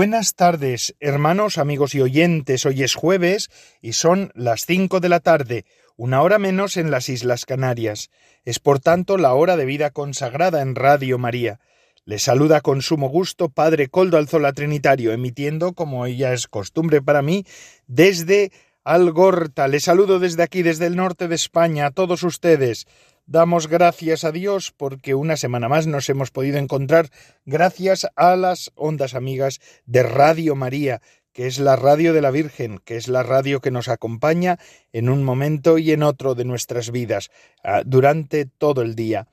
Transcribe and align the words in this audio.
Buenas 0.00 0.34
tardes, 0.34 0.96
hermanos, 0.98 1.58
amigos 1.58 1.94
y 1.94 2.00
oyentes. 2.00 2.64
Hoy 2.64 2.82
es 2.84 2.94
jueves 2.94 3.50
y 3.82 3.92
son 3.92 4.32
las 4.34 4.64
cinco 4.64 4.98
de 4.98 5.10
la 5.10 5.20
tarde, 5.20 5.66
una 5.94 6.22
hora 6.22 6.38
menos 6.38 6.78
en 6.78 6.90
las 6.90 7.10
Islas 7.10 7.44
Canarias. 7.44 8.08
Es 8.46 8.60
por 8.60 8.80
tanto 8.80 9.18
la 9.18 9.34
hora 9.34 9.58
de 9.58 9.66
vida 9.66 9.90
consagrada 9.90 10.62
en 10.62 10.74
Radio 10.74 11.18
María. 11.18 11.60
Le 12.06 12.18
saluda 12.18 12.62
con 12.62 12.80
sumo 12.80 13.10
gusto 13.10 13.50
Padre 13.50 13.88
Coldo 13.88 14.16
Alzola 14.16 14.54
Trinitario, 14.54 15.12
emitiendo, 15.12 15.74
como 15.74 16.06
ya 16.06 16.32
es 16.32 16.46
costumbre 16.46 17.02
para 17.02 17.20
mí, 17.20 17.44
desde 17.86 18.52
Algorta. 18.84 19.68
Le 19.68 19.80
saludo 19.80 20.18
desde 20.18 20.42
aquí, 20.42 20.62
desde 20.62 20.86
el 20.86 20.96
norte 20.96 21.28
de 21.28 21.34
España, 21.34 21.84
a 21.84 21.90
todos 21.90 22.22
ustedes. 22.22 22.86
Damos 23.30 23.68
gracias 23.68 24.24
a 24.24 24.32
Dios 24.32 24.74
porque 24.76 25.14
una 25.14 25.36
semana 25.36 25.68
más 25.68 25.86
nos 25.86 26.08
hemos 26.08 26.32
podido 26.32 26.58
encontrar 26.58 27.10
gracias 27.44 28.08
a 28.16 28.34
las 28.34 28.72
ondas 28.74 29.14
amigas 29.14 29.60
de 29.86 30.02
Radio 30.02 30.56
María, 30.56 31.00
que 31.32 31.46
es 31.46 31.60
la 31.60 31.76
radio 31.76 32.12
de 32.12 32.22
la 32.22 32.32
Virgen, 32.32 32.80
que 32.84 32.96
es 32.96 33.06
la 33.06 33.22
radio 33.22 33.60
que 33.60 33.70
nos 33.70 33.86
acompaña 33.86 34.58
en 34.92 35.08
un 35.08 35.22
momento 35.22 35.78
y 35.78 35.92
en 35.92 36.02
otro 36.02 36.34
de 36.34 36.44
nuestras 36.44 36.90
vidas, 36.90 37.30
ah, 37.62 37.82
durante 37.86 38.46
todo 38.46 38.82
el 38.82 38.96
día. 38.96 39.28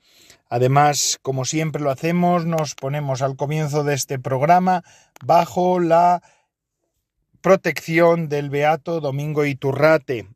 Además, 0.48 1.18
como 1.20 1.44
siempre 1.44 1.82
lo 1.82 1.90
hacemos, 1.90 2.46
nos 2.46 2.76
ponemos 2.76 3.20
al 3.20 3.34
comienzo 3.34 3.82
de 3.82 3.94
este 3.94 4.20
programa 4.20 4.84
bajo 5.24 5.80
la 5.80 6.22
protección 7.40 8.28
del 8.28 8.48
Beato 8.48 9.00
Domingo 9.00 9.44
Iturrate, 9.44 10.28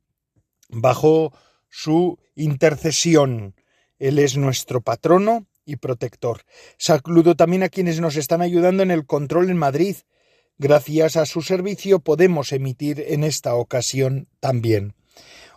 bajo 0.68 1.32
su 1.72 2.18
intercesión. 2.36 3.56
Él 3.98 4.18
es 4.18 4.36
nuestro 4.36 4.82
patrono 4.82 5.46
y 5.64 5.76
protector. 5.76 6.42
Saludo 6.76 7.34
también 7.34 7.62
a 7.62 7.70
quienes 7.70 7.98
nos 7.98 8.16
están 8.16 8.42
ayudando 8.42 8.82
en 8.82 8.90
el 8.90 9.06
control 9.06 9.48
en 9.48 9.56
Madrid. 9.56 9.96
Gracias 10.58 11.16
a 11.16 11.24
su 11.24 11.40
servicio 11.40 11.98
podemos 11.98 12.52
emitir 12.52 13.02
en 13.08 13.24
esta 13.24 13.54
ocasión 13.54 14.28
también. 14.38 14.94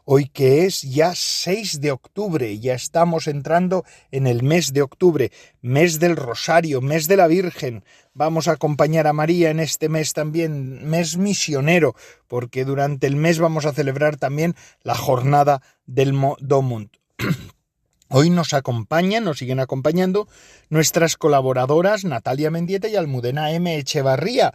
Hoy 0.08 0.28
que 0.28 0.66
es 0.66 0.84
ya 0.84 1.14
6 1.16 1.82
de 1.82 1.90
octubre, 1.90 2.60
ya 2.60 2.76
estamos 2.76 3.26
entrando 3.26 3.84
en 4.12 4.28
el 4.28 4.44
mes 4.44 4.72
de 4.72 4.84
octubre, 4.84 5.32
mes 5.64 6.00
del 6.00 6.16
Rosario, 6.16 6.80
mes 6.80 7.08
de 7.08 7.18
la 7.18 7.26
Virgen. 7.26 7.84
Vamos 8.14 8.48
a 8.48 8.52
acompañar 8.52 9.08
a 9.08 9.14
María 9.14 9.50
en 9.50 9.60
este 9.60 9.90
mes 9.90 10.14
también, 10.14 10.88
mes 10.88 11.18
misionero, 11.18 11.96
porque 12.28 12.66
durante 12.66 13.08
el 13.08 13.16
mes 13.16 13.40
vamos 13.40 13.66
a 13.66 13.74
celebrar 13.74 14.16
también 14.18 14.54
la 14.84 14.94
jornada 14.94 15.64
del 15.88 16.14
Domund. 16.40 16.90
Hoy 18.10 18.30
nos 18.30 18.54
acompañan, 18.54 19.24
nos 19.24 19.40
siguen 19.40 19.60
acompañando 19.60 20.28
nuestras 20.70 21.18
colaboradoras 21.18 22.06
Natalia 22.06 22.52
Mendieta 22.52 22.88
y 22.88 22.96
Almudena 22.96 23.52
M. 23.54 23.76
Echevarría. 23.76 24.54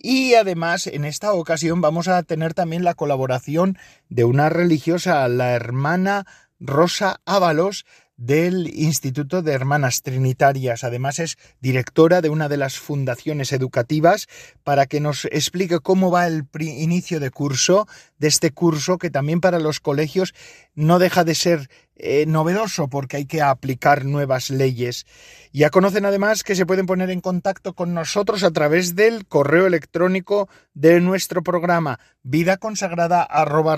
Y 0.00 0.34
además, 0.34 0.86
en 0.86 1.04
esta 1.04 1.32
ocasión 1.32 1.80
vamos 1.80 2.06
a 2.06 2.22
tener 2.22 2.54
también 2.54 2.84
la 2.84 2.94
colaboración 2.94 3.76
de 4.08 4.22
una 4.22 4.48
religiosa, 4.48 5.26
la 5.26 5.50
hermana 5.54 6.24
Rosa 6.60 7.20
Ábalos, 7.26 7.84
del 8.18 8.66
Instituto 8.74 9.42
de 9.42 9.52
Hermanas 9.52 10.02
Trinitarias. 10.02 10.84
Además 10.84 11.20
es 11.20 11.38
directora 11.60 12.20
de 12.20 12.28
una 12.28 12.48
de 12.48 12.56
las 12.56 12.76
fundaciones 12.76 13.52
educativas 13.52 14.26
para 14.64 14.86
que 14.86 15.00
nos 15.00 15.24
explique 15.26 15.78
cómo 15.78 16.10
va 16.10 16.26
el 16.26 16.44
inicio 16.58 17.20
de 17.20 17.30
curso, 17.30 17.86
de 18.18 18.28
este 18.28 18.50
curso 18.50 18.98
que 18.98 19.10
también 19.10 19.40
para 19.40 19.60
los 19.60 19.78
colegios 19.78 20.34
no 20.74 20.98
deja 20.98 21.22
de 21.24 21.36
ser 21.36 21.70
eh, 21.98 22.24
novedoso 22.26 22.88
porque 22.88 23.18
hay 23.18 23.26
que 23.26 23.42
aplicar 23.42 24.04
nuevas 24.04 24.50
leyes. 24.50 25.06
Ya 25.52 25.70
conocen 25.70 26.04
además 26.04 26.44
que 26.44 26.54
se 26.54 26.66
pueden 26.66 26.86
poner 26.86 27.10
en 27.10 27.20
contacto 27.20 27.74
con 27.74 27.94
nosotros 27.94 28.44
a 28.44 28.50
través 28.50 28.94
del 28.94 29.26
correo 29.26 29.66
electrónico 29.66 30.48
de 30.74 31.00
nuestro 31.00 31.42
programa 31.42 31.98
vida 32.22 32.56
consagrada 32.56 33.22
arroba 33.22 33.76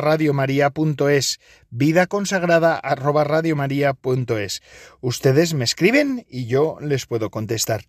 vida 1.70 2.06
consagrada 2.06 2.76
arroba 2.76 3.26
Ustedes 5.00 5.54
me 5.54 5.64
escriben 5.64 6.26
y 6.28 6.46
yo 6.46 6.78
les 6.80 7.06
puedo 7.06 7.30
contestar. 7.30 7.84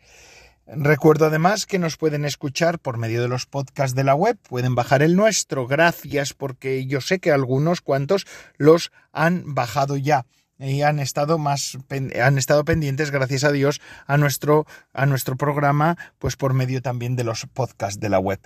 Recuerdo 0.73 1.25
además 1.25 1.65
que 1.65 1.79
nos 1.79 1.97
pueden 1.97 2.23
escuchar 2.23 2.79
por 2.79 2.97
medio 2.97 3.21
de 3.21 3.27
los 3.27 3.45
podcasts 3.45 3.93
de 3.93 4.05
la 4.05 4.15
web, 4.15 4.37
pueden 4.47 4.73
bajar 4.73 5.03
el 5.03 5.17
nuestro, 5.17 5.67
gracias 5.67 6.33
porque 6.33 6.85
yo 6.85 7.01
sé 7.01 7.19
que 7.19 7.33
algunos 7.33 7.81
cuantos 7.81 8.25
los 8.55 8.93
han 9.11 9.53
bajado 9.53 9.97
ya 9.97 10.25
y 10.57 10.83
han 10.83 10.99
estado 10.99 11.37
más 11.37 11.77
han 12.21 12.37
estado 12.37 12.63
pendientes 12.63 13.11
gracias 13.11 13.43
a 13.43 13.51
Dios 13.51 13.81
a 14.07 14.15
nuestro 14.15 14.65
a 14.93 15.05
nuestro 15.05 15.35
programa 15.35 15.97
pues 16.19 16.37
por 16.37 16.53
medio 16.53 16.81
también 16.81 17.17
de 17.17 17.25
los 17.25 17.47
podcasts 17.47 17.99
de 17.99 18.07
la 18.07 18.19
web. 18.19 18.39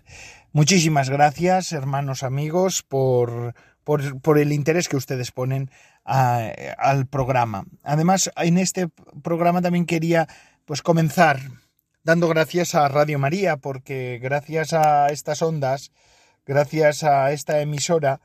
Muchísimas 0.51 1.11
gracias, 1.11 1.73
hermanos 1.73 2.23
amigos, 2.23 2.81
por 2.81 3.53
por, 3.83 4.39
el 4.39 4.51
interés 4.51 4.89
que 4.89 4.97
ustedes 4.97 5.31
ponen 5.31 5.69
al 6.03 7.05
programa. 7.05 7.65
Además, 7.83 8.31
en 8.35 8.57
este 8.57 8.89
programa 9.21 9.61
también 9.61 9.85
quería 9.85 10.27
pues 10.65 10.81
comenzar 10.81 11.39
dando 12.05 12.27
gracias 12.27 12.75
a 12.75 12.87
Radio 12.87 13.17
María, 13.17 13.57
porque 13.57 14.19
gracias 14.21 14.73
a 14.73 15.07
estas 15.07 15.41
ondas, 15.41 15.91
gracias 16.45 17.03
a 17.03 17.31
esta 17.31 17.61
emisora, 17.61 18.21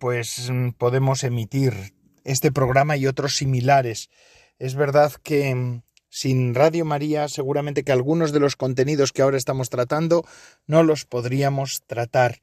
pues 0.00 0.50
mm, 0.50 0.70
podemos 0.70 1.22
emitir 1.22 1.94
este 2.24 2.50
programa 2.50 2.96
y 2.96 3.06
otros 3.06 3.36
similares. 3.36 4.10
Es 4.58 4.74
verdad 4.74 5.12
que 5.22 5.54
mm, 5.54 5.82
sin 6.08 6.56
Radio 6.56 6.84
María 6.84 7.28
seguramente 7.28 7.84
que 7.84 7.92
algunos 7.92 8.32
de 8.32 8.40
los 8.40 8.56
contenidos 8.56 9.12
que 9.12 9.22
ahora 9.22 9.36
estamos 9.36 9.70
tratando 9.70 10.24
no 10.66 10.82
los 10.82 11.04
podríamos 11.04 11.84
tratar. 11.86 12.40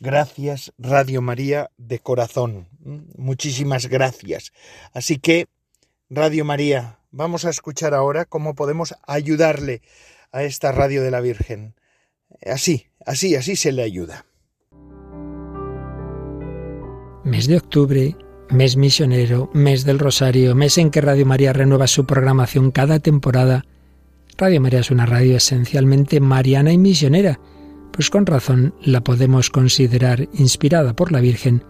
Gracias 0.00 0.72
Radio 0.78 1.20
María 1.20 1.70
de 1.76 1.98
corazón. 1.98 2.66
Muchísimas 3.14 3.88
gracias. 3.88 4.52
Así 4.94 5.18
que, 5.18 5.48
Radio 6.08 6.46
María, 6.46 6.98
vamos 7.10 7.44
a 7.44 7.50
escuchar 7.50 7.92
ahora 7.92 8.24
cómo 8.24 8.54
podemos 8.54 8.94
ayudarle 9.06 9.82
a 10.32 10.44
esta 10.44 10.72
radio 10.72 11.02
de 11.02 11.10
la 11.10 11.20
Virgen. 11.20 11.74
Así, 12.44 12.86
así, 13.04 13.34
así 13.34 13.56
se 13.56 13.72
le 13.72 13.82
ayuda. 13.82 14.26
Mes 17.24 17.46
de 17.46 17.56
octubre, 17.56 18.16
mes 18.50 18.76
misionero, 18.76 19.50
mes 19.52 19.84
del 19.84 19.98
Rosario, 19.98 20.54
mes 20.54 20.78
en 20.78 20.90
que 20.90 21.00
Radio 21.00 21.26
María 21.26 21.52
renueva 21.52 21.86
su 21.86 22.06
programación 22.06 22.70
cada 22.70 22.98
temporada. 22.98 23.64
Radio 24.36 24.60
María 24.60 24.80
es 24.80 24.90
una 24.90 25.06
radio 25.06 25.36
esencialmente 25.36 26.20
mariana 26.20 26.72
y 26.72 26.78
misionera, 26.78 27.38
pues 27.92 28.10
con 28.10 28.26
razón 28.26 28.74
la 28.82 29.02
podemos 29.02 29.50
considerar 29.50 30.28
inspirada 30.32 30.94
por 30.94 31.12
la 31.12 31.20
Virgen 31.20 31.64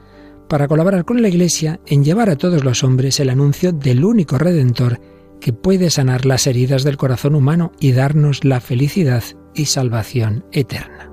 para 0.49 0.69
colaborar 0.69 1.05
con 1.05 1.23
la 1.23 1.29
Iglesia 1.29 1.81
en 1.87 2.05
llevar 2.05 2.29
a 2.31 2.37
todos 2.37 2.65
los 2.65 2.83
hombres 2.85 3.21
el 3.21 3.31
anuncio 3.31 3.73
del 3.73 4.05
único 4.05 4.39
Redentor 4.39 5.01
que 5.41 5.53
puede 5.53 5.91
sanar 5.91 6.27
las 6.27 6.47
heridas 6.47 6.85
del 6.85 6.97
corazón 6.97 7.35
humano 7.35 7.73
y 7.81 7.93
darnos 7.93 8.45
la 8.45 8.61
felicidad 8.61 9.25
y 9.55 9.67
salvación 9.67 10.45
eterna. 10.53 11.11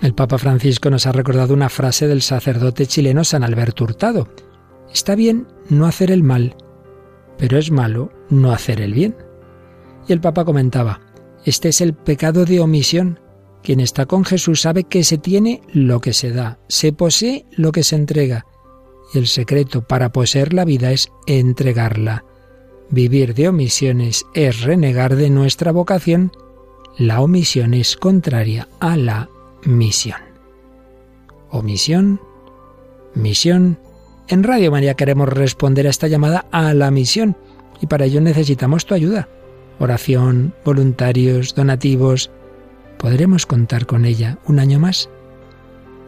El 0.00 0.14
Papa 0.14 0.38
Francisco 0.38 0.88
nos 0.88 1.06
ha 1.06 1.12
recordado 1.12 1.52
una 1.52 1.68
frase 1.68 2.08
del 2.08 2.22
sacerdote 2.22 2.86
chileno 2.86 3.22
San 3.22 3.44
Alberto 3.44 3.84
Hurtado. 3.84 4.28
Está 4.92 5.14
bien 5.14 5.46
no 5.68 5.86
hacer 5.86 6.10
el 6.10 6.22
mal, 6.22 6.56
pero 7.36 7.58
es 7.58 7.70
malo 7.70 8.10
no 8.30 8.52
hacer 8.52 8.80
el 8.80 8.94
bien. 8.94 9.16
Y 10.08 10.12
el 10.14 10.20
Papa 10.20 10.44
comentaba, 10.44 11.00
este 11.44 11.68
es 11.68 11.80
el 11.82 11.94
pecado 11.94 12.46
de 12.46 12.60
omisión. 12.60 13.20
Quien 13.62 13.80
está 13.80 14.06
con 14.06 14.24
Jesús 14.24 14.62
sabe 14.62 14.84
que 14.84 15.04
se 15.04 15.18
tiene 15.18 15.60
lo 15.72 16.00
que 16.00 16.14
se 16.14 16.32
da, 16.32 16.58
se 16.68 16.94
posee 16.94 17.44
lo 17.52 17.72
que 17.72 17.84
se 17.84 17.96
entrega, 17.96 18.46
y 19.12 19.18
el 19.18 19.26
secreto 19.26 19.82
para 19.82 20.12
poseer 20.12 20.54
la 20.54 20.64
vida 20.64 20.92
es 20.92 21.10
entregarla. 21.26 22.24
Vivir 22.92 23.34
de 23.34 23.48
omisiones 23.48 24.26
es 24.34 24.62
renegar 24.62 25.14
de 25.14 25.30
nuestra 25.30 25.70
vocación. 25.70 26.32
La 26.98 27.20
omisión 27.20 27.72
es 27.72 27.96
contraria 27.96 28.66
a 28.80 28.96
la 28.96 29.28
misión. 29.64 30.18
Omisión, 31.50 32.20
misión. 33.14 33.78
En 34.26 34.42
Radio 34.42 34.72
María 34.72 34.94
queremos 34.94 35.28
responder 35.28 35.86
a 35.86 35.90
esta 35.90 36.08
llamada 36.08 36.46
a 36.50 36.74
la 36.74 36.90
misión 36.90 37.36
y 37.80 37.86
para 37.86 38.06
ello 38.06 38.20
necesitamos 38.20 38.86
tu 38.86 38.94
ayuda. 38.94 39.28
Oración, 39.78 40.52
voluntarios, 40.64 41.54
donativos. 41.54 42.32
¿Podremos 42.98 43.46
contar 43.46 43.86
con 43.86 44.04
ella 44.04 44.38
un 44.46 44.58
año 44.58 44.80
más? 44.80 45.08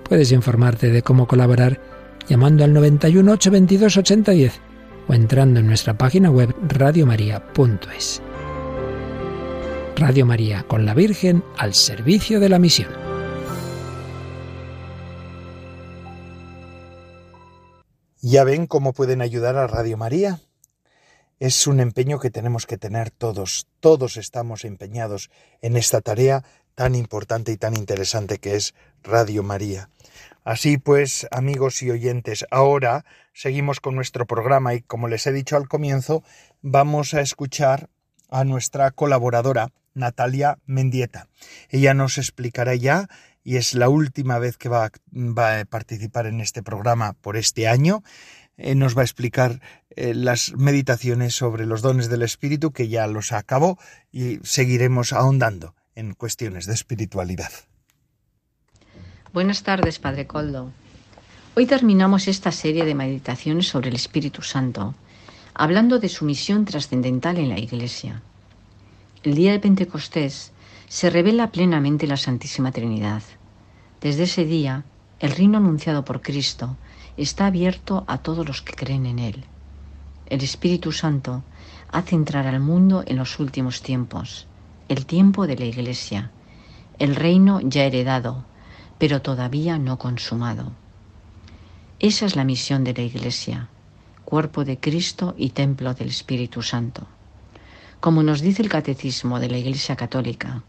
Puedes 0.09 0.33
informarte 0.33 0.91
de 0.91 1.03
cómo 1.03 1.29
colaborar 1.29 1.81
llamando 2.29 2.65
al 2.65 2.73
91 2.73 3.33
822 3.33 3.97
8010 3.99 4.72
o 5.09 5.15
entrando 5.15 5.61
en 5.61 5.67
nuestra 5.67 5.97
página 5.97 6.31
web 6.31 6.55
radiomaria.es. 6.69 8.23
Radio 9.97 10.27
María 10.27 10.65
con 10.67 10.85
la 10.85 10.95
Virgen 10.95 11.45
al 11.57 11.75
servicio 11.75 12.41
de 12.41 12.49
la 12.49 12.59
misión. 12.59 12.91
¿Ya 18.21 18.45
ven 18.45 18.67
cómo 18.67 18.93
pueden 18.93 19.21
ayudar 19.21 19.57
a 19.57 19.67
Radio 19.67 19.97
María? 19.97 20.41
Es 21.41 21.67
un 21.67 21.81
empeño 21.81 22.21
que 22.21 22.31
tenemos 22.31 22.67
que 22.67 22.79
tener 22.79 23.11
todos. 23.11 23.67
Todos 23.81 24.17
estamos 24.17 24.65
empeñados 24.65 25.29
en 25.61 25.77
esta 25.77 26.01
tarea 26.01 26.45
tan 26.75 26.95
importante 26.95 27.51
y 27.53 27.57
tan 27.57 27.77
interesante 27.77 28.39
que 28.39 28.55
es 28.55 28.75
Radio 29.03 29.43
María. 29.43 29.91
Así 30.45 30.77
pues, 30.77 31.29
amigos 31.31 31.83
y 31.83 31.91
oyentes, 31.91 32.45
ahora 32.51 33.05
seguimos 33.33 33.79
con 33.79 33.95
nuestro 33.95 34.27
programa 34.27 34.75
y 34.75 34.83
como 34.83 35.07
les 35.07 35.27
he 35.27 35.33
dicho 35.33 35.57
al 35.57 35.69
comienzo, 35.69 36.25
vamos 36.63 37.15
a 37.15 37.21
escuchar 37.21 37.89
a 38.29 38.45
nuestra 38.45 38.91
colaboradora, 38.91 39.69
Natalia 39.95 40.59
Mendieta. 40.67 41.29
Ella 41.69 41.95
nos 41.95 42.19
explicará 42.19 42.75
ya, 42.75 43.09
y 43.45 43.57
es 43.57 43.75
la 43.75 43.89
última 43.89 44.39
vez 44.39 44.57
que 44.57 44.69
va, 44.69 44.87
a 44.87 45.65
participar 45.67 46.27
en 46.27 46.41
este 46.41 46.63
programa 46.63 47.13
por 47.13 47.37
este 47.37 47.69
año, 47.69 48.03
eh, 48.57 48.75
nos 48.75 48.97
va 48.97 49.03
a 49.03 49.05
explicar 49.05 49.61
eh, 49.91 50.15
las 50.15 50.55
meditaciones 50.57 51.35
sobre 51.35 51.67
los 51.67 51.83
dones 51.83 52.09
del 52.09 52.23
Espíritu, 52.23 52.73
que 52.73 52.89
ya 52.89 53.07
los 53.07 53.33
acabó, 53.33 53.79
y 54.11 54.41
seguiremos 54.43 55.13
ahondando 55.13 55.75
en 55.95 56.15
cuestiones 56.15 56.67
de 56.67 56.75
espiritualidad. 56.75 57.51
Buenas 59.33 59.63
tardes, 59.63 59.99
Padre 59.99 60.27
Coldo. 60.27 60.73
Hoy 61.57 61.65
terminamos 61.65 62.29
esta 62.29 62.53
serie 62.53 62.85
de 62.85 62.95
meditaciones 62.95 63.67
sobre 63.67 63.89
el 63.89 63.97
Espíritu 63.97 64.43
Santo, 64.43 64.95
hablando 65.55 65.99
de 65.99 66.11
su 66.11 66.27
misión 66.27 66.67
trascendental 66.67 67.39
en 67.39 67.49
la 67.49 67.59
Iglesia. 67.59 68.21
El 69.23 69.35
día 69.35 69.53
de 69.53 69.59
Pentecostés 69.59 70.53
se 70.87 71.09
revela 71.09 71.51
plenamente 71.51 72.07
la 72.07 72.19
Santísima 72.19 72.73
Trinidad. 72.73 73.23
Desde 74.03 74.25
ese 74.25 74.45
día, 74.45 74.85
el 75.19 75.31
reino 75.31 75.57
anunciado 75.57 76.05
por 76.05 76.21
Cristo 76.21 76.77
está 77.17 77.47
abierto 77.47 78.05
a 78.09 78.19
todos 78.19 78.47
los 78.47 78.61
que 78.61 78.75
creen 78.75 79.07
en 79.07 79.19
Él. 79.19 79.45
El 80.27 80.43
Espíritu 80.43 80.93
Santo 80.93 81.43
hace 81.91 82.17
entrar 82.17 82.47
al 82.47 82.61
mundo 82.61 83.03
en 83.07 83.17
los 83.17 83.39
últimos 83.41 83.81
tiempos, 83.81 84.47
el 84.91 85.07
tiempo 85.07 85.47
de 85.47 85.57
la 85.57 85.65
Iglesia, 85.65 86.31
el 86.99 87.17
reino 87.17 87.61
ya 87.63 87.85
heredado, 87.85 88.45
pero 89.03 89.21
todavía 89.21 89.79
no 89.79 89.99
consumado. 89.99 90.71
Esa 91.99 92.25
es 92.25 92.37
la 92.37 92.45
misión 92.45 92.85
de 92.85 92.95
la 92.95 93.03
Iglesia, 93.03 93.69
cuerpo 94.25 94.65
de 94.65 94.79
Cristo 94.79 95.35
y 95.37 95.51
templo 95.51 95.93
del 95.93 96.07
Espíritu 96.07 96.63
Santo. 96.63 97.09
Como 97.99 98.23
nos 98.23 98.41
dice 98.43 98.63
el 98.63 98.69
Catecismo 98.69 99.41
de 99.41 99.49
la 99.49 99.59
Iglesia 99.59 99.97
Católica, 99.97 100.63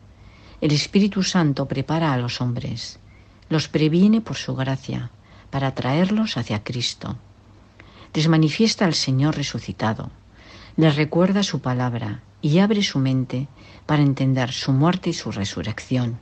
el 0.62 0.72
Espíritu 0.72 1.22
Santo 1.22 1.68
prepara 1.68 2.12
a 2.12 2.18
los 2.18 2.42
hombres, 2.42 2.98
los 3.50 3.68
previene 3.68 4.20
por 4.20 4.36
su 4.36 4.56
gracia, 4.56 5.12
para 5.52 5.76
traerlos 5.76 6.36
hacia 6.36 6.64
Cristo. 6.64 7.16
Les 8.16 8.28
manifiesta 8.28 8.86
al 8.86 8.96
Señor 8.96 9.36
resucitado, 9.36 10.10
les 10.76 10.96
recuerda 10.96 11.44
su 11.44 11.60
palabra 11.60 12.24
y 12.42 12.58
abre 12.58 12.82
su 12.82 12.98
mente 12.98 13.48
para 13.86 14.02
entender 14.02 14.52
su 14.52 14.72
muerte 14.72 15.12
y 15.12 15.14
su 15.14 15.32
resurrección. 15.32 16.18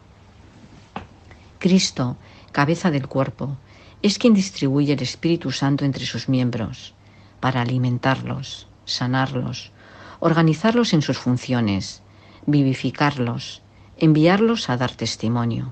Cristo, 1.62 2.18
cabeza 2.52 2.90
del 2.90 3.08
cuerpo, 3.08 3.56
es 4.02 4.18
quien 4.18 4.34
distribuye 4.34 4.94
el 4.94 5.02
Espíritu 5.04 5.52
Santo 5.52 5.86
entre 5.86 6.08
sus 6.08 6.28
miembros 6.28 6.96
para 7.40 7.62
alimentarlos, 7.62 8.68
sanarlos, 8.86 9.72
organizarlos 10.20 10.92
en 10.94 11.04
sus 11.04 11.20
funciones, 11.20 12.02
vivificarlos, 12.48 13.62
enviarlos 14.00 14.72
a 14.72 14.78
dar 14.78 14.90
testimonio. 14.96 15.72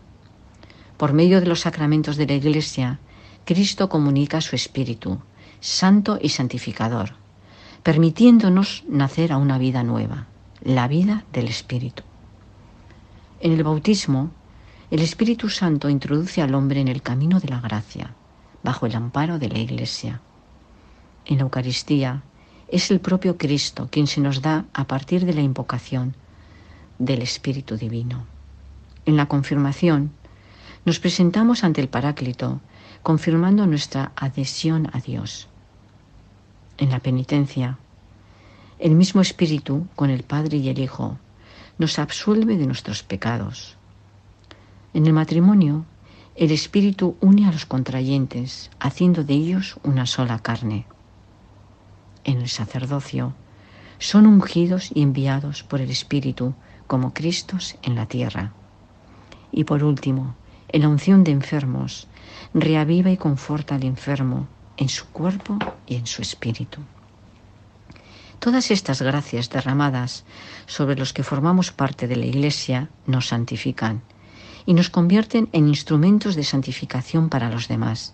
Por 0.97 1.13
medio 1.13 1.39
de 1.39 1.47
los 1.47 1.61
sacramentos 1.61 2.17
de 2.17 2.27
la 2.27 2.33
Iglesia, 2.35 2.99
Cristo 3.43 3.89
comunica 3.89 4.41
su 4.41 4.55
Espíritu, 4.55 5.19
santo 5.59 6.19
y 6.21 6.29
santificador, 6.29 7.15
permitiéndonos 7.81 8.83
nacer 8.87 9.31
a 9.31 9.37
una 9.37 9.57
vida 9.57 9.81
nueva, 9.81 10.27
la 10.61 10.87
vida 10.87 11.23
del 11.33 11.47
Espíritu. 11.47 12.03
En 13.41 13.53
el 13.53 13.63
bautismo, 13.63 14.29
el 14.91 15.01
Espíritu 15.01 15.49
Santo 15.49 15.87
introduce 15.87 16.41
al 16.41 16.55
hombre 16.55 16.81
en 16.81 16.87
el 16.87 17.03
camino 17.03 17.39
de 17.39 17.49
la 17.49 17.61
gracia, 17.61 18.15
bajo 18.63 18.87
el 18.87 18.95
amparo 18.95 19.37
de 19.37 19.47
la 19.47 19.59
Iglesia. 19.59 20.19
En 21.25 21.37
la 21.37 21.43
Eucaristía 21.43 22.23
es 22.67 22.89
el 22.89 22.99
propio 22.99 23.37
Cristo 23.37 23.87
quien 23.91 24.07
se 24.07 24.19
nos 24.19 24.41
da 24.41 24.65
a 24.73 24.85
partir 24.85 25.25
de 25.25 25.33
la 25.33 25.41
invocación 25.41 26.15
del 26.97 27.21
Espíritu 27.21 27.77
Divino. 27.77 28.25
En 29.05 29.15
la 29.15 29.27
confirmación 29.27 30.11
nos 30.85 30.99
presentamos 30.99 31.63
ante 31.63 31.81
el 31.81 31.87
Paráclito 31.87 32.59
confirmando 33.03 33.67
nuestra 33.67 34.11
adhesión 34.15 34.89
a 34.91 34.99
Dios. 34.99 35.47
En 36.79 36.89
la 36.89 36.99
penitencia, 36.99 37.77
el 38.79 38.95
mismo 38.95 39.21
Espíritu, 39.21 39.87
con 39.95 40.09
el 40.09 40.23
Padre 40.23 40.57
y 40.57 40.69
el 40.69 40.79
Hijo, 40.79 41.17
nos 41.77 41.99
absuelve 41.99 42.57
de 42.57 42.65
nuestros 42.65 43.03
pecados. 43.03 43.78
En 44.91 45.05
el 45.05 45.13
matrimonio, 45.13 45.85
el 46.35 46.51
Espíritu 46.51 47.15
une 47.21 47.45
a 47.45 47.51
los 47.51 47.67
contrayentes, 47.67 48.71
haciendo 48.79 49.23
de 49.23 49.35
ellos 49.35 49.77
una 49.83 50.07
sola 50.07 50.39
carne. 50.39 50.87
En 52.23 52.41
el 52.41 52.49
sacerdocio, 52.49 53.33
son 53.99 54.25
ungidos 54.25 54.89
y 54.93 55.03
enviados 55.03 55.61
por 55.61 55.81
el 55.81 55.91
Espíritu 55.91 56.55
como 56.87 57.13
Cristos 57.13 57.75
en 57.83 57.93
la 57.93 58.07
tierra. 58.07 58.51
Y 59.51 59.65
por 59.65 59.83
último, 59.83 60.33
en 60.69 60.81
la 60.81 60.89
unción 60.89 61.23
de 61.23 61.31
enfermos, 61.31 62.07
reaviva 62.55 63.11
y 63.11 63.17
conforta 63.17 63.75
al 63.75 63.83
enfermo 63.83 64.47
en 64.77 64.89
su 64.89 65.05
cuerpo 65.07 65.59
y 65.85 65.97
en 65.97 66.07
su 66.07 66.23
espíritu. 66.23 66.79
Todas 68.39 68.71
estas 68.71 69.03
gracias 69.03 69.49
derramadas 69.49 70.23
sobre 70.65 70.95
los 70.95 71.13
que 71.13 71.23
formamos 71.23 71.71
parte 71.71 72.07
de 72.07 72.15
la 72.15 72.25
Iglesia 72.25 72.89
nos 73.05 73.27
santifican 73.27 74.01
y 74.65 74.73
nos 74.73 74.89
convierten 74.89 75.49
en 75.51 75.67
instrumentos 75.67 76.35
de 76.35 76.43
santificación 76.43 77.29
para 77.29 77.49
los 77.49 77.67
demás. 77.67 78.13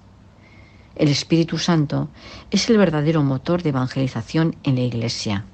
El 0.96 1.10
Espíritu 1.10 1.58
Santo 1.58 2.10
es 2.52 2.70
el 2.70 2.78
verdadero 2.78 3.24
motor 3.24 3.64
de 3.64 3.70
evangelización 3.70 4.56
en 4.64 4.76
la 4.76 4.82
Iglesia. 4.82 5.46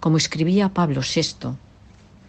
Como 0.00 0.16
escribía 0.16 0.72
Pablo 0.72 1.02
VI, 1.02 1.56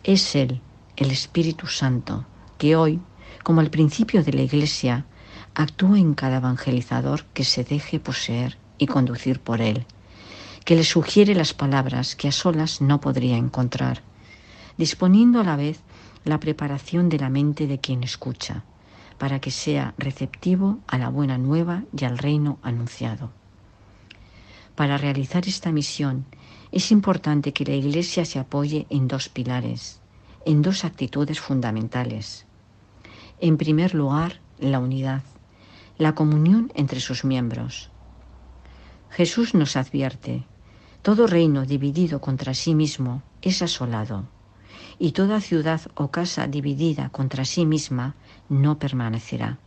es 0.04 0.36
Él, 0.36 0.62
el 0.98 1.12
Espíritu 1.12 1.68
Santo, 1.68 2.26
que 2.58 2.76
hoy, 2.76 3.00
como 3.44 3.62
al 3.62 3.70
principio 3.70 4.24
de 4.24 4.34
la 4.34 4.42
Iglesia, 4.42 5.06
actúa 5.56 5.98
en 5.98 6.14
cada 6.14 6.38
evangelizador 6.38 7.24
que 7.34 7.46
se 7.46 7.64
deje 7.64 8.00
poseer 8.00 8.58
y 8.78 8.88
conducir 8.88 9.40
por 9.40 9.62
él, 9.62 9.86
que 10.66 10.76
le 10.76 10.84
sugiere 10.84 11.34
las 11.34 11.54
palabras 11.54 12.16
que 12.16 12.28
a 12.28 12.32
solas 12.32 12.82
no 12.82 13.00
podría 13.00 13.38
encontrar, 13.38 14.02
disponiendo 14.78 15.40
a 15.40 15.44
la 15.44 15.56
vez 15.56 15.80
la 16.26 16.40
preparación 16.42 17.08
de 17.08 17.20
la 17.20 17.30
mente 17.30 17.68
de 17.68 17.80
quien 17.80 18.04
escucha, 18.04 18.64
para 19.18 19.40
que 19.40 19.52
sea 19.52 19.94
receptivo 19.98 20.80
a 20.88 20.98
la 20.98 21.08
buena 21.08 21.38
nueva 21.38 21.84
y 21.98 22.04
al 22.04 22.18
reino 22.18 22.60
anunciado. 22.62 23.32
Para 24.76 24.98
realizar 24.98 25.48
esta 25.48 25.72
misión 25.72 26.26
es 26.74 26.92
importante 26.92 27.54
que 27.54 27.64
la 27.64 27.76
Iglesia 27.76 28.26
se 28.26 28.40
apoye 28.40 28.88
en 28.90 29.08
dos 29.08 29.30
pilares, 29.30 30.02
en 30.46 30.62
dos 30.62 30.84
actitudes 30.84 31.40
fundamentales. 31.40 32.46
En 33.40 33.56
primer 33.56 33.96
lugar, 33.96 34.42
la 34.60 34.80
unidad 34.80 35.22
la 35.98 36.14
comunión 36.14 36.72
entre 36.76 37.00
sus 37.00 37.24
miembros. 37.24 37.90
Jesús 39.10 39.54
nos 39.54 39.78
advierte, 39.78 40.46
todo 41.02 41.26
reino 41.26 41.66
dividido 41.66 42.20
contra 42.20 42.54
sí 42.54 42.76
mismo 42.76 43.24
es 43.42 43.62
asolado, 43.62 44.28
y 45.00 45.12
toda 45.12 45.42
ciudad 45.42 45.82
o 45.96 46.10
casa 46.10 46.48
dividida 46.48 47.10
contra 47.10 47.46
sí 47.46 47.66
misma 47.66 48.16
no 48.50 48.78
permanecerá. 48.78 49.58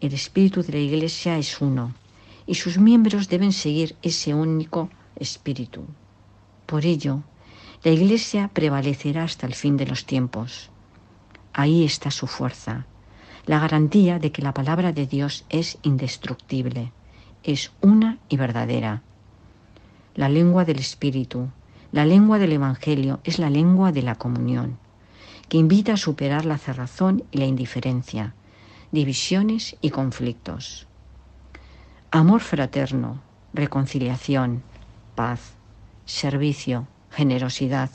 El 0.00 0.12
espíritu 0.12 0.62
de 0.62 0.72
la 0.72 0.78
Iglesia 0.78 1.38
es 1.38 1.60
uno, 1.60 1.94
y 2.46 2.54
sus 2.54 2.78
miembros 2.78 3.28
deben 3.28 3.52
seguir 3.52 3.96
ese 4.02 4.34
único 4.34 4.88
espíritu. 5.16 5.84
Por 6.66 6.84
ello, 6.84 7.22
la 7.82 7.90
Iglesia 7.90 8.48
prevalecerá 8.52 9.24
hasta 9.24 9.46
el 9.46 9.54
fin 9.54 9.76
de 9.76 9.86
los 9.86 10.04
tiempos. 10.04 10.70
Ahí 11.52 11.84
está 11.84 12.10
su 12.10 12.26
fuerza 12.26 12.86
la 13.46 13.60
garantía 13.60 14.18
de 14.18 14.32
que 14.32 14.42
la 14.42 14.52
palabra 14.52 14.92
de 14.92 15.06
Dios 15.06 15.44
es 15.48 15.78
indestructible, 15.82 16.92
es 17.44 17.70
una 17.80 18.18
y 18.28 18.36
verdadera. 18.36 19.02
La 20.16 20.28
lengua 20.28 20.64
del 20.64 20.80
Espíritu, 20.80 21.48
la 21.92 22.04
lengua 22.04 22.38
del 22.38 22.52
Evangelio 22.52 23.20
es 23.24 23.38
la 23.38 23.50
lengua 23.50 23.92
de 23.92 24.02
la 24.02 24.14
comunión, 24.14 24.78
que 25.48 25.58
invita 25.58 25.94
a 25.94 25.96
superar 25.96 26.44
la 26.44 26.58
cerrazón 26.58 27.24
y 27.30 27.38
la 27.38 27.46
indiferencia, 27.46 28.34
divisiones 28.92 29.76
y 29.80 29.90
conflictos. 29.90 30.86
Amor 32.10 32.40
fraterno, 32.40 33.22
reconciliación, 33.52 34.62
paz, 35.14 35.54
servicio, 36.04 36.86
generosidad, 37.10 37.90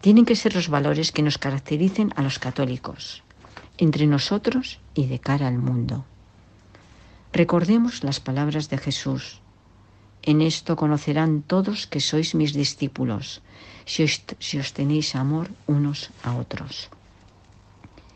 tienen 0.00 0.24
que 0.26 0.36
ser 0.36 0.54
los 0.54 0.68
valores 0.68 1.12
que 1.12 1.22
nos 1.22 1.38
caractericen 1.38 2.12
a 2.16 2.22
los 2.22 2.38
católicos, 2.38 3.22
entre 3.78 4.06
nosotros 4.06 4.80
y 4.94 5.06
de 5.06 5.18
cara 5.18 5.48
al 5.48 5.58
mundo. 5.58 6.04
Recordemos 7.32 8.04
las 8.04 8.20
palabras 8.20 8.68
de 8.68 8.78
Jesús. 8.78 9.40
En 10.26 10.40
esto 10.40 10.74
conocerán 10.74 11.42
todos 11.42 11.86
que 11.86 12.00
sois 12.00 12.34
mis 12.34 12.54
discípulos, 12.54 13.42
si 13.84 14.00
os, 14.04 14.72
tenéis 14.72 15.14
amor 15.14 15.50
unos 15.66 16.08
a 16.22 16.34
otros. 16.34 16.88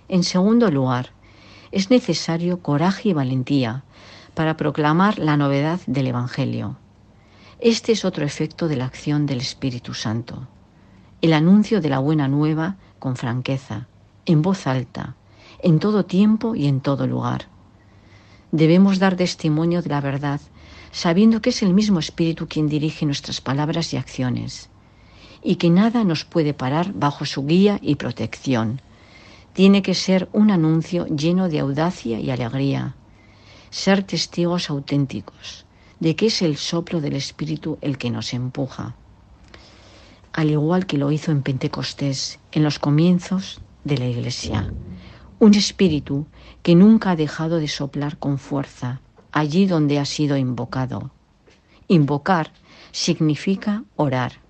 En 0.09 0.25
segundo 0.25 0.71
lugar, 0.71 1.12
es 1.71 1.91
necesario 1.91 2.62
coraje 2.62 3.11
y 3.11 3.12
valentía 3.12 3.85
para 4.33 4.57
proclamar 4.57 5.19
la 5.19 5.37
novedad 5.37 5.81
del 5.87 6.07
Evangelio. 6.07 6.79
Este 7.61 7.93
es 7.93 8.07
otro 8.07 8.25
efecto 8.25 8.69
de 8.69 8.77
la 8.77 8.87
acción 8.87 9.27
del 9.27 9.41
Espíritu 9.41 9.93
Santo. 9.93 10.49
El 11.21 11.35
anuncio 11.35 11.83
de 11.83 11.91
la 11.91 11.99
buena 11.99 12.27
nueva 12.27 12.77
con 12.99 13.17
franqueza, 13.17 13.87
en 14.25 14.41
voz 14.41 14.67
alta, 14.67 15.15
en 15.62 15.79
todo 15.79 16.07
tiempo 16.07 16.55
y 16.55 16.69
en 16.69 16.81
todo 16.81 17.07
lugar. 17.07 17.49
Debemos 18.50 18.99
dar 18.99 19.15
testimonio 19.17 19.83
de 19.83 19.91
la 19.91 20.00
verdad, 20.00 20.41
sabiendo 20.90 21.40
que 21.42 21.50
es 21.50 21.62
el 21.62 21.75
mismo 21.75 21.99
Espíritu 21.99 22.49
quien 22.49 22.68
dirige 22.68 23.07
nuestras 23.07 23.40
palabras 23.40 23.92
y 23.92 23.97
acciones, 23.97 24.71
y 25.42 25.57
que 25.57 25.71
nada 25.71 26.04
nos 26.04 26.25
puede 26.25 26.54
parar 26.54 26.92
bajo 26.95 27.25
su 27.25 27.47
guía 27.47 27.78
y 27.83 27.97
protección. 27.97 28.80
Tiene 29.52 29.83
que 29.83 29.95
ser 29.95 30.28
un 30.33 30.50
anuncio 30.50 31.07
lleno 31.07 31.49
de 31.49 31.61
audacia 31.61 32.21
y 32.21 32.30
alegría, 32.30 32.95
ser 33.71 34.02
testigos 34.02 34.71
auténticos 34.71 35.66
de 36.00 36.14
que 36.14 36.26
es 36.26 36.42
el 36.42 36.57
soplo 36.57 37.00
del 37.00 37.14
Espíritu 37.14 37.78
el 37.80 37.99
que 37.99 38.11
nos 38.11 38.33
empuja, 38.33 38.95
al 40.33 40.50
igual 40.50 40.87
que 40.87 40.99
lo 40.99 41.11
hizo 41.11 41.33
en 41.33 41.42
Pentecostés, 41.42 42.38
en 42.52 42.62
los 42.62 42.78
comienzos 42.78 43.61
de 43.85 43.99
la 43.99 44.07
Iglesia. 44.07 44.73
Un 45.40 45.54
espíritu 45.54 46.26
que 46.62 46.75
nunca 46.75 47.11
ha 47.11 47.16
dejado 47.16 47.59
de 47.59 47.68
soplar 47.68 48.18
con 48.18 48.38
fuerza 48.38 49.00
allí 49.38 49.66
donde 49.66 50.00
ha 50.00 50.04
sido 50.04 50.37
invocado. 50.37 51.12
Invocar 51.87 52.52
significa 52.90 53.85
orar. 53.95 54.40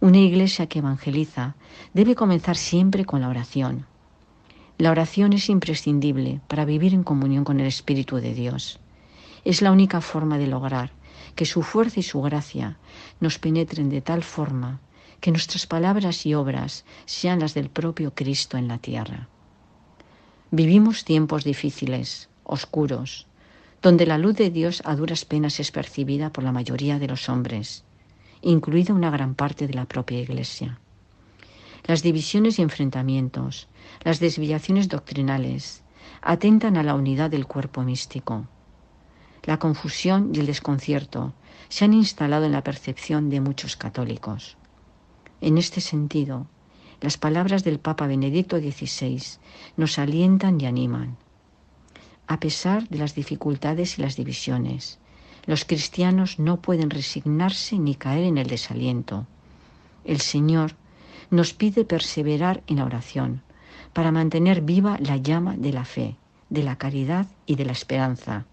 Una 0.00 0.18
iglesia 0.18 0.66
que 0.66 0.80
evangeliza 0.80 1.56
debe 1.94 2.14
comenzar 2.14 2.56
siempre 2.56 3.06
con 3.06 3.22
la 3.22 3.30
oración. 3.30 3.86
La 4.76 4.90
oración 4.90 5.32
es 5.32 5.48
imprescindible 5.48 6.42
para 6.48 6.66
vivir 6.66 6.92
en 6.92 7.02
comunión 7.02 7.44
con 7.44 7.60
el 7.60 7.66
Espíritu 7.66 8.16
de 8.16 8.34
Dios. 8.34 8.78
Es 9.44 9.62
la 9.62 9.72
única 9.72 10.02
forma 10.02 10.36
de 10.36 10.48
lograr 10.48 10.90
que 11.34 11.46
su 11.46 11.62
fuerza 11.62 12.00
y 12.00 12.02
su 12.02 12.20
gracia 12.20 12.76
nos 13.20 13.38
penetren 13.38 13.88
de 13.88 14.02
tal 14.02 14.22
forma 14.22 14.80
que 15.20 15.30
nuestras 15.30 15.66
palabras 15.66 16.26
y 16.26 16.34
obras 16.34 16.84
sean 17.06 17.40
las 17.40 17.54
del 17.54 17.70
propio 17.70 18.14
Cristo 18.14 18.58
en 18.58 18.68
la 18.68 18.76
tierra. 18.76 19.28
Vivimos 20.50 21.04
tiempos 21.04 21.42
difíciles, 21.42 22.28
oscuros, 22.44 23.26
donde 23.84 24.06
la 24.06 24.16
luz 24.16 24.34
de 24.36 24.48
Dios 24.48 24.80
a 24.86 24.96
duras 24.96 25.26
penas 25.26 25.60
es 25.60 25.70
percibida 25.70 26.32
por 26.32 26.42
la 26.42 26.52
mayoría 26.52 26.98
de 26.98 27.06
los 27.06 27.28
hombres, 27.28 27.84
incluida 28.40 28.94
una 28.94 29.10
gran 29.10 29.34
parte 29.34 29.66
de 29.66 29.74
la 29.74 29.84
propia 29.84 30.20
Iglesia. 30.20 30.80
Las 31.84 32.02
divisiones 32.02 32.58
y 32.58 32.62
enfrentamientos, 32.62 33.68
las 34.02 34.20
desviaciones 34.20 34.88
doctrinales, 34.88 35.82
atentan 36.22 36.78
a 36.78 36.82
la 36.82 36.94
unidad 36.94 37.28
del 37.28 37.46
cuerpo 37.46 37.82
místico. 37.82 38.46
La 39.42 39.58
confusión 39.58 40.30
y 40.34 40.38
el 40.38 40.46
desconcierto 40.46 41.34
se 41.68 41.84
han 41.84 41.92
instalado 41.92 42.46
en 42.46 42.52
la 42.52 42.64
percepción 42.64 43.28
de 43.28 43.42
muchos 43.42 43.76
católicos. 43.76 44.56
En 45.42 45.58
este 45.58 45.82
sentido, 45.82 46.46
las 47.02 47.18
palabras 47.18 47.64
del 47.64 47.80
Papa 47.80 48.06
Benedicto 48.06 48.58
XVI 48.58 49.20
nos 49.76 49.98
alientan 49.98 50.58
y 50.58 50.64
animan. 50.64 51.18
A 52.26 52.40
pesar 52.40 52.88
de 52.88 52.98
las 52.98 53.14
dificultades 53.14 53.98
y 53.98 54.02
las 54.02 54.16
divisiones, 54.16 54.98
los 55.46 55.64
cristianos 55.64 56.38
no 56.38 56.60
pueden 56.60 56.90
resignarse 56.90 57.78
ni 57.78 57.94
caer 57.94 58.24
en 58.24 58.38
el 58.38 58.46
desaliento. 58.46 59.26
El 60.04 60.20
Señor 60.20 60.74
nos 61.30 61.52
pide 61.52 61.84
perseverar 61.84 62.62
en 62.66 62.76
la 62.76 62.84
oración 62.84 63.42
para 63.92 64.10
mantener 64.10 64.62
viva 64.62 64.98
la 65.00 65.16
llama 65.16 65.56
de 65.56 65.72
la 65.72 65.84
fe, 65.84 66.16
de 66.48 66.62
la 66.62 66.76
caridad 66.76 67.26
y 67.46 67.56
de 67.56 67.64
la 67.64 67.72
esperanza, 67.72 68.46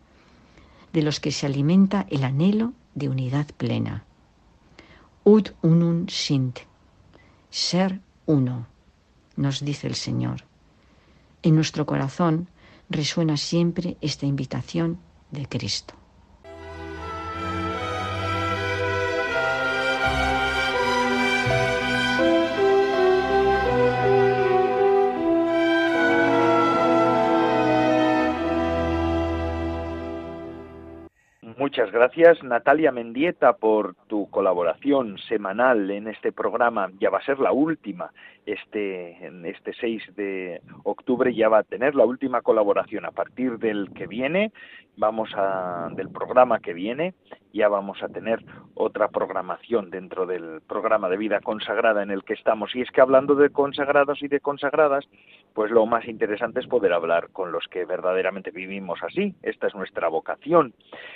de 0.91 1.01
los 1.01 1.19
que 1.19 1.31
se 1.31 1.45
alimenta 1.45 2.05
el 2.09 2.23
anhelo 2.23 2.73
de 2.95 3.09
unidad 3.09 3.47
plena. 3.57 4.03
Ut 5.23 5.51
unum 5.61 6.07
sint, 6.07 6.59
ser 7.49 8.01
uno, 8.25 8.67
nos 9.35 9.63
dice 9.63 9.87
el 9.87 9.95
Señor. 9.95 10.43
En 11.43 11.55
nuestro 11.55 11.85
corazón 11.85 12.47
resuena 12.91 13.37
siempre 13.37 13.97
esta 14.01 14.25
invitación 14.25 14.99
de 15.31 15.47
Cristo. 15.47 16.00
Muchas 31.71 31.93
gracias 31.93 32.43
Natalia 32.43 32.91
Mendieta 32.91 33.53
por 33.53 33.95
tu 34.07 34.29
colaboración 34.29 35.17
semanal 35.29 35.89
en 35.89 36.09
este 36.09 36.33
programa. 36.33 36.91
Ya 36.99 37.09
va 37.09 37.19
a 37.19 37.23
ser 37.23 37.39
la 37.39 37.53
última. 37.53 38.11
Este, 38.45 39.25
este 39.47 39.71
6 39.79 40.15
de 40.17 40.61
octubre 40.83 41.33
ya 41.33 41.47
va 41.47 41.59
a 41.59 41.63
tener 41.63 41.95
la 41.95 42.03
última 42.03 42.41
colaboración. 42.41 43.05
A 43.05 43.11
partir 43.11 43.57
del 43.57 43.89
que 43.93 44.05
viene, 44.05 44.51
vamos 44.97 45.29
a, 45.33 45.87
del 45.95 46.09
programa 46.09 46.59
que 46.59 46.73
viene, 46.73 47.13
ya 47.53 47.67
vamos 47.67 48.01
a 48.03 48.09
tener 48.09 48.43
otra 48.75 49.09
programación 49.09 49.89
dentro 49.89 50.25
del 50.25 50.61
programa 50.61 51.09
de 51.09 51.17
vida 51.17 51.39
consagrada 51.41 52.03
en 52.03 52.11
el 52.11 52.23
que 52.23 52.33
estamos. 52.33 52.75
Y 52.75 52.81
es 52.81 52.91
que 52.91 53.01
hablando 53.01 53.35
de 53.35 53.49
consagrados 53.49 54.21
y 54.23 54.27
de 54.27 54.39
consagradas, 54.39 55.05
pues 55.53 55.71
lo 55.71 55.85
más 55.85 56.07
interesante 56.07 56.59
es 56.59 56.67
poder 56.67 56.93
hablar 56.93 57.29
con 57.31 57.51
los 57.51 57.67
que 57.67 57.85
verdaderamente 57.85 58.51
vivimos 58.51 59.01
así. 59.03 59.35
Esta 59.41 59.67
es 59.67 59.75
nuestra 59.75 60.07
vocación. 60.07 60.73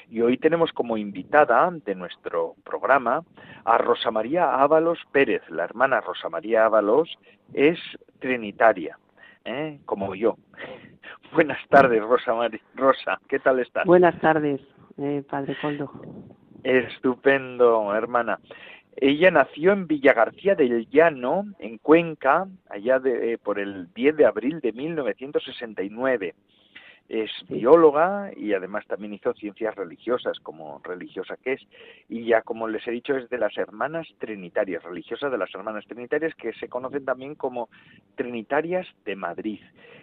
Y 0.10 0.22
hoy 0.22 0.38
tenemos 0.38 0.72
como 0.72 0.98
invitada 0.98 1.72
de 1.72 1.96
nuestro 1.96 2.56
programa 2.64 3.24
a 3.64 3.78
Rosa 3.78 4.12
María 4.12 4.56
Ábalos 4.56 5.00
Pérez. 5.12 5.42
La 5.50 5.64
hermana 5.64 6.02
Rosa 6.02 6.30
María 6.30 6.66
Ábalos 6.66 7.18
es 7.54 7.80
trinitaria, 8.20 8.98
¿eh? 9.46 9.80
como 9.86 10.16
yo. 10.16 10.38
Buenas 11.34 11.60
tardes, 11.70 12.02
Rosa 12.02 12.34
María. 12.34 12.62
Rosa, 12.76 13.20
¿qué 13.28 13.40
tal 13.40 13.60
estás? 13.60 13.86
Buenas 13.86 14.20
tardes, 14.22 14.62
eh, 14.98 15.24
Padre 15.30 15.56
Coldo. 15.62 15.92
Estupendo, 16.64 17.94
hermana. 17.94 18.40
Ella 18.98 19.30
nació 19.30 19.74
en 19.74 19.88
Villa 19.88 20.14
García 20.14 20.56
del 20.56 20.88
Llano, 20.90 21.46
en 21.60 21.78
Cuenca, 21.80 22.48
allá 22.70 23.00
de, 23.00 23.34
eh, 23.34 23.38
por 23.38 23.60
el 23.60 23.94
10 23.94 24.16
de 24.16 24.26
abril 24.26 24.62
de 24.62 24.72
1969. 24.72 26.34
Es 27.08 27.30
bióloga 27.48 28.32
y 28.36 28.54
además 28.54 28.88
también 28.88 29.14
hizo 29.14 29.34
ciencias 29.34 29.76
religiosas, 29.76 30.40
como 30.40 30.80
religiosa 30.84 31.38
que 31.38 31.54
es, 31.54 31.62
y 32.10 32.26
ya 32.26 32.42
como 32.42 32.68
les 32.68 32.88
he 32.88 32.92
dicho 32.92 33.16
es 33.16 33.30
de 33.30 33.38
las 33.38 33.56
hermanas 33.58 34.08
trinitarias, 34.18 34.82
religiosas 34.82 35.32
de 35.32 35.38
las 35.38 35.54
hermanas 35.54 35.86
trinitarias, 35.86 36.34
que 36.34 36.54
se 36.54 36.68
conocen 36.68 37.06
también 37.06 37.36
como 37.36 37.70
trinitarias 38.16 38.88
de 39.04 39.16
Madrid. 39.16 39.60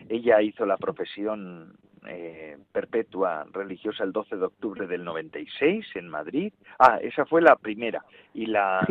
Ella 0.08 0.42
hizo 0.42 0.64
la 0.64 0.76
profesión 0.76 1.74
eh, 2.06 2.56
perpetua 2.72 3.46
religiosa 3.52 4.04
el 4.04 4.12
12 4.12 4.36
de 4.36 4.44
octubre 4.44 4.86
del 4.86 5.04
96 5.04 5.86
en 5.94 6.08
Madrid. 6.08 6.52
Ah, 6.78 6.98
esa 7.00 7.24
fue 7.26 7.42
la 7.42 7.56
primera. 7.56 8.04
Y 8.34 8.46
la, 8.46 8.84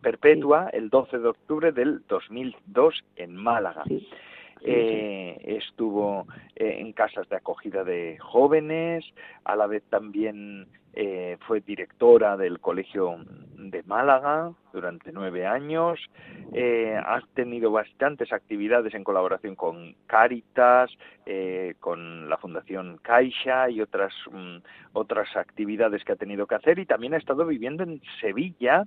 perpetua 0.00 0.68
el 0.72 0.88
12 0.88 1.18
de 1.18 1.28
octubre 1.28 1.72
del 1.72 2.02
2002 2.08 3.04
en 3.16 3.36
Málaga. 3.36 3.82
Eh, 4.62 5.36
estuvo 5.44 6.26
eh, 6.54 6.78
en 6.80 6.92
casas 6.92 7.28
de 7.28 7.36
acogida 7.36 7.84
de 7.84 8.18
jóvenes, 8.18 9.04
a 9.44 9.54
la 9.54 9.66
vez 9.66 9.82
también 9.90 10.66
eh, 10.98 11.36
fue 11.46 11.60
directora 11.60 12.38
del 12.38 12.58
Colegio 12.58 13.18
de 13.54 13.82
Málaga 13.82 14.52
durante 14.72 15.12
nueve 15.12 15.46
años, 15.46 16.00
eh, 16.54 16.96
ha 16.96 17.20
tenido 17.34 17.70
bastantes 17.70 18.32
actividades 18.32 18.94
en 18.94 19.04
colaboración 19.04 19.56
con 19.56 19.94
Cáritas, 20.06 20.90
eh, 21.26 21.74
con 21.80 22.30
la 22.30 22.38
Fundación 22.38 22.98
Caixa 23.02 23.68
y 23.68 23.82
otras, 23.82 24.14
mm, 24.30 24.56
otras 24.94 25.36
actividades 25.36 26.02
que 26.02 26.12
ha 26.12 26.16
tenido 26.16 26.46
que 26.46 26.54
hacer. 26.54 26.78
Y 26.78 26.86
también 26.86 27.12
ha 27.12 27.18
estado 27.18 27.44
viviendo 27.44 27.82
en 27.82 28.00
Sevilla 28.22 28.84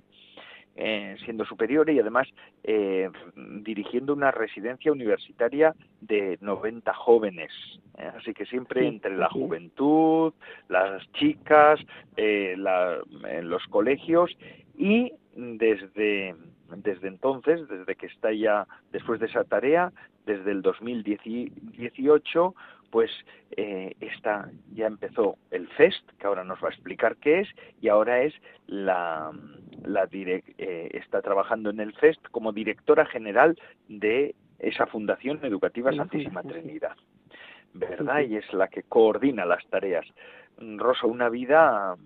eh, 0.82 1.14
siendo 1.26 1.44
superior 1.44 1.90
y 1.90 1.98
además 1.98 2.26
eh, 2.64 3.10
dirigiendo 3.36 4.14
una 4.14 4.30
residencia 4.30 4.90
universitaria 4.90 5.74
de 6.00 6.38
90 6.40 6.94
jóvenes. 6.94 7.52
¿eh? 7.98 8.10
Así 8.16 8.32
que 8.32 8.46
siempre 8.46 8.88
entre 8.88 9.14
la 9.14 9.28
juventud, 9.28 10.32
las 10.70 11.02
chicas, 11.12 11.78
en 12.16 13.50
los 13.50 13.62
colegios 13.66 14.34
y 14.74 15.12
desde, 15.36 16.34
desde 16.76 17.08
entonces, 17.08 17.68
desde 17.68 17.94
que 17.94 18.06
está 18.06 18.32
ya 18.32 18.66
después 18.90 19.20
de 19.20 19.26
esa 19.26 19.44
tarea, 19.44 19.92
desde 20.24 20.50
el 20.50 20.62
2018, 20.62 22.54
pues 22.90 23.10
eh, 23.52 23.96
ya 24.72 24.86
empezó 24.86 25.36
el 25.50 25.68
FEST, 25.68 26.08
que 26.18 26.26
ahora 26.26 26.44
nos 26.44 26.62
va 26.62 26.68
a 26.68 26.72
explicar 26.72 27.16
qué 27.16 27.40
es, 27.40 27.48
y 27.80 27.88
ahora 27.88 28.22
es 28.22 28.34
la, 28.66 29.30
la 29.84 30.08
eh, 30.12 30.90
está 30.92 31.22
trabajando 31.22 31.70
en 31.70 31.80
el 31.80 31.94
FEST 31.94 32.28
como 32.30 32.52
directora 32.52 33.06
general 33.06 33.58
de 33.88 34.34
esa 34.58 34.86
Fundación 34.86 35.44
Educativa 35.44 35.92
Santísima 35.92 36.42
Trinidad, 36.42 36.96
¿verdad? 37.74 38.20
Y 38.20 38.36
es 38.36 38.52
la 38.52 38.68
que 38.68 38.82
coordina 38.82 39.44
las 39.44 39.66
tareas. 39.68 40.06
Rosa, 40.58 41.06
una 41.06 41.28
vida 41.28 41.96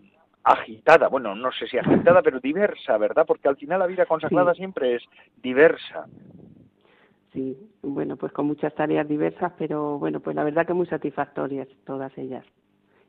agitada, 0.44 1.08
bueno, 1.08 1.34
no 1.34 1.50
sé 1.52 1.66
si 1.66 1.78
agitada, 1.78 2.22
pero 2.22 2.38
diversa, 2.38 2.98
¿verdad? 2.98 3.24
Porque 3.26 3.48
al 3.48 3.56
final 3.56 3.80
la 3.80 3.86
vida 3.86 4.06
consagrada 4.06 4.54
siempre 4.54 4.96
es 4.96 5.02
diversa. 5.42 6.06
Sí, 7.34 7.58
bueno, 7.82 8.16
pues 8.16 8.32
con 8.32 8.46
muchas 8.46 8.72
tareas 8.76 9.08
diversas, 9.08 9.52
pero 9.58 9.98
bueno, 9.98 10.20
pues 10.20 10.36
la 10.36 10.44
verdad 10.44 10.66
que 10.66 10.72
muy 10.72 10.86
satisfactorias 10.86 11.66
todas 11.84 12.16
ellas. 12.16 12.46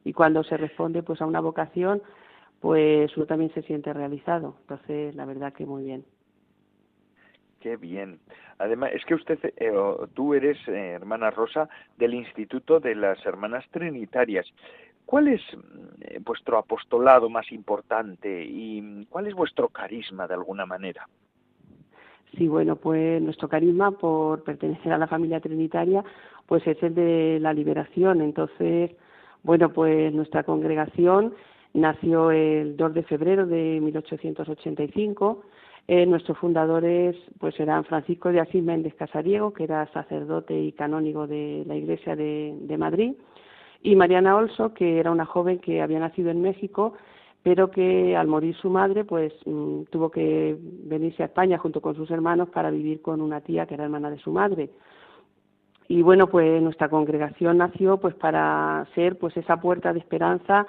Y 0.04 0.14
cuando 0.14 0.44
se 0.44 0.58
responde 0.58 1.04
pues 1.04 1.22
a 1.22 1.28
una 1.28 1.42
vocación, 1.42 2.02
pues 2.60 3.16
uno 3.16 3.28
también 3.28 3.54
se 3.54 3.62
siente 3.62 3.94
realizado. 3.94 4.56
Entonces, 4.62 5.14
la 5.14 5.26
verdad 5.26 5.54
que 5.54 5.68
muy 5.68 5.84
bien. 5.84 6.06
Qué 7.60 7.78
bien. 7.78 8.20
Además, 8.58 8.92
es 8.94 9.06
que 9.06 9.14
usted, 9.14 9.40
eh, 9.58 9.72
tú 10.16 10.34
eres, 10.34 10.58
eh, 10.68 10.94
hermana 10.94 11.30
Rosa, 11.30 11.70
del 11.98 12.16
Instituto 12.16 12.80
de 12.80 12.96
las 12.96 13.24
Hermanas 13.28 13.66
Trinitarias. 13.70 14.48
¿Cuál 15.06 15.28
es 15.28 15.42
eh, 16.02 16.20
vuestro 16.24 16.58
apostolado 16.58 17.30
más 17.30 17.52
importante 17.52 18.44
y 18.44 19.06
cuál 19.06 19.28
es 19.28 19.36
vuestro 19.36 19.70
carisma 19.70 20.28
de 20.28 20.34
alguna 20.34 20.66
manera? 20.66 21.08
Sí, 22.38 22.48
bueno, 22.48 22.76
pues 22.76 23.22
nuestro 23.22 23.48
carisma 23.48 23.92
por 23.92 24.44
pertenecer 24.44 24.92
a 24.92 24.98
la 24.98 25.08
familia 25.08 25.40
trinitaria, 25.40 26.04
pues 26.48 26.66
es 26.68 26.82
el 26.84 26.94
de 26.94 27.40
la 27.40 27.54
liberación. 27.54 28.22
Entonces, 28.22 28.92
bueno, 29.44 29.72
pues 29.72 30.14
nuestra 30.14 30.44
congregación 30.44 31.34
nació 31.74 32.32
el 32.32 32.76
2 32.76 32.94
de 32.94 33.04
febrero 33.04 33.46
de 33.46 33.80
1885. 33.82 35.44
Eh, 35.88 36.06
nuestros 36.08 36.38
fundadores 36.40 37.16
pues 37.40 37.60
eran 37.60 37.86
Francisco 37.86 38.32
de 38.32 38.40
Asís 38.40 38.64
Méndez 38.64 38.96
Casariego, 38.96 39.54
que 39.54 39.66
era 39.66 39.86
sacerdote 39.94 40.60
y 40.60 40.72
canónigo 40.72 41.28
de 41.28 41.64
la 41.68 41.76
Iglesia 41.76 42.16
de, 42.16 42.56
de 42.60 42.78
Madrid, 42.78 43.14
y 43.84 43.96
Mariana 43.96 44.36
Olso, 44.36 44.74
que 44.74 45.00
era 45.00 45.12
una 45.12 45.26
joven 45.26 45.60
que 45.60 45.82
había 45.82 46.00
nacido 46.00 46.32
en 46.32 46.42
México 46.42 46.96
pero 47.46 47.70
que 47.70 48.18
al 48.18 48.26
morir 48.26 48.56
su 48.56 48.72
madre, 48.72 49.04
pues 49.06 49.32
mm, 49.46 49.84
tuvo 49.92 50.10
que 50.10 50.58
venirse 50.60 51.22
a 51.22 51.28
España 51.28 51.60
junto 51.60 51.80
con 51.80 51.94
sus 51.94 52.10
hermanos 52.10 52.50
para 52.50 52.72
vivir 52.72 53.04
con 53.04 53.22
una 53.22 53.40
tía 53.40 53.68
que 53.68 53.76
era 53.76 53.84
hermana 53.84 54.10
de 54.10 54.18
su 54.18 54.32
madre. 54.32 54.72
Y 55.88 56.02
bueno, 56.02 56.26
pues 56.26 56.60
nuestra 56.64 56.90
congregación 56.90 57.60
nació 57.60 58.00
pues 58.00 58.16
para 58.16 58.88
ser 58.96 59.20
pues 59.20 59.38
esa 59.38 59.58
puerta 59.58 59.94
de 59.94 60.00
esperanza 60.00 60.66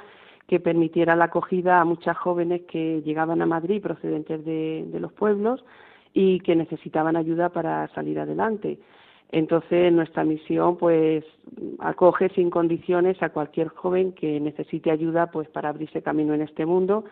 que 0.47 0.61
permitiera 0.61 1.17
la 1.17 1.25
acogida 1.25 1.81
a 1.81 1.87
muchas 1.87 2.19
jóvenes 2.19 2.65
que 2.69 3.01
llegaban 3.01 3.41
a 3.41 3.47
Madrid 3.47 3.81
procedentes 3.81 4.45
de 4.45 5.01
los 5.01 5.15
pueblos 5.15 5.65
y 6.13 6.41
que 6.41 6.55
necesitaban 6.57 7.17
ayuda 7.17 7.49
para 7.49 7.89
salir 7.95 8.21
adelante. 8.21 8.79
Entonces, 9.33 9.93
nuestra 9.93 10.25
misión, 10.25 10.77
pues, 10.77 11.25
acoge 11.81 12.29
sin 12.31 12.49
condiciones 12.51 13.21
a 13.23 13.31
cualquier 13.31 13.69
joven 13.69 14.13
que 14.13 14.41
necesite 14.41 14.91
ayuda, 14.91 15.31
pues, 15.31 15.49
para 15.49 15.69
abrirse 15.69 16.03
camino 16.03 16.33
en 16.35 16.43
este 16.43 16.65
mundo 16.65 17.05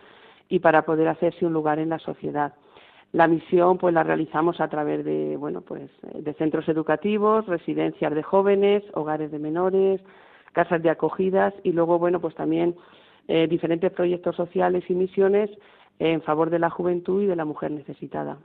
y 0.48 0.61
para 0.61 0.85
poder 0.85 1.09
hacerse 1.09 1.44
un 1.44 1.53
lugar 1.53 1.79
en 1.79 1.88
la 1.88 1.98
sociedad. 1.98 2.55
La 3.12 3.27
misión, 3.27 3.79
pues, 3.79 3.94
la 3.94 4.05
realizamos 4.05 4.61
a 4.61 4.68
través 4.68 5.05
de, 5.05 5.37
bueno, 5.37 5.61
pues, 5.61 5.90
de 6.14 6.35
centros 6.35 6.68
educativos, 6.68 7.46
residencias 7.46 8.14
de 8.14 8.22
jóvenes, 8.22 8.83
hogares 8.94 9.31
de 9.31 9.38
menores, 9.38 10.00
casas 10.55 10.83
de 10.83 10.90
acogidas 10.90 11.53
y 11.62 11.72
luego, 11.72 11.98
bueno, 11.98 12.20
pues 12.20 12.35
también 12.35 12.74
eh, 13.29 13.46
diferentes 13.46 13.92
proyectos 13.92 14.37
sociales 14.37 14.85
y 14.88 14.94
misiones 14.94 15.50
en 15.98 16.22
favor 16.22 16.48
de 16.48 16.59
la 16.59 16.70
juventud 16.70 17.22
y 17.22 17.27
de 17.27 17.37
la 17.37 17.44
mujer 17.44 17.70
necesitada. 17.70 18.38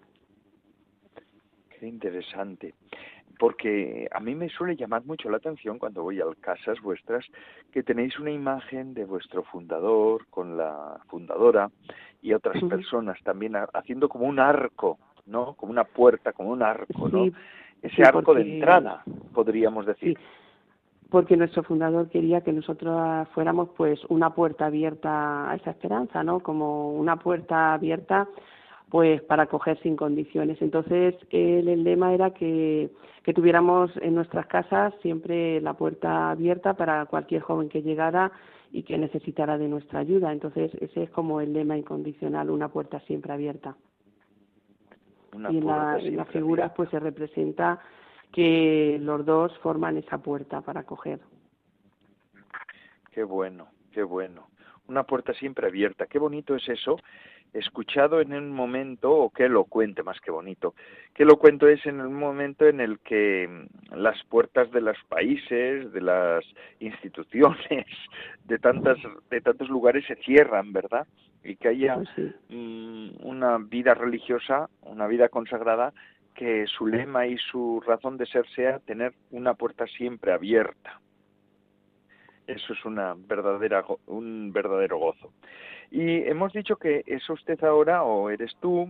Qué 1.79 1.87
interesante 1.87 2.73
porque 3.39 4.09
a 4.11 4.19
mí 4.19 4.35
me 4.35 4.49
suele 4.49 4.75
llamar 4.75 5.05
mucho 5.05 5.29
la 5.29 5.37
atención 5.37 5.79
cuando 5.79 6.03
voy 6.03 6.19
a 6.19 6.25
casas 6.41 6.79
vuestras 6.81 7.25
que 7.71 7.83
tenéis 7.83 8.19
una 8.19 8.31
imagen 8.31 8.93
de 8.93 9.05
vuestro 9.05 9.43
fundador 9.43 10.27
con 10.29 10.57
la 10.57 10.99
fundadora 11.07 11.71
y 12.21 12.33
otras 12.33 12.61
personas 12.65 13.17
también 13.23 13.55
haciendo 13.73 14.09
como 14.09 14.25
un 14.25 14.39
arco, 14.39 14.99
¿no? 15.25 15.53
Como 15.53 15.71
una 15.71 15.85
puerta, 15.85 16.33
como 16.33 16.49
un 16.49 16.61
arco, 16.61 17.07
¿no? 17.07 17.27
Ese 17.81 18.03
arco 18.03 18.33
de 18.33 18.41
entrada, 18.41 19.03
podríamos 19.33 19.85
decir. 19.85 20.19
porque 21.09 21.37
nuestro 21.37 21.63
fundador 21.63 22.09
quería 22.09 22.41
que 22.41 22.51
nosotros 22.51 23.25
fuéramos 23.33 23.69
pues 23.77 24.01
una 24.09 24.35
puerta 24.35 24.65
abierta 24.65 25.49
a 25.49 25.55
esa 25.55 25.71
esperanza, 25.71 26.23
¿no? 26.23 26.41
Como 26.41 26.91
una 26.91 27.15
puerta 27.15 27.73
abierta 27.73 28.27
pues 28.89 29.21
para 29.21 29.43
acoger 29.43 29.79
sin 29.81 29.95
condiciones. 29.95 30.61
Entonces, 30.61 31.15
el, 31.29 31.83
lema 31.83 32.13
era 32.13 32.31
que, 32.31 32.89
que, 33.23 33.33
tuviéramos 33.33 33.91
en 33.97 34.15
nuestras 34.15 34.47
casas 34.47 34.93
siempre 35.01 35.61
la 35.61 35.73
puerta 35.73 36.31
abierta 36.31 36.73
para 36.73 37.05
cualquier 37.05 37.41
joven 37.41 37.69
que 37.69 37.83
llegara 37.83 38.31
y 38.71 38.83
que 38.83 38.97
necesitara 38.97 39.57
de 39.57 39.67
nuestra 39.67 39.99
ayuda. 39.99 40.31
Entonces, 40.31 40.71
ese 40.81 41.03
es 41.03 41.09
como 41.11 41.39
el 41.41 41.53
lema 41.53 41.77
incondicional, 41.77 42.49
una 42.49 42.69
puerta 42.69 42.99
siempre 43.01 43.33
abierta. 43.33 43.75
y 45.33 45.57
en, 45.57 45.65
la, 45.67 45.99
las 46.01 46.27
figuras 46.29 46.71
pues 46.75 46.89
se 46.89 46.99
representa 46.99 47.79
que 48.31 48.97
los 49.01 49.25
dos 49.25 49.55
forman 49.59 49.97
esa 49.97 50.17
puerta 50.17 50.61
para 50.61 50.81
acoger. 50.81 51.19
Qué 53.11 53.23
bueno, 53.23 53.67
qué 53.91 54.03
bueno. 54.03 54.47
Una 54.87 55.03
puerta 55.03 55.33
siempre 55.33 55.67
abierta. 55.67 56.07
Qué 56.07 56.17
bonito 56.17 56.55
es 56.55 56.67
eso 56.67 56.97
escuchado 57.53 58.21
en 58.21 58.33
un 58.33 58.51
momento, 58.51 59.11
o 59.11 59.29
que 59.29 59.49
lo 59.49 59.65
cuente 59.65 60.03
más 60.03 60.19
que 60.21 60.31
bonito, 60.31 60.75
que 61.13 61.25
lo 61.25 61.37
cuento 61.37 61.67
es 61.67 61.85
en 61.85 62.01
un 62.01 62.13
momento 62.13 62.67
en 62.67 62.79
el 62.79 62.99
que 62.99 63.47
mm, 63.47 63.95
las 63.95 64.23
puertas 64.25 64.71
de 64.71 64.81
los 64.81 64.97
países, 65.07 65.91
de 65.91 66.01
las 66.01 66.45
instituciones, 66.79 67.85
de 68.45 68.59
tantas, 68.59 68.97
de 69.29 69.41
tantos 69.41 69.69
lugares 69.69 70.05
se 70.05 70.15
cierran, 70.17 70.73
¿verdad? 70.73 71.07
Y 71.43 71.55
que 71.55 71.69
haya 71.69 71.95
pues 71.95 72.09
mm, 72.49 73.25
una 73.25 73.57
vida 73.57 73.93
religiosa, 73.93 74.69
una 74.81 75.07
vida 75.07 75.29
consagrada, 75.29 75.93
que 76.35 76.67
su 76.67 76.87
lema 76.87 77.27
y 77.27 77.37
su 77.37 77.81
razón 77.85 78.17
de 78.17 78.25
ser 78.25 78.47
sea 78.55 78.79
tener 78.79 79.13
una 79.31 79.55
puerta 79.55 79.85
siempre 79.87 80.31
abierta. 80.31 81.01
Eso 82.47 82.73
es 82.73 82.85
una 82.85 83.13
verdadera, 83.15 83.83
un 84.07 84.51
verdadero 84.53 84.97
gozo. 84.97 85.33
Y 85.91 86.17
hemos 86.27 86.53
dicho 86.53 86.75
que 86.75 87.03
es 87.07 87.27
usted 87.29 87.63
ahora, 87.63 88.03
o 88.03 88.29
eres 88.29 88.55
tú, 88.61 88.87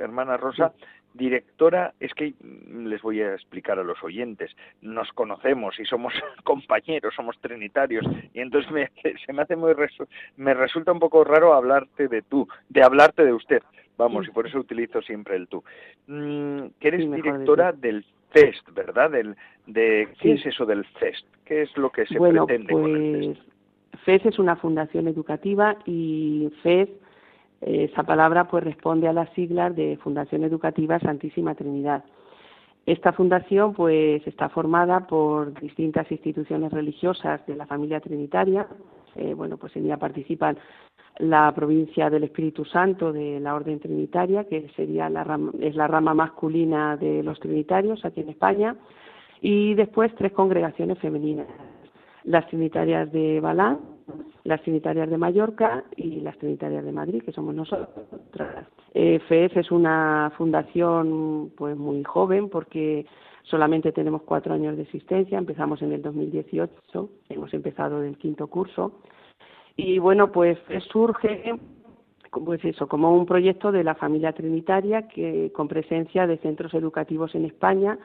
hermana 0.00 0.36
Rosa, 0.36 0.72
directora, 1.14 1.94
es 1.98 2.12
que 2.14 2.34
les 2.68 3.00
voy 3.00 3.22
a 3.22 3.34
explicar 3.34 3.78
a 3.78 3.84
los 3.84 4.02
oyentes, 4.02 4.54
nos 4.82 5.10
conocemos 5.12 5.78
y 5.80 5.84
somos 5.84 6.12
compañeros, 6.44 7.14
somos 7.14 7.38
trinitarios, 7.40 8.04
y 8.34 8.40
entonces 8.40 8.70
me, 8.70 8.90
se 9.26 9.32
me 9.32 9.42
hace 9.42 9.56
muy, 9.56 9.74
me 10.36 10.54
resulta 10.54 10.92
un 10.92 11.00
poco 11.00 11.24
raro 11.24 11.54
hablarte 11.54 12.08
de 12.08 12.22
tú, 12.22 12.46
de 12.68 12.82
hablarte 12.82 13.24
de 13.24 13.32
usted, 13.32 13.62
vamos, 13.96 14.28
y 14.28 14.30
por 14.30 14.46
eso 14.46 14.58
utilizo 14.58 15.00
siempre 15.02 15.36
el 15.36 15.48
tú. 15.48 15.64
Mm, 16.06 16.66
que 16.78 16.88
eres 16.88 17.10
directora 17.10 17.72
del 17.72 18.04
FEST, 18.30 18.70
¿verdad? 18.72 19.10
Del, 19.10 19.36
de, 19.66 20.08
¿Qué 20.20 20.34
es 20.34 20.46
eso 20.46 20.66
del 20.66 20.84
FEST? 20.84 21.26
¿Qué 21.44 21.62
es 21.62 21.76
lo 21.78 21.90
que 21.90 22.06
se 22.06 22.18
pretende 22.18 22.72
con 22.72 22.94
el 22.94 23.34
FEST? 23.34 23.55
FES 24.06 24.24
es 24.24 24.38
una 24.38 24.56
fundación 24.56 25.08
educativa 25.08 25.76
y 25.84 26.50
FES, 26.62 26.88
esa 27.60 28.02
palabra 28.04 28.48
pues 28.48 28.64
responde 28.64 29.08
a 29.08 29.12
las 29.12 29.28
siglas 29.34 29.76
de 29.76 29.98
Fundación 29.98 30.44
Educativa 30.44 30.98
Santísima 31.00 31.54
Trinidad. 31.54 32.04
Esta 32.86 33.12
fundación 33.12 33.74
pues 33.74 34.26
está 34.26 34.48
formada 34.48 35.06
por 35.06 35.58
distintas 35.60 36.10
instituciones 36.10 36.72
religiosas 36.72 37.44
de 37.46 37.56
la 37.56 37.66
familia 37.66 38.00
trinitaria 38.00 38.66
eh, 39.16 39.34
bueno, 39.34 39.56
pues 39.56 39.74
en 39.76 39.86
ella 39.86 39.96
participan 39.96 40.58
la 41.18 41.52
provincia 41.54 42.10
del 42.10 42.24
Espíritu 42.24 42.64
Santo 42.64 43.12
de 43.12 43.40
la 43.40 43.54
Orden 43.54 43.80
Trinitaria, 43.80 44.44
que 44.44 44.68
sería 44.76 45.08
la 45.08 45.24
rama, 45.24 45.52
es 45.60 45.74
la 45.74 45.86
rama 45.86 46.12
masculina 46.12 46.96
de 46.96 47.22
los 47.22 47.40
trinitarios 47.40 48.04
aquí 48.04 48.20
en 48.20 48.28
España, 48.28 48.76
y 49.40 49.74
después 49.74 50.14
tres 50.16 50.32
congregaciones 50.32 50.98
femeninas, 50.98 51.46
las 52.24 52.46
trinitarias 52.48 53.10
de 53.12 53.40
Balán, 53.40 53.95
las 54.44 54.62
trinitarias 54.62 55.10
de 55.10 55.18
Mallorca 55.18 55.84
y 55.96 56.20
las 56.20 56.38
trinitarias 56.38 56.84
de 56.84 56.92
Madrid, 56.92 57.22
que 57.22 57.32
somos 57.32 57.54
nosotras. 57.54 57.88
Eh, 58.94 59.20
FEF 59.28 59.56
es 59.56 59.70
una 59.70 60.32
fundación 60.36 61.52
pues 61.56 61.76
muy 61.76 62.02
joven 62.04 62.48
porque 62.48 63.06
solamente 63.42 63.92
tenemos 63.92 64.22
cuatro 64.22 64.54
años 64.54 64.76
de 64.76 64.82
existencia, 64.82 65.38
empezamos 65.38 65.82
en 65.82 65.92
el 65.92 66.02
2018, 66.02 67.10
hemos 67.28 67.52
empezado 67.54 68.02
el 68.02 68.16
quinto 68.16 68.46
curso 68.46 69.00
y 69.76 69.98
bueno, 69.98 70.32
pues 70.32 70.58
surge 70.90 71.54
pues 72.44 72.64
eso, 72.64 72.86
como 72.88 73.16
un 73.16 73.26
proyecto 73.26 73.72
de 73.72 73.84
la 73.84 73.94
familia 73.94 74.32
trinitaria 74.32 75.08
que 75.08 75.52
con 75.54 75.68
presencia 75.68 76.26
de 76.26 76.38
centros 76.38 76.74
educativos 76.74 77.34
en 77.34 77.44
España 77.46 77.98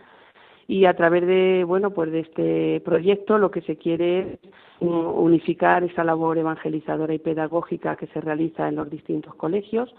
y 0.67 0.85
a 0.85 0.95
través 0.95 1.25
de 1.25 1.63
bueno 1.65 1.91
pues 1.91 2.11
de 2.11 2.19
este 2.21 2.81
proyecto 2.81 3.37
lo 3.37 3.51
que 3.51 3.61
se 3.61 3.77
quiere 3.77 4.19
es 4.19 4.39
unificar 4.79 5.83
esa 5.83 6.03
labor 6.03 6.37
evangelizadora 6.37 7.13
y 7.13 7.19
pedagógica 7.19 7.95
que 7.95 8.07
se 8.07 8.21
realiza 8.21 8.67
en 8.67 8.75
los 8.75 8.89
distintos 8.89 9.35
colegios 9.35 9.93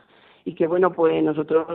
y 0.45 0.55
que 0.55 0.67
bueno 0.67 0.93
pues 0.93 1.23
nosotros 1.23 1.67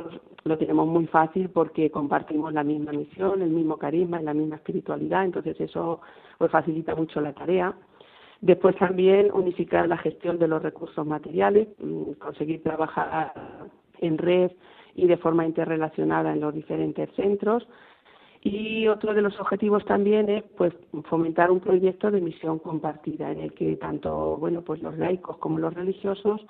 lo 0.44 0.58
tenemos 0.58 0.88
muy 0.88 1.08
fácil 1.08 1.50
porque 1.50 1.90
compartimos 1.92 2.54
la 2.54 2.64
misma 2.64 2.92
misión 2.92 3.42
el 3.42 3.52
mismo 3.52 3.78
carisma 3.78 4.22
y 4.22 4.26
la 4.26 4.34
misma 4.34 4.56
espiritualidad 4.58 5.26
entonces 5.26 5.60
eso 5.60 6.02
pues 6.38 6.52
facilita 6.52 6.96
mucho 6.96 7.22
la 7.22 7.34
tarea 7.34 7.76
Después 8.42 8.76
también 8.78 9.32
unificar 9.34 9.88
la 9.88 9.98
gestión 9.98 10.38
de 10.38 10.48
los 10.48 10.62
recursos 10.62 11.06
materiales, 11.06 11.68
mm, 11.80 12.14
conseguir 12.14 12.62
trabajar 12.62 13.34
en 14.00 14.18
red 14.18 14.52
y 14.96 15.08
de 15.08 15.18
forma 15.18 15.46
interrelacionada 15.46 16.34
en 16.34 16.42
los 16.42 16.54
diferentes 16.54 17.10
centros. 17.16 17.68
Y 18.42 18.88
otro 18.88 19.14
de 19.14 19.22
los 19.22 19.40
objetivos 19.40 19.84
también 19.86 20.30
es 20.30 20.44
pues 20.58 20.74
fomentar 21.10 21.52
un 21.52 21.60
proyecto 21.60 22.12
de 22.12 22.22
misión 22.22 22.60
compartida 22.60 23.32
en 23.32 23.40
el 23.40 23.54
que 23.54 23.76
tanto 23.78 24.38
bueno 24.38 24.62
pues 24.62 24.82
los 24.82 24.98
laicos 24.98 25.38
como 25.38 25.60
los 25.60 25.74
religiosos 25.74 26.46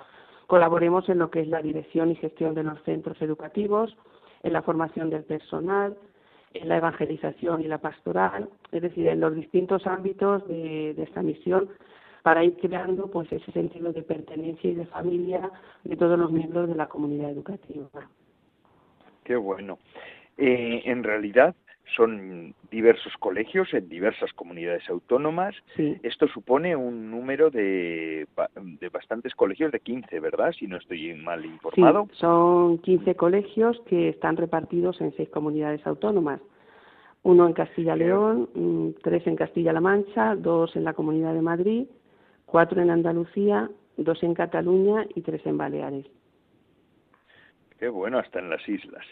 colaboremos 0.48 1.06
en 1.10 1.18
lo 1.18 1.30
que 1.30 1.40
es 1.40 1.48
la 1.48 1.60
dirección 1.60 2.10
y 2.10 2.16
gestión 2.16 2.54
de 2.54 2.62
los 2.62 2.82
centros 2.82 3.20
educativos, 3.20 3.94
en 4.42 4.54
la 4.54 4.62
formación 4.62 5.10
del 5.10 5.22
personal, 5.24 5.96
en 6.54 6.68
la 6.70 6.78
evangelización 6.78 7.60
y 7.60 7.68
la 7.68 7.78
pastoral, 7.78 8.48
es 8.72 8.80
decir, 8.80 9.06
en 9.08 9.20
los 9.20 9.34
distintos 9.34 9.86
ámbitos 9.86 10.48
de, 10.48 10.90
esta 11.02 11.22
misión 11.22 11.68
para 12.22 12.44
ir 12.44 12.56
creando 12.56 13.10
pues 13.10 13.30
ese 13.30 13.52
sentido 13.52 13.92
de 13.92 14.02
pertenencia 14.02 14.70
y 14.70 14.74
de 14.74 14.86
familia 14.86 15.50
de 15.84 15.96
todos 15.96 16.18
los 16.18 16.32
miembros 16.32 16.66
de 16.66 16.74
la 16.74 16.88
comunidad 16.88 17.30
educativa. 17.30 17.86
Qué 19.24 19.36
bueno. 19.36 19.78
Eh, 20.38 20.80
en 20.86 21.04
realidad, 21.04 21.54
son 21.96 22.54
diversos 22.70 23.12
colegios 23.18 23.72
en 23.72 23.88
diversas 23.88 24.32
comunidades 24.32 24.88
autónomas. 24.88 25.54
Esto 26.02 26.28
supone 26.28 26.76
un 26.76 27.10
número 27.10 27.50
de, 27.50 28.26
de, 28.54 28.88
bastantes 28.88 29.34
colegios, 29.34 29.72
de 29.72 29.80
15, 29.80 30.20
¿verdad? 30.20 30.52
Si 30.52 30.66
no 30.66 30.76
estoy 30.76 31.14
mal 31.14 31.44
informado. 31.44 32.08
Sí, 32.10 32.18
son 32.18 32.78
15 32.78 33.14
colegios 33.14 33.80
que 33.86 34.08
están 34.08 34.36
repartidos 34.36 35.00
en 35.00 35.14
seis 35.16 35.28
comunidades 35.28 35.86
autónomas. 35.86 36.40
Uno 37.22 37.46
en 37.46 37.52
Castilla-León, 37.52 38.48
mm, 38.54 38.88
tres 39.02 39.26
en 39.26 39.36
Castilla-La 39.36 39.80
Mancha, 39.80 40.36
dos 40.36 40.74
en 40.76 40.84
la 40.84 40.94
Comunidad 40.94 41.34
de 41.34 41.42
Madrid, 41.42 41.86
cuatro 42.46 42.80
en 42.80 42.90
Andalucía, 42.90 43.70
dos 43.96 44.22
en 44.22 44.34
Cataluña 44.34 45.06
y 45.14 45.22
tres 45.22 45.44
en 45.44 45.58
Baleares. 45.58 46.06
Qué 47.78 47.88
bueno, 47.88 48.18
hasta 48.18 48.40
en 48.40 48.50
las 48.50 48.68
islas. 48.68 49.04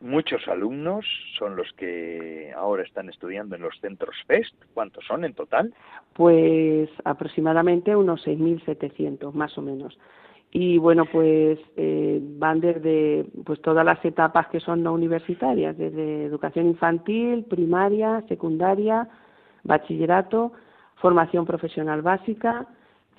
Muchos 0.00 0.46
alumnos 0.48 1.06
son 1.38 1.56
los 1.56 1.72
que 1.72 2.52
ahora 2.54 2.82
están 2.82 3.08
estudiando 3.08 3.56
en 3.56 3.62
los 3.62 3.78
centros 3.80 4.14
FEST. 4.26 4.54
¿Cuántos 4.74 5.04
son 5.06 5.24
en 5.24 5.34
total? 5.34 5.74
Pues 6.12 6.90
aproximadamente 7.04 7.96
unos 7.96 8.26
6.700, 8.26 9.32
más 9.32 9.56
o 9.56 9.62
menos. 9.62 9.98
Y 10.52 10.78
bueno, 10.78 11.04
pues 11.06 11.58
eh, 11.76 12.18
van 12.22 12.60
desde 12.60 13.24
pues 13.44 13.62
todas 13.62 13.84
las 13.84 14.04
etapas 14.04 14.48
que 14.48 14.60
son 14.60 14.82
no 14.82 14.92
universitarias, 14.92 15.78
desde 15.78 16.24
educación 16.24 16.66
infantil, 16.66 17.44
primaria, 17.44 18.22
secundaria, 18.28 19.08
bachillerato, 19.62 20.52
formación 20.96 21.46
profesional 21.46 22.02
básica, 22.02 22.66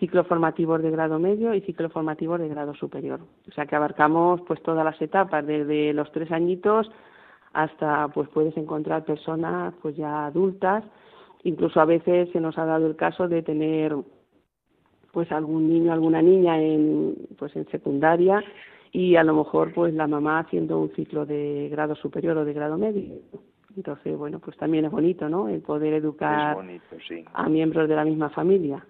ciclos 0.02 0.26
formativos 0.26 0.82
de 0.82 0.90
grado 0.90 1.20
medio 1.20 1.54
y 1.54 1.62
ciclos 1.62 1.94
formativos 1.94 2.40
de 2.40 2.50
grado 2.50 2.74
superior. 2.74 3.20
O 3.48 3.52
sea 3.52 3.68
que 3.68 3.76
abarcamos 3.76 4.42
pues 4.48 4.60
todas 4.64 4.84
las 4.84 5.00
etapas, 5.00 5.46
desde 5.46 5.94
los 5.94 6.12
tres 6.12 6.32
añitos 6.32 6.92
hasta 7.54 8.08
pues 8.08 8.28
puedes 8.30 8.58
encontrar 8.58 9.06
personas 9.06 9.76
pues 9.80 9.96
ya 9.96 10.26
adultas, 10.26 10.84
incluso 11.44 11.80
a 11.80 11.86
veces 11.86 12.30
se 12.32 12.40
nos 12.40 12.58
ha 12.58 12.66
dado 12.66 12.88
el 12.88 12.96
caso 12.96 13.28
de 13.28 13.44
tener 13.44 13.96
pues 15.12 15.32
algún 15.32 15.70
niño, 15.70 15.94
alguna 15.94 16.24
niña 16.24 16.60
en 16.60 17.16
pues 17.38 17.56
en 17.56 17.70
secundaria 17.70 18.44
y 18.92 19.18
a 19.18 19.24
lo 19.24 19.36
mejor 19.36 19.72
pues 19.72 19.94
la 19.94 20.08
mamá 20.08 20.40
haciendo 20.40 20.80
un 20.80 20.90
ciclo 20.96 21.28
de 21.28 21.70
grado 21.70 21.94
superior 21.94 22.36
o 22.38 22.46
de 22.46 22.54
grado 22.54 22.76
medio. 22.76 23.20
Entonces, 23.78 24.18
bueno, 24.18 24.40
pues 24.40 24.58
también 24.58 24.86
es 24.86 24.92
bonito, 24.92 25.30
¿no? 25.30 25.48
El 25.48 25.62
poder 25.62 25.94
educar 25.94 26.58
a 27.34 27.50
miembros 27.50 27.88
de 27.88 27.96
la 27.96 28.04
misma 28.04 28.30
familia 28.32 28.84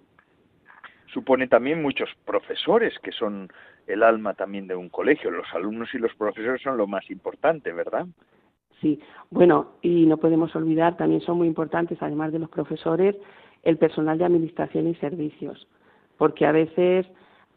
supone 1.13 1.47
también 1.47 1.81
muchos 1.81 2.09
profesores 2.25 2.97
que 2.99 3.11
son 3.11 3.49
el 3.87 4.03
alma 4.03 4.33
también 4.33 4.67
de 4.67 4.75
un 4.75 4.89
colegio. 4.89 5.31
Los 5.31 5.47
alumnos 5.53 5.93
y 5.93 5.97
los 5.97 6.13
profesores 6.15 6.61
son 6.61 6.77
lo 6.77 6.87
más 6.87 7.09
importante, 7.09 7.71
¿verdad? 7.73 8.05
Sí, 8.81 8.99
bueno, 9.29 9.73
y 9.81 10.05
no 10.07 10.17
podemos 10.17 10.55
olvidar, 10.55 10.97
también 10.97 11.21
son 11.21 11.37
muy 11.37 11.47
importantes, 11.47 12.01
además 12.01 12.31
de 12.31 12.39
los 12.39 12.49
profesores, 12.49 13.15
el 13.63 13.77
personal 13.77 14.17
de 14.17 14.25
administración 14.25 14.87
y 14.87 14.95
servicios, 14.95 15.67
porque 16.17 16.47
a 16.47 16.51
veces, 16.51 17.05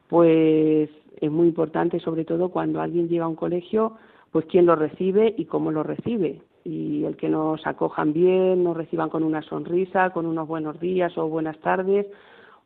pues, 0.08 0.90
es 1.20 1.30
muy 1.30 1.48
importante, 1.48 1.98
sobre 2.00 2.26
todo 2.26 2.50
cuando 2.50 2.82
alguien 2.82 3.08
llega 3.08 3.24
a 3.24 3.28
un 3.28 3.36
colegio, 3.36 3.96
pues 4.32 4.44
quién 4.46 4.66
lo 4.66 4.76
recibe 4.76 5.34
y 5.38 5.46
cómo 5.46 5.70
lo 5.70 5.82
recibe. 5.82 6.42
Y 6.64 7.04
el 7.04 7.16
que 7.16 7.28
nos 7.28 7.66
acojan 7.66 8.12
bien, 8.12 8.64
nos 8.64 8.76
reciban 8.76 9.08
con 9.08 9.22
una 9.22 9.42
sonrisa, 9.42 10.10
con 10.10 10.26
unos 10.26 10.46
buenos 10.46 10.78
días 10.80 11.16
o 11.16 11.28
buenas 11.28 11.58
tardes, 11.60 12.06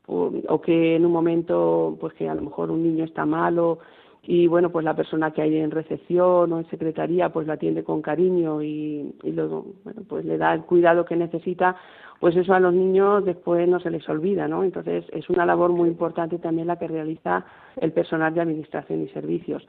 o, 0.09 0.61
que 0.63 0.97
en 0.97 1.05
un 1.05 1.13
momento, 1.13 1.97
pues 2.01 2.15
que 2.15 2.29
a 2.29 2.35
lo 2.35 2.43
mejor 2.43 2.71
un 2.71 2.83
niño 2.83 3.05
está 3.05 3.27
malo 3.27 3.79
y 4.23 4.47
bueno, 4.47 4.71
pues 4.71 4.85
la 4.85 4.97
persona 4.97 5.33
que 5.33 5.43
hay 5.43 5.57
en 5.59 5.71
recepción 5.71 6.53
o 6.53 6.59
en 6.59 6.69
secretaría 6.71 7.29
pues 7.31 7.47
la 7.47 7.55
atiende 7.55 7.85
con 7.85 8.01
cariño 8.01 8.63
y, 8.63 9.15
y 9.23 9.33
luego, 9.33 9.67
bueno, 9.85 10.03
pues 10.09 10.25
le 10.25 10.39
da 10.39 10.55
el 10.55 10.63
cuidado 10.63 11.05
que 11.05 11.15
necesita, 11.15 11.77
pues 12.21 12.35
eso 12.37 12.55
a 12.55 12.61
los 12.61 12.73
niños 12.73 13.25
después 13.25 13.69
no 13.69 13.81
se 13.81 13.91
les 13.91 14.09
olvida, 14.09 14.49
¿no? 14.49 14.65
Entonces 14.65 15.05
es 15.13 15.29
una 15.29 15.45
labor 15.45 15.71
muy 15.71 15.89
importante 15.89 16.39
también 16.39 16.67
la 16.69 16.79
que 16.79 16.89
realiza 16.89 17.45
el 17.77 17.93
personal 17.93 18.33
de 18.33 18.41
administración 18.41 19.03
y 19.03 19.09
servicios. 19.09 19.67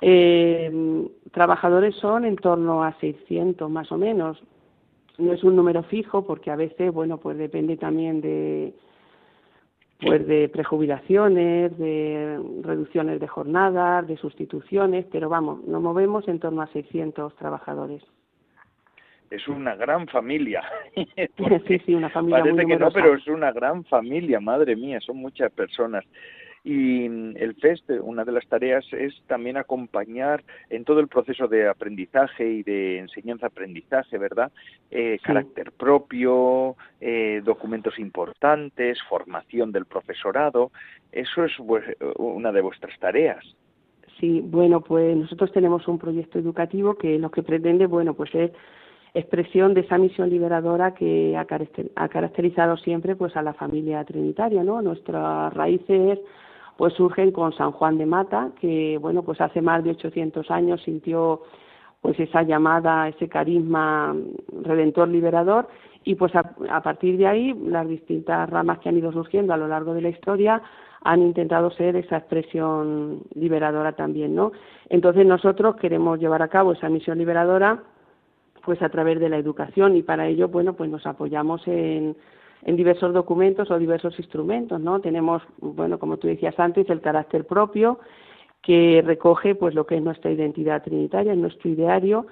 Eh, 0.00 1.08
trabajadores 1.32 1.96
son 1.96 2.24
en 2.24 2.36
torno 2.36 2.84
a 2.84 2.92
600 3.00 3.68
más 3.68 3.90
o 3.90 3.98
menos. 3.98 4.40
No 5.18 5.32
es 5.32 5.42
un 5.42 5.56
número 5.56 5.82
fijo 5.82 6.24
porque 6.24 6.52
a 6.52 6.56
veces, 6.56 6.92
bueno, 6.92 7.18
pues 7.18 7.36
depende 7.36 7.76
también 7.76 8.20
de, 8.20 8.72
pues 10.00 10.26
de 10.26 10.48
prejubilaciones, 10.48 11.76
de 11.76 12.40
reducciones 12.62 13.20
de 13.20 13.26
jornadas, 13.26 14.06
de 14.06 14.16
sustituciones, 14.16 15.06
pero 15.10 15.28
vamos, 15.28 15.64
nos 15.66 15.82
movemos 15.82 16.28
en 16.28 16.38
torno 16.38 16.62
a 16.62 16.68
600 16.68 17.34
trabajadores. 17.36 18.02
Es 19.30 19.46
una 19.48 19.74
gran 19.74 20.06
familia. 20.06 20.62
sí, 20.94 21.78
sí, 21.84 21.94
una 21.94 22.08
familia 22.08 22.40
Parece 22.40 22.66
que 22.66 22.76
no, 22.76 22.90
pero 22.90 23.14
es 23.14 23.26
una 23.26 23.52
gran 23.52 23.84
familia, 23.84 24.40
madre 24.40 24.74
mía, 24.74 25.00
son 25.00 25.18
muchas 25.18 25.52
personas. 25.52 26.04
Y 26.64 27.04
el 27.06 27.54
FEST, 27.60 27.90
una 28.02 28.24
de 28.24 28.32
las 28.32 28.46
tareas 28.46 28.84
es 28.92 29.14
también 29.26 29.56
acompañar 29.56 30.44
en 30.70 30.84
todo 30.84 31.00
el 31.00 31.08
proceso 31.08 31.48
de 31.48 31.68
aprendizaje 31.68 32.48
y 32.48 32.62
de 32.62 32.98
enseñanza-aprendizaje, 32.98 34.18
¿verdad? 34.18 34.52
Eh, 34.90 35.18
carácter 35.22 35.72
propio, 35.72 36.76
eh, 37.00 37.40
documentos 37.44 37.98
importantes, 37.98 38.98
formación 39.08 39.72
del 39.72 39.86
profesorado. 39.86 40.72
Eso 41.12 41.44
es 41.44 41.52
una 42.18 42.52
de 42.52 42.60
vuestras 42.60 42.98
tareas. 42.98 43.44
Sí, 44.20 44.40
bueno, 44.44 44.80
pues 44.80 45.16
nosotros 45.16 45.52
tenemos 45.52 45.86
un 45.86 45.98
proyecto 45.98 46.38
educativo 46.38 46.94
que 46.94 47.18
lo 47.18 47.30
que 47.30 47.42
pretende, 47.42 47.86
bueno, 47.86 48.14
pues 48.14 48.34
es 48.34 48.50
expresión 49.14 49.74
de 49.74 49.82
esa 49.82 49.96
misión 49.96 50.28
liberadora 50.28 50.94
que 50.94 51.36
ha 51.36 52.08
caracterizado 52.08 52.76
siempre 52.76 53.16
pues 53.16 53.36
a 53.36 53.42
la 53.42 53.54
familia 53.54 54.04
trinitaria, 54.04 54.62
¿no? 54.64 54.82
Nuestras 54.82 55.52
raíces 55.54 56.18
pues 56.78 56.94
surgen 56.94 57.32
con 57.32 57.52
San 57.54 57.72
Juan 57.72 57.98
de 57.98 58.06
Mata, 58.06 58.52
que 58.60 58.98
bueno, 58.98 59.24
pues 59.24 59.40
hace 59.40 59.60
más 59.60 59.82
de 59.82 59.90
800 59.90 60.48
años 60.48 60.80
sintió 60.84 61.42
pues 62.00 62.18
esa 62.20 62.44
llamada, 62.44 63.08
ese 63.08 63.28
carisma 63.28 64.14
redentor 64.62 65.08
liberador 65.08 65.66
y 66.04 66.14
pues 66.14 66.32
a, 66.36 66.44
partir 66.80 67.18
de 67.18 67.26
ahí 67.26 67.52
las 67.66 67.88
distintas 67.88 68.48
ramas 68.48 68.78
que 68.78 68.90
han 68.90 68.96
ido 68.96 69.10
surgiendo 69.10 69.52
a 69.52 69.56
lo 69.56 69.66
largo 69.66 69.92
de 69.92 70.02
la 70.02 70.10
historia 70.10 70.62
han 71.02 71.20
intentado 71.20 71.72
ser 71.72 71.96
esa 71.96 72.18
expresión 72.18 73.22
liberadora 73.34 73.96
también, 73.96 74.36
¿no? 74.36 74.52
Entonces 74.88 75.26
nosotros 75.26 75.74
queremos 75.76 76.20
llevar 76.20 76.42
a 76.42 76.48
cabo 76.48 76.74
esa 76.74 76.88
misión 76.88 77.18
liberadora 77.18 77.82
pues 78.64 78.80
a 78.82 78.88
través 78.88 79.18
de 79.18 79.28
la 79.28 79.38
educación 79.38 79.96
y 79.96 80.04
para 80.04 80.28
ello, 80.28 80.46
bueno, 80.46 80.74
pues 80.74 80.88
nos 80.88 81.04
apoyamos 81.06 81.66
en, 81.66 82.16
en 82.62 82.76
diversos 82.76 83.14
documentos 83.14 83.70
o 83.70 83.78
diversos 83.78 84.18
instrumentos, 84.18 84.80
¿no? 84.80 85.00
Tenemos, 85.00 85.42
bueno, 85.60 85.98
como 85.98 86.16
tú 86.16 86.26
decías 86.26 86.58
antes, 86.58 86.88
el 86.90 87.00
carácter 87.00 87.46
propio 87.46 87.98
que 88.62 89.02
recoge 89.04 89.54
pues 89.54 89.74
lo 89.74 89.86
que 89.86 89.96
es 89.96 90.02
nuestra 90.02 90.30
identidad 90.30 90.82
trinitaria, 90.82 91.34
nuestro 91.34 91.70
ideario 91.70 92.26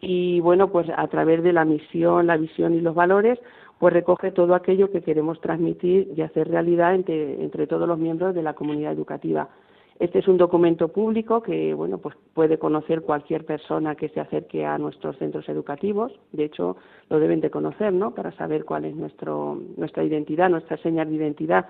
y 0.00 0.40
bueno, 0.40 0.70
pues 0.70 0.88
a 0.96 1.06
través 1.08 1.42
de 1.42 1.52
la 1.52 1.64
misión, 1.64 2.26
la 2.26 2.36
visión 2.36 2.74
y 2.74 2.80
los 2.80 2.94
valores, 2.94 3.38
pues 3.78 3.92
recoge 3.92 4.30
todo 4.30 4.54
aquello 4.54 4.90
que 4.90 5.02
queremos 5.02 5.40
transmitir 5.40 6.12
y 6.16 6.22
hacer 6.22 6.48
realidad 6.48 6.94
entre, 6.94 7.42
entre 7.42 7.66
todos 7.66 7.88
los 7.88 7.98
miembros 7.98 8.34
de 8.34 8.42
la 8.42 8.54
comunidad 8.54 8.92
educativa. 8.92 9.48
Este 9.98 10.18
es 10.18 10.28
un 10.28 10.36
documento 10.36 10.88
público 10.88 11.42
que 11.42 11.74
bueno, 11.74 11.98
pues 11.98 12.16
puede 12.34 12.58
conocer 12.58 13.02
cualquier 13.02 13.44
persona 13.44 13.94
que 13.94 14.08
se 14.08 14.20
acerque 14.20 14.64
a 14.64 14.78
nuestros 14.78 15.16
centros 15.18 15.48
educativos. 15.48 16.12
De 16.32 16.44
hecho, 16.44 16.76
lo 17.08 17.20
deben 17.20 17.40
de 17.40 17.50
conocer, 17.50 17.92
¿no? 17.92 18.14
Para 18.14 18.32
saber 18.32 18.64
cuál 18.64 18.84
es 18.84 18.96
nuestro, 18.96 19.58
nuestra 19.76 20.02
identidad, 20.02 20.50
nuestra 20.50 20.76
señal 20.78 21.08
de 21.08 21.16
identidad. 21.16 21.66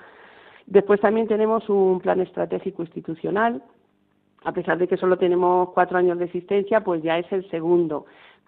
Después 0.66 1.00
también 1.00 1.26
tenemos 1.26 1.68
un 1.68 2.00
plan 2.00 2.20
estratégico 2.20 2.82
institucional. 2.82 3.62
A 4.44 4.52
pesar 4.52 4.78
de 4.78 4.88
que 4.88 4.96
solo 4.96 5.18
tenemos 5.18 5.70
cuatro 5.70 5.98
años 5.98 6.18
de 6.18 6.24
existencia, 6.24 6.82
pues 6.82 7.02
ya 7.02 7.18
es 7.18 7.30
el 7.32 7.48
segundo, 7.50 8.06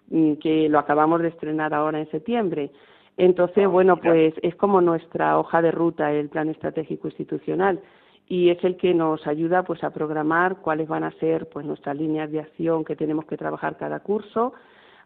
mm, 0.09 0.33
que 0.35 0.67
lo 0.69 0.79
acabamos 0.79 1.21
de 1.21 1.29
estrenar 1.29 1.73
ahora 1.73 1.99
en 1.99 2.09
septiembre. 2.09 2.71
Entonces, 3.17 3.65
ah, 3.65 3.67
bueno, 3.67 3.97
pues 3.97 4.33
es 4.41 4.55
como 4.55 4.81
nuestra 4.81 5.37
hoja 5.39 5.61
de 5.61 5.71
ruta 5.71 6.11
el 6.11 6.29
plan 6.29 6.49
estratégico 6.49 7.07
institucional 7.07 7.79
y 8.27 8.49
es 8.49 8.63
el 8.63 8.77
que 8.77 8.93
nos 8.93 9.25
ayuda 9.27 9.63
pues 9.63 9.83
a 9.83 9.91
programar 9.91 10.57
cuáles 10.57 10.87
van 10.87 11.03
a 11.03 11.11
ser 11.11 11.47
pues 11.49 11.65
nuestras 11.65 11.95
líneas 11.95 12.31
de 12.31 12.39
acción 12.39 12.83
que 12.83 12.95
tenemos 12.95 13.25
que 13.25 13.37
trabajar 13.37 13.77
cada 13.77 13.99
curso 13.99 14.53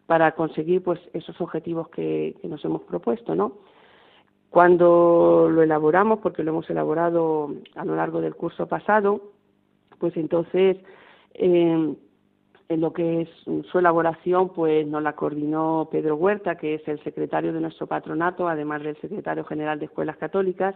para 0.06 0.32
conseguir 0.34 0.84
pues 0.84 1.00
esos 1.14 1.40
objetivos 1.42 1.90
que, 1.90 2.36
nos 2.44 2.64
hemos 2.66 2.82
propuesto, 2.84 3.36
¿no? 3.36 3.58
Cuando 4.50 5.48
lo 5.52 5.62
elaboramos, 5.62 6.20
porque 6.20 6.44
lo 6.44 6.50
hemos 6.50 6.70
elaborado 6.70 7.54
a 7.76 7.86
lo 7.86 7.96
largo 7.96 8.20
del 8.20 8.36
curso 8.36 8.68
pasado, 8.68 9.22
pues 10.00 10.18
entonces 10.18 10.78
eh, 11.36 11.96
en 12.70 12.82
lo 12.82 12.94
que 12.94 13.22
es 13.22 13.30
su 13.70 13.80
elaboración, 13.80 14.50
pues 14.50 14.88
nos 14.88 15.04
la 15.04 15.14
coordinó 15.14 15.90
Pedro 15.92 16.16
Huerta, 16.16 16.56
que 16.56 16.76
es 16.76 16.88
el 16.88 17.04
secretario 17.04 17.52
de 17.52 17.62
nuestro 17.62 17.86
patronato, 17.86 18.48
además 18.48 18.82
del 18.82 18.96
secretario 19.02 19.44
general 19.44 19.80
de 19.80 19.86
Escuelas 19.86 20.18
Católicas, 20.18 20.76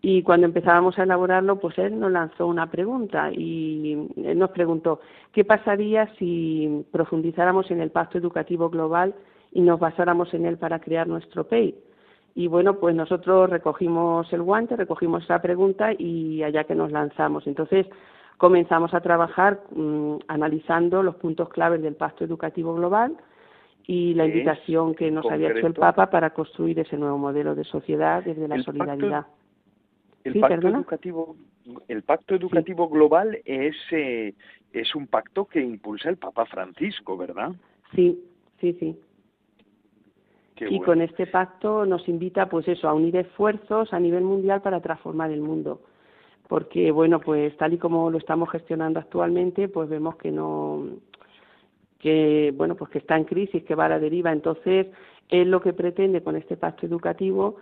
y 0.00 0.22
cuando 0.22 0.46
empezábamos 0.46 0.98
a 0.98 1.02
elaborarlo, 1.02 1.58
pues 1.58 1.76
él 1.78 1.98
nos 1.98 2.12
lanzó 2.12 2.46
una 2.46 2.70
pregunta 2.70 3.32
y 3.32 4.08
él 4.16 4.38
nos 4.38 4.50
preguntó 4.50 5.00
qué 5.32 5.44
pasaría 5.44 6.06
si 6.18 6.86
profundizáramos 6.92 7.70
en 7.70 7.80
el 7.80 7.90
pacto 7.90 8.16
educativo 8.16 8.70
global 8.70 9.14
y 9.50 9.60
nos 9.60 9.80
basáramos 9.80 10.32
en 10.34 10.46
él 10.46 10.56
para 10.56 10.78
crear 10.78 11.08
nuestro 11.08 11.44
PEI. 11.44 11.74
Y 12.36 12.46
bueno, 12.46 12.78
pues 12.78 12.94
nosotros 12.94 13.50
recogimos 13.50 14.32
el 14.32 14.42
guante, 14.42 14.76
recogimos 14.76 15.24
esa 15.24 15.42
pregunta 15.42 15.90
y 15.92 16.44
allá 16.44 16.62
que 16.62 16.76
nos 16.76 16.92
lanzamos. 16.92 17.48
Entonces 17.48 17.86
comenzamos 18.36 18.94
a 18.94 19.00
trabajar 19.00 19.62
mm, 19.74 20.18
analizando 20.28 21.02
los 21.02 21.16
puntos 21.16 21.48
claves 21.48 21.82
del 21.82 21.96
pacto 21.96 22.24
educativo 22.24 22.72
global 22.74 23.16
y 23.84 24.14
la 24.14 24.26
invitación 24.26 24.94
que 24.94 25.10
nos 25.10 25.28
había 25.28 25.50
hecho 25.50 25.66
el 25.66 25.74
Papa 25.74 26.10
para 26.10 26.30
construir 26.30 26.78
ese 26.78 26.96
nuevo 26.96 27.18
modelo 27.18 27.56
de 27.56 27.64
sociedad 27.64 28.22
desde 28.22 28.46
la 28.46 28.62
solidaridad. 28.62 29.26
El 30.24 30.40
pacto 30.40 30.68
educativo, 30.68 31.36
el 31.88 32.02
pacto 32.02 32.34
educativo 32.34 32.88
global 32.88 33.38
es 33.44 33.76
eh, 33.92 34.34
es 34.72 34.94
un 34.94 35.06
pacto 35.06 35.46
que 35.46 35.60
impulsa 35.60 36.10
el 36.10 36.16
Papa 36.16 36.44
Francisco, 36.46 37.16
¿verdad? 37.16 37.52
Sí, 37.94 38.22
sí, 38.60 38.76
sí. 38.78 38.98
y 40.60 40.80
con 40.80 41.00
este 41.00 41.26
pacto 41.26 41.86
nos 41.86 42.08
invita, 42.08 42.48
pues 42.48 42.66
eso, 42.68 42.88
a 42.88 42.94
unir 42.94 43.16
esfuerzos 43.16 43.92
a 43.92 44.00
nivel 44.00 44.24
mundial 44.24 44.60
para 44.60 44.80
transformar 44.80 45.30
el 45.30 45.40
mundo, 45.40 45.80
porque 46.48 46.90
bueno, 46.90 47.20
pues 47.20 47.56
tal 47.56 47.72
y 47.74 47.78
como 47.78 48.10
lo 48.10 48.18
estamos 48.18 48.50
gestionando 48.50 49.00
actualmente, 49.00 49.68
pues 49.68 49.88
vemos 49.88 50.16
que 50.16 50.30
no, 50.30 50.84
que 51.98 52.52
bueno, 52.56 52.74
pues 52.74 52.90
que 52.90 52.98
está 52.98 53.16
en 53.16 53.24
crisis, 53.24 53.64
que 53.64 53.74
va 53.74 53.86
a 53.86 53.90
la 53.90 53.98
deriva. 53.98 54.32
Entonces, 54.32 54.88
es 55.28 55.46
lo 55.46 55.60
que 55.60 55.72
pretende 55.72 56.22
con 56.22 56.36
este 56.36 56.56
pacto 56.56 56.86
educativo 56.86 57.56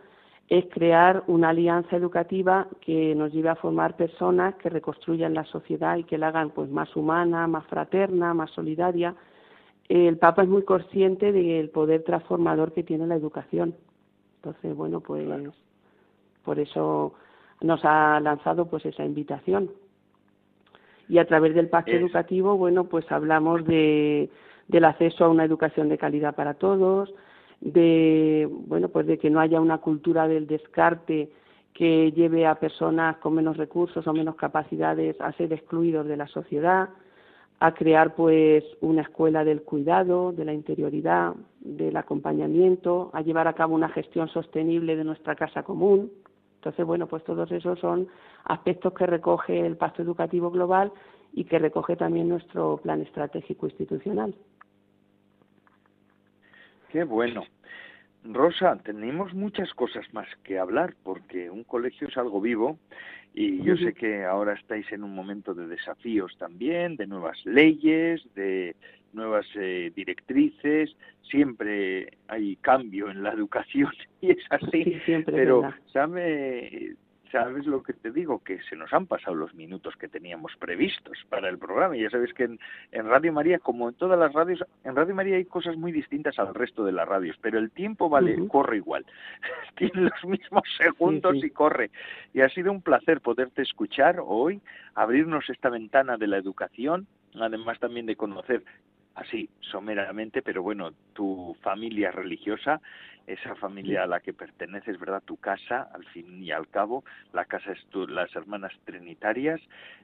es 0.49 0.67
crear 0.71 1.25
una 1.27 1.49
alianza 1.49 1.97
educativa 1.97 2.69
que 2.81 3.15
nos 3.15 3.33
lleve 3.33 3.49
a 3.49 3.57
formar 3.57 3.97
personas 3.97 4.55
que 4.57 4.71
reconstruyan 4.71 5.35
la 5.35 5.45
sociedad 5.45 5.97
y 5.97 6.05
que 6.05 6.19
la 6.19 6.29
hagan 6.29 6.51
pues 6.51 6.71
más 6.71 6.95
humana, 6.95 7.47
más 7.49 7.67
fraterna, 7.67 8.33
más 8.33 8.51
solidaria. 8.53 9.15
El 9.89 10.19
Papa 10.19 10.43
es 10.43 10.49
muy 10.49 10.63
consciente 10.63 11.33
del 11.33 11.71
poder 11.71 12.05
transformador 12.05 12.73
que 12.73 12.85
tiene 12.85 13.07
la 13.07 13.17
educación. 13.17 13.75
Entonces, 14.37 14.77
bueno, 14.77 15.01
pues 15.01 15.27
por 16.45 16.61
eso 16.61 17.15
nos 17.61 17.85
ha 17.85 18.21
lanzado 18.21 18.67
pues 18.67 18.87
esa 18.87 19.05
invitación. 19.05 19.71
Y 21.09 21.19
a 21.19 21.27
través 21.27 21.55
del 21.55 21.69
pacto 21.69 21.93
educativo, 21.93 22.57
bueno, 22.57 22.85
pues 22.85 23.11
hablamos 23.11 23.65
de, 23.65 24.31
del 24.69 24.85
acceso 24.85 25.25
a 25.25 25.29
una 25.29 25.45
educación 25.45 25.89
de 25.89 25.99
calidad 25.99 26.35
para 26.35 26.55
todos, 26.55 27.13
de 27.61 28.49
bueno 28.51 28.89
pues 28.89 29.07
de 29.07 29.19
que 29.19 29.31
no 29.31 29.41
haya 29.41 29.61
una 29.61 29.79
cultura 29.79 30.29
del 30.29 30.47
descarte 30.47 31.31
que 31.77 32.11
lleve 32.13 32.47
a 32.47 32.55
personas 32.55 33.19
con 33.19 33.35
menos 33.35 33.59
recursos 33.59 34.07
o 34.07 34.13
menos 34.15 34.37
capacidades 34.37 35.21
a 35.21 35.33
ser 35.33 35.53
excluidos 35.53 36.07
de 36.07 36.17
la 36.17 36.27
sociedad, 36.27 36.89
a 37.61 37.75
crear 37.75 38.15
pues 38.15 38.65
una 38.81 39.03
escuela 39.03 39.45
del 39.45 39.63
cuidado, 39.63 40.33
de 40.33 40.47
la 40.47 40.55
interioridad, 40.55 41.35
del 41.61 41.97
acompañamiento, 41.99 43.11
a 43.13 43.21
llevar 43.21 43.47
a 43.47 43.53
cabo 43.53 43.75
una 43.75 43.91
gestión 43.91 44.29
sostenible 44.29 44.97
de 44.97 45.05
nuestra 45.05 45.35
casa 45.35 45.65
común. 45.65 46.11
Entonces, 46.57 46.87
bueno, 46.87 47.09
pues 47.09 47.23
todos 47.25 47.53
esos 47.53 47.79
son 47.79 48.09
aspectos 48.45 48.95
que 48.95 49.05
recoge 49.05 49.67
el 49.67 49.77
Pacto 49.77 50.01
Educativo 50.01 50.51
Global 50.51 50.93
y 51.35 51.45
que 51.45 51.59
recoge 51.59 51.97
también 51.97 52.31
nuestro 52.31 52.79
plan 52.79 53.03
estratégico 53.03 53.67
institucional. 53.67 54.35
Qué 56.97 57.05
bueno. 57.05 57.45
Rosa, 58.25 58.79
tenemos 58.83 59.35
muchas 59.35 59.71
cosas 59.75 60.07
más 60.15 60.27
que 60.45 60.59
hablar 60.59 60.95
porque 61.03 61.51
un 61.51 61.63
colegio 61.63 62.09
es 62.09 62.17
algo 62.17 62.41
vivo 62.41 62.79
y 63.35 63.63
yo 63.63 63.77
sé 63.77 63.93
que 63.93 64.25
ahora 64.25 64.55
estáis 64.55 64.91
en 64.93 65.05
un 65.05 65.15
momento 65.15 65.53
de 65.53 65.67
desafíos 65.67 66.35
también, 66.39 66.97
de 66.97 67.07
nuevas 67.07 67.37
leyes, 67.45 68.27
de 68.35 68.77
nuevas 69.13 69.45
eh, 69.57 69.93
directrices, 69.95 70.97
siempre 71.21 72.17
hay 72.29 72.57
cambio 72.63 73.11
en 73.11 73.23
la 73.23 73.33
educación 73.35 73.93
y 74.23 74.31
es 74.31 74.47
así, 74.49 74.99
pero 75.27 75.71
sabe 75.93 76.97
sabes 77.37 77.67
lo 77.67 77.83
que 77.83 77.93
te 77.93 78.11
digo, 78.11 78.43
que 78.43 78.63
se 78.63 78.77
nos 78.77 78.93
han 78.95 79.07
pasado 79.07 79.35
los 79.35 79.55
minutos 79.55 79.95
que 79.97 80.09
teníamos 80.09 80.57
previstos 80.59 81.19
para 81.29 81.51
el 81.51 81.59
programa. 81.59 81.97
Y 81.97 82.03
ya 82.03 82.11
sabes 82.11 82.33
que 82.33 82.45
en, 82.45 82.59
Radio 83.07 83.33
María, 83.33 83.59
como 83.59 83.91
en 83.91 83.95
todas 83.95 84.19
las 84.19 84.33
radios, 84.33 84.65
en 84.85 84.97
Radio 84.97 85.15
María 85.15 85.37
hay 85.37 85.45
cosas 85.45 85.77
muy 85.77 85.93
distintas 85.93 86.39
al 86.39 86.55
resto 86.55 86.85
de 86.85 86.93
las 86.93 87.07
radios, 87.07 87.37
pero 87.43 87.59
el 87.59 87.71
tiempo 87.71 88.09
vale, 88.09 88.37
corre 88.49 88.79
igual. 88.79 89.05
Tiene 89.77 90.03
los 90.03 90.25
mismos 90.25 90.65
segundos 90.79 91.37
y 91.37 91.51
corre. 91.51 91.91
Y 92.33 92.41
ha 92.41 92.49
sido 92.49 92.73
un 92.73 92.81
placer 92.81 93.21
poderte 93.21 93.63
escuchar 93.63 94.17
hoy, 94.25 94.63
abrirnos 94.95 95.49
esta 95.51 95.69
ventana 95.69 96.17
de 96.17 96.29
la 96.29 96.39
educación, 96.39 97.07
además 97.35 97.79
también 97.79 98.07
de 98.07 98.17
conocer 98.17 98.63
así 99.17 99.49
someramente, 99.61 100.43
pero 100.43 100.63
bueno, 100.63 100.93
tu 101.13 101.57
familia 101.63 102.11
religiosa 102.11 102.81
esa 103.27 103.57
familia 103.57 104.05
a 104.05 104.07
la 104.07 104.21
que 104.21 104.33
perteneces, 104.33 104.99
¿verdad? 104.99 105.23
Tu 105.25 105.37
casa, 105.37 105.89
al 105.93 106.05
fin 106.07 106.43
y 106.43 106.53
al 106.53 106.69
cabo, 106.69 107.05
la 107.33 107.45
casa 107.45 107.73
es 107.73 107.85
tu, 107.87 108.07
las 108.07 108.35
hermanas 108.37 108.73
trinitarias, 108.85 109.61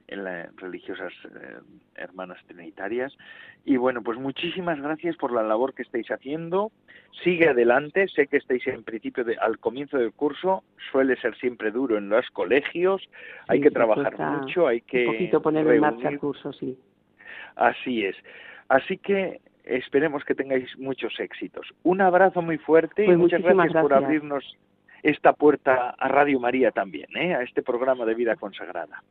en 0.07 0.25
las 0.25 0.53
religiosas 0.57 1.13
eh, 1.25 1.59
hermanas 1.95 2.39
trinitarias. 2.47 3.15
Y 3.65 3.77
bueno, 3.77 4.03
pues 4.03 4.19
muchísimas 4.19 4.79
gracias 4.81 5.15
por 5.15 5.31
la 5.31 5.43
labor 5.43 5.73
que 5.73 5.83
estáis 5.83 6.11
haciendo. 6.11 6.71
Sigue 7.23 7.47
adelante, 7.47 8.07
sé 8.09 8.27
que 8.27 8.37
estáis 8.37 8.65
en 8.67 8.83
principio 8.83 9.23
de, 9.23 9.37
al 9.37 9.59
comienzo 9.59 9.97
del 9.97 10.11
curso, 10.11 10.63
suele 10.91 11.15
ser 11.21 11.37
siempre 11.37 11.71
duro 11.71 11.97
en 11.97 12.09
los 12.09 12.29
colegios, 12.31 13.07
hay 13.47 13.61
que 13.61 13.71
trabajar 13.71 14.19
mucho, 14.19 14.67
hay 14.67 14.81
que... 14.81 15.07
Un 15.07 15.13
poquito 15.13 15.41
poner 15.41 15.65
en 15.67 15.79
marcha 15.79 16.09
el 16.09 16.19
curso, 16.19 16.51
sí. 16.51 16.77
Así 17.55 18.03
es. 18.03 18.15
Así 18.69 18.97
que 18.97 19.41
esperemos 19.63 20.23
que 20.25 20.35
tengáis 20.35 20.77
muchos 20.77 21.19
éxitos. 21.19 21.67
Un 21.83 22.01
abrazo 22.01 22.41
muy 22.41 22.57
fuerte 22.57 23.03
y 23.03 23.07
pues 23.07 23.17
muchas 23.17 23.41
gracias, 23.41 23.81
por 23.81 23.93
abrirnos 23.93 24.57
esta 25.03 25.33
puerta 25.33 25.95
a 25.97 26.07
Radio 26.07 26.39
María 26.39 26.71
también, 26.71 27.07
¿eh? 27.15 27.35
a 27.35 27.41
este 27.41 27.61
programa 27.61 28.05
de 28.05 28.15
vida 28.15 28.35
consagrada. 28.35 29.03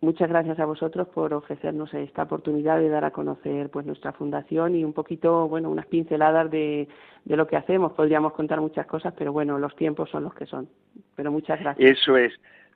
muchas 0.00 0.28
gracias 0.28 0.58
a 0.58 0.64
vosotros 0.66 1.08
por 1.08 1.32
ofrecernos 1.34 1.92
esta 1.94 2.24
oportunidad 2.24 2.78
de 2.78 2.88
dar 2.88 3.04
a 3.04 3.10
conocer 3.10 3.70
pues 3.70 3.86
nuestra 3.86 4.12
fundación 4.12 4.74
y 4.74 4.84
un 4.84 4.92
poquito, 4.92 5.48
bueno, 5.48 5.70
unas 5.70 5.86
pinceladas 5.86 6.50
de, 6.50 6.88
de 7.24 7.36
lo 7.36 7.46
que 7.46 7.56
hacemos. 7.56 7.92
Podríamos 7.92 8.32
contar 8.32 8.60
muchas 8.60 8.86
cosas, 8.86 9.14
pero 9.16 9.32
bueno, 9.32 9.58
los 9.58 9.74
tiempos 9.76 10.10
son 10.10 10.24
los 10.24 10.34
que 10.34 10.46
son. 10.46 10.68
Pero 11.16 11.30
muchas 11.30 11.60
gracias. 11.60 11.98
Eso 11.98 12.16
es. 12.16 12.32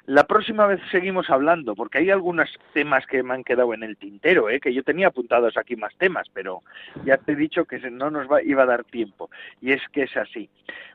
La 0.07 0.25
próxima 0.25 0.69
vez 0.69 0.81
seguimos 0.92 1.31
hablando, 1.31 1.75
porque 1.75 1.99
hay 1.99 2.11
algunos 2.11 2.49
temas 2.73 3.05
que 3.07 3.25
me 3.25 3.35
han 3.35 3.42
quedado 3.42 3.75
en 3.75 3.83
el 3.83 3.97
tintero, 3.97 4.49
¿eh? 4.49 4.61
que 4.61 4.73
yo 4.73 4.85
tenía 4.85 5.09
apuntados 5.09 5.57
aquí 5.57 5.75
más 5.75 5.97
temas, 5.97 6.29
pero 6.33 6.62
ya 7.05 7.16
te 7.16 7.33
he 7.33 7.37
dicho 7.37 7.64
que 7.64 7.79
no 7.90 8.09
nos 8.11 8.31
va, 8.31 8.40
iba 8.40 8.62
a 8.62 8.66
dar 8.66 8.85
tiempo. 8.85 9.31
Y 9.61 9.73
es 9.73 9.83
que 9.92 10.05
es 10.05 10.16
así. 10.16 10.49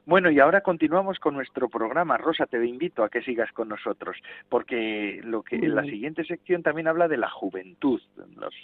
Bueno, 0.06 0.32
y 0.32 0.40
ahora 0.40 0.62
continuamos 0.62 1.20
con 1.20 1.36
nuestro 1.36 1.70
programa. 1.70 2.18
Rosa, 2.18 2.46
te 2.46 2.66
invito 2.66 3.04
a 3.04 3.10
que 3.10 3.22
sigas 3.22 3.52
con 3.52 3.70
nosotros, 3.70 4.18
porque 4.50 5.22
lo 5.24 5.44
que 5.44 5.58
en 5.58 5.76
la 5.76 5.84
siguiente 5.84 6.24
sección 6.24 6.64
también 6.64 6.88
habla 6.88 7.08
de 7.08 7.18
la 7.18 7.30
juventud. 7.30 8.02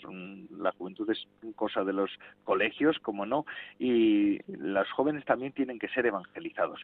Mm, 0.07 0.61
la 0.61 0.71
juventud 0.71 1.09
es 1.11 1.27
cosa 1.55 1.83
de 1.83 1.93
los 1.93 2.09
colegios, 2.43 2.97
como 2.99 3.25
no, 3.25 3.45
y 3.79 4.39
los 4.47 4.89
jóvenes 4.91 5.25
también 5.25 5.51
tienen 5.51 5.77
que 5.77 5.89
ser 5.89 6.05
evangelizados. 6.05 6.81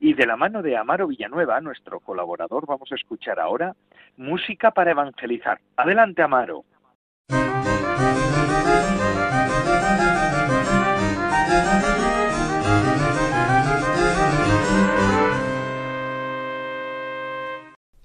Y 0.00 0.14
de 0.14 0.26
la 0.26 0.36
mano 0.36 0.62
de 0.62 0.76
Amaro 0.76 1.08
Villanueva, 1.08 1.60
nuestro 1.60 2.00
colaborador, 2.00 2.66
vamos 2.66 2.92
a 2.92 2.94
escuchar 3.06 3.38
ahora 3.38 3.76
música 4.16 4.72
para 4.72 4.90
evangelizar. 4.90 5.60
Adelante, 5.76 6.22
Amaro. 6.22 6.64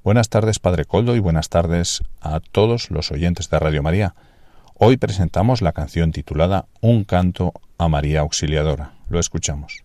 Buenas 0.03 0.29
tardes, 0.29 0.59
Padre 0.59 0.85
Coldo, 0.85 1.15
y 1.15 1.19
buenas 1.19 1.49
tardes 1.49 2.03
a 2.21 2.39
todos 2.39 2.91
los 2.91 3.11
oyentes 3.11 3.49
de 3.49 3.59
Radio 3.59 3.81
María. 3.81 4.13
Hoy 4.75 4.97
presentamos 4.97 5.61
la 5.61 5.73
canción 5.73 6.11
titulada 6.11 6.65
Un 6.81 7.03
canto 7.05 7.53
a 7.77 7.87
María 7.87 8.21
Auxiliadora. 8.21 8.93
Lo 9.09 9.19
escuchamos. 9.19 9.83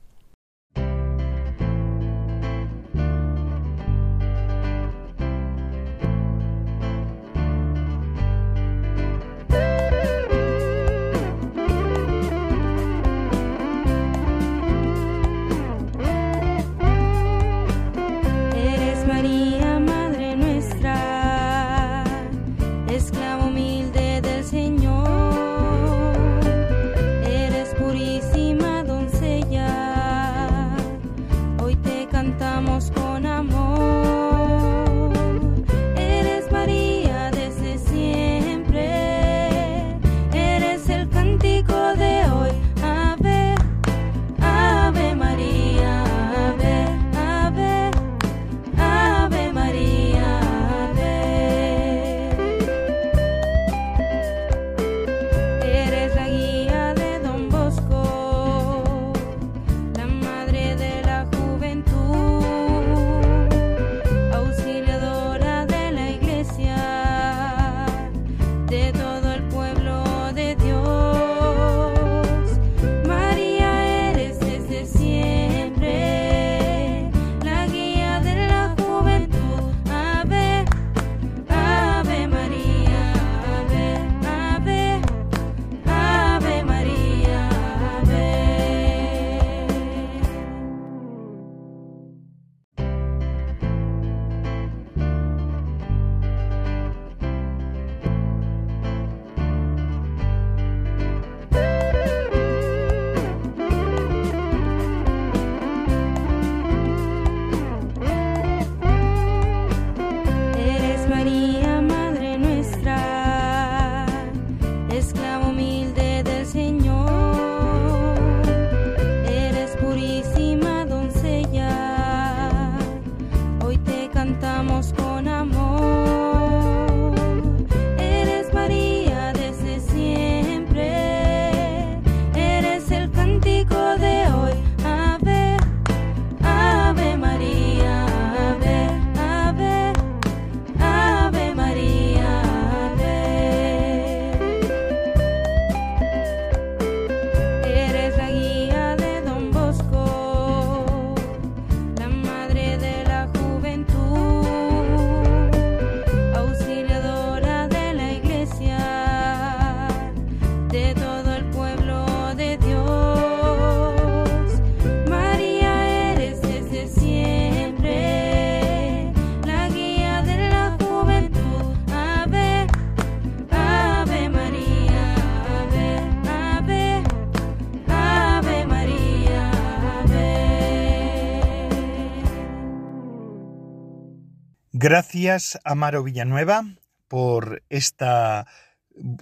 Gracias, 184.89 185.59
Amaro 185.65 186.05
Villanueva, 186.05 186.63
por 187.09 187.65
esta 187.71 188.47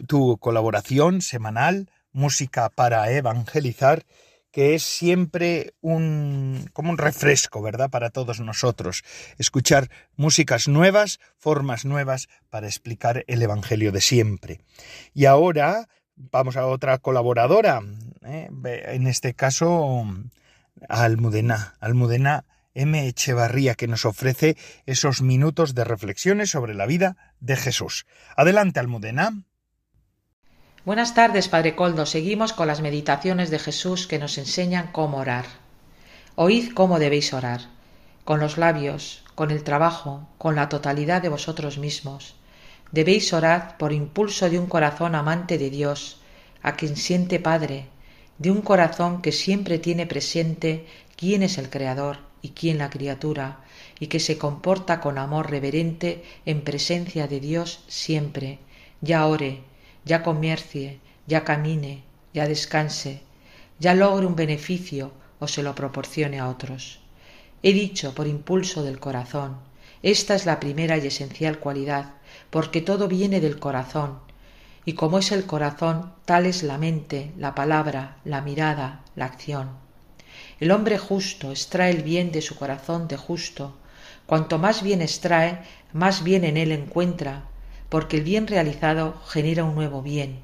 tu 0.06 0.36
colaboración 0.36 1.22
semanal, 1.22 1.88
Música 2.12 2.68
para 2.68 3.10
Evangelizar, 3.10 4.04
que 4.50 4.74
es 4.74 4.82
siempre 4.82 5.72
un 5.80 6.68
como 6.74 6.90
un 6.90 6.98
refresco, 6.98 7.62
¿verdad? 7.62 7.88
Para 7.88 8.10
todos 8.10 8.40
nosotros. 8.40 9.04
Escuchar 9.38 9.88
músicas 10.16 10.68
nuevas, 10.68 11.18
formas 11.38 11.86
nuevas 11.86 12.28
para 12.50 12.66
explicar 12.66 13.24
el 13.26 13.40
Evangelio 13.40 13.90
de 13.90 14.02
siempre. 14.02 14.60
Y 15.14 15.24
ahora 15.24 15.88
vamos 16.14 16.58
a 16.58 16.66
otra 16.66 16.98
colaboradora, 16.98 17.80
¿eh? 18.22 18.50
en 18.64 19.06
este 19.06 19.32
caso 19.32 20.04
a 20.90 21.04
Almudena. 21.04 21.74
Almudena 21.80 22.44
M. 22.74 23.06
Echevarría, 23.06 23.76
que 23.76 23.86
nos 23.86 24.04
ofrece 24.04 24.56
esos 24.84 25.22
minutos 25.22 25.76
de 25.76 25.84
reflexiones 25.84 26.50
sobre 26.50 26.74
la 26.74 26.86
vida 26.86 27.16
de 27.38 27.54
Jesús. 27.54 28.04
Adelante, 28.36 28.80
Almudena. 28.80 29.44
Buenas 30.84 31.14
tardes, 31.14 31.48
Padre 31.48 31.76
Coldo. 31.76 32.04
Seguimos 32.04 32.52
con 32.52 32.66
las 32.66 32.80
meditaciones 32.80 33.50
de 33.50 33.60
Jesús 33.60 34.08
que 34.08 34.18
nos 34.18 34.38
enseñan 34.38 34.90
cómo 34.90 35.18
orar. 35.18 35.44
Oíd 36.34 36.72
cómo 36.74 36.98
debéis 36.98 37.32
orar, 37.32 37.60
con 38.24 38.40
los 38.40 38.58
labios, 38.58 39.24
con 39.36 39.52
el 39.52 39.62
trabajo, 39.62 40.28
con 40.36 40.56
la 40.56 40.68
totalidad 40.68 41.22
de 41.22 41.28
vosotros 41.28 41.78
mismos. 41.78 42.34
debéis 42.90 43.32
orar 43.32 43.78
por 43.78 43.92
impulso 43.92 44.50
de 44.50 44.58
un 44.58 44.66
corazón 44.66 45.14
amante 45.14 45.58
de 45.58 45.70
Dios, 45.70 46.20
a 46.62 46.74
quien 46.74 46.96
siente 46.96 47.38
Padre, 47.38 47.86
de 48.38 48.50
un 48.50 48.62
corazón 48.62 49.22
que 49.22 49.30
siempre 49.30 49.78
tiene 49.78 50.06
presente 50.06 50.86
quién 51.16 51.44
es 51.44 51.56
el 51.58 51.70
Creador 51.70 52.33
y 52.44 52.50
quién 52.50 52.76
la 52.76 52.90
criatura, 52.90 53.60
y 53.98 54.08
que 54.08 54.20
se 54.20 54.36
comporta 54.36 55.00
con 55.00 55.16
amor 55.16 55.50
reverente 55.50 56.22
en 56.44 56.60
presencia 56.60 57.26
de 57.26 57.40
Dios 57.40 57.82
siempre, 57.88 58.58
ya 59.00 59.26
ore, 59.26 59.62
ya 60.04 60.22
comercie, 60.22 61.00
ya 61.26 61.42
camine, 61.42 62.02
ya 62.34 62.46
descanse, 62.46 63.22
ya 63.80 63.94
logre 63.94 64.26
un 64.26 64.36
beneficio 64.36 65.12
o 65.40 65.48
se 65.48 65.62
lo 65.62 65.74
proporcione 65.74 66.38
a 66.38 66.50
otros. 66.50 67.00
He 67.62 67.72
dicho 67.72 68.14
por 68.14 68.26
impulso 68.26 68.82
del 68.82 69.00
corazón, 69.00 69.56
esta 70.02 70.34
es 70.34 70.44
la 70.44 70.60
primera 70.60 70.98
y 70.98 71.06
esencial 71.06 71.60
cualidad, 71.60 72.12
porque 72.50 72.82
todo 72.82 73.08
viene 73.08 73.40
del 73.40 73.58
corazón, 73.58 74.18
y 74.84 74.92
como 74.92 75.18
es 75.18 75.32
el 75.32 75.46
corazón, 75.46 76.12
tal 76.26 76.44
es 76.44 76.62
la 76.62 76.76
mente, 76.76 77.32
la 77.38 77.54
palabra, 77.54 78.18
la 78.22 78.42
mirada, 78.42 79.00
la 79.16 79.24
acción. 79.24 79.83
El 80.60 80.70
hombre 80.70 80.98
justo 80.98 81.50
extrae 81.50 81.90
el 81.90 82.02
bien 82.02 82.30
de 82.30 82.40
su 82.40 82.56
corazón 82.56 83.08
de 83.08 83.16
justo. 83.16 83.76
Cuanto 84.26 84.58
más 84.58 84.82
bien 84.82 85.02
extrae, 85.02 85.58
más 85.92 86.22
bien 86.22 86.44
en 86.44 86.56
él 86.56 86.70
encuentra, 86.70 87.44
porque 87.88 88.18
el 88.18 88.22
bien 88.22 88.46
realizado 88.46 89.20
genera 89.26 89.64
un 89.64 89.74
nuevo 89.74 90.00
bien. 90.00 90.40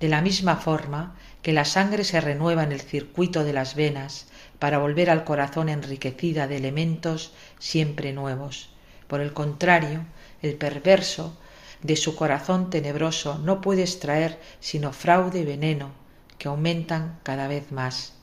De 0.00 0.08
la 0.08 0.22
misma 0.22 0.56
forma 0.56 1.16
que 1.42 1.52
la 1.52 1.64
sangre 1.64 2.04
se 2.04 2.20
renueva 2.20 2.64
en 2.64 2.72
el 2.72 2.80
circuito 2.80 3.44
de 3.44 3.52
las 3.52 3.74
venas 3.76 4.26
para 4.58 4.78
volver 4.78 5.08
al 5.08 5.24
corazón 5.24 5.68
enriquecida 5.68 6.48
de 6.48 6.56
elementos 6.56 7.32
siempre 7.58 8.12
nuevos. 8.12 8.70
Por 9.06 9.20
el 9.20 9.32
contrario, 9.32 10.04
el 10.42 10.54
perverso 10.56 11.36
de 11.82 11.96
su 11.96 12.16
corazón 12.16 12.70
tenebroso 12.70 13.38
no 13.38 13.60
puede 13.60 13.82
extraer 13.82 14.40
sino 14.58 14.92
fraude 14.92 15.40
y 15.40 15.44
veneno, 15.44 15.92
que 16.38 16.48
aumentan 16.48 17.20
cada 17.22 17.46
vez 17.46 17.70
más. 17.72 18.14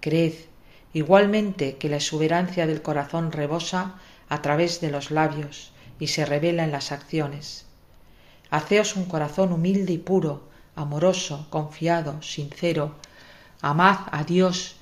Creed, 0.00 0.34
igualmente, 0.92 1.76
que 1.76 1.88
la 1.88 1.96
exuberancia 1.96 2.66
del 2.66 2.82
corazón 2.82 3.32
rebosa 3.32 3.94
a 4.28 4.42
través 4.42 4.80
de 4.80 4.90
los 4.90 5.10
labios 5.10 5.72
y 5.98 6.08
se 6.08 6.24
revela 6.24 6.64
en 6.64 6.72
las 6.72 6.92
acciones. 6.92 7.66
Haceos 8.50 8.96
un 8.96 9.04
corazón 9.04 9.52
humilde 9.52 9.92
y 9.92 9.98
puro, 9.98 10.48
amoroso, 10.74 11.46
confiado, 11.50 12.22
sincero. 12.22 12.94
Amad 13.60 13.98
a 14.12 14.24
Dios 14.24 14.76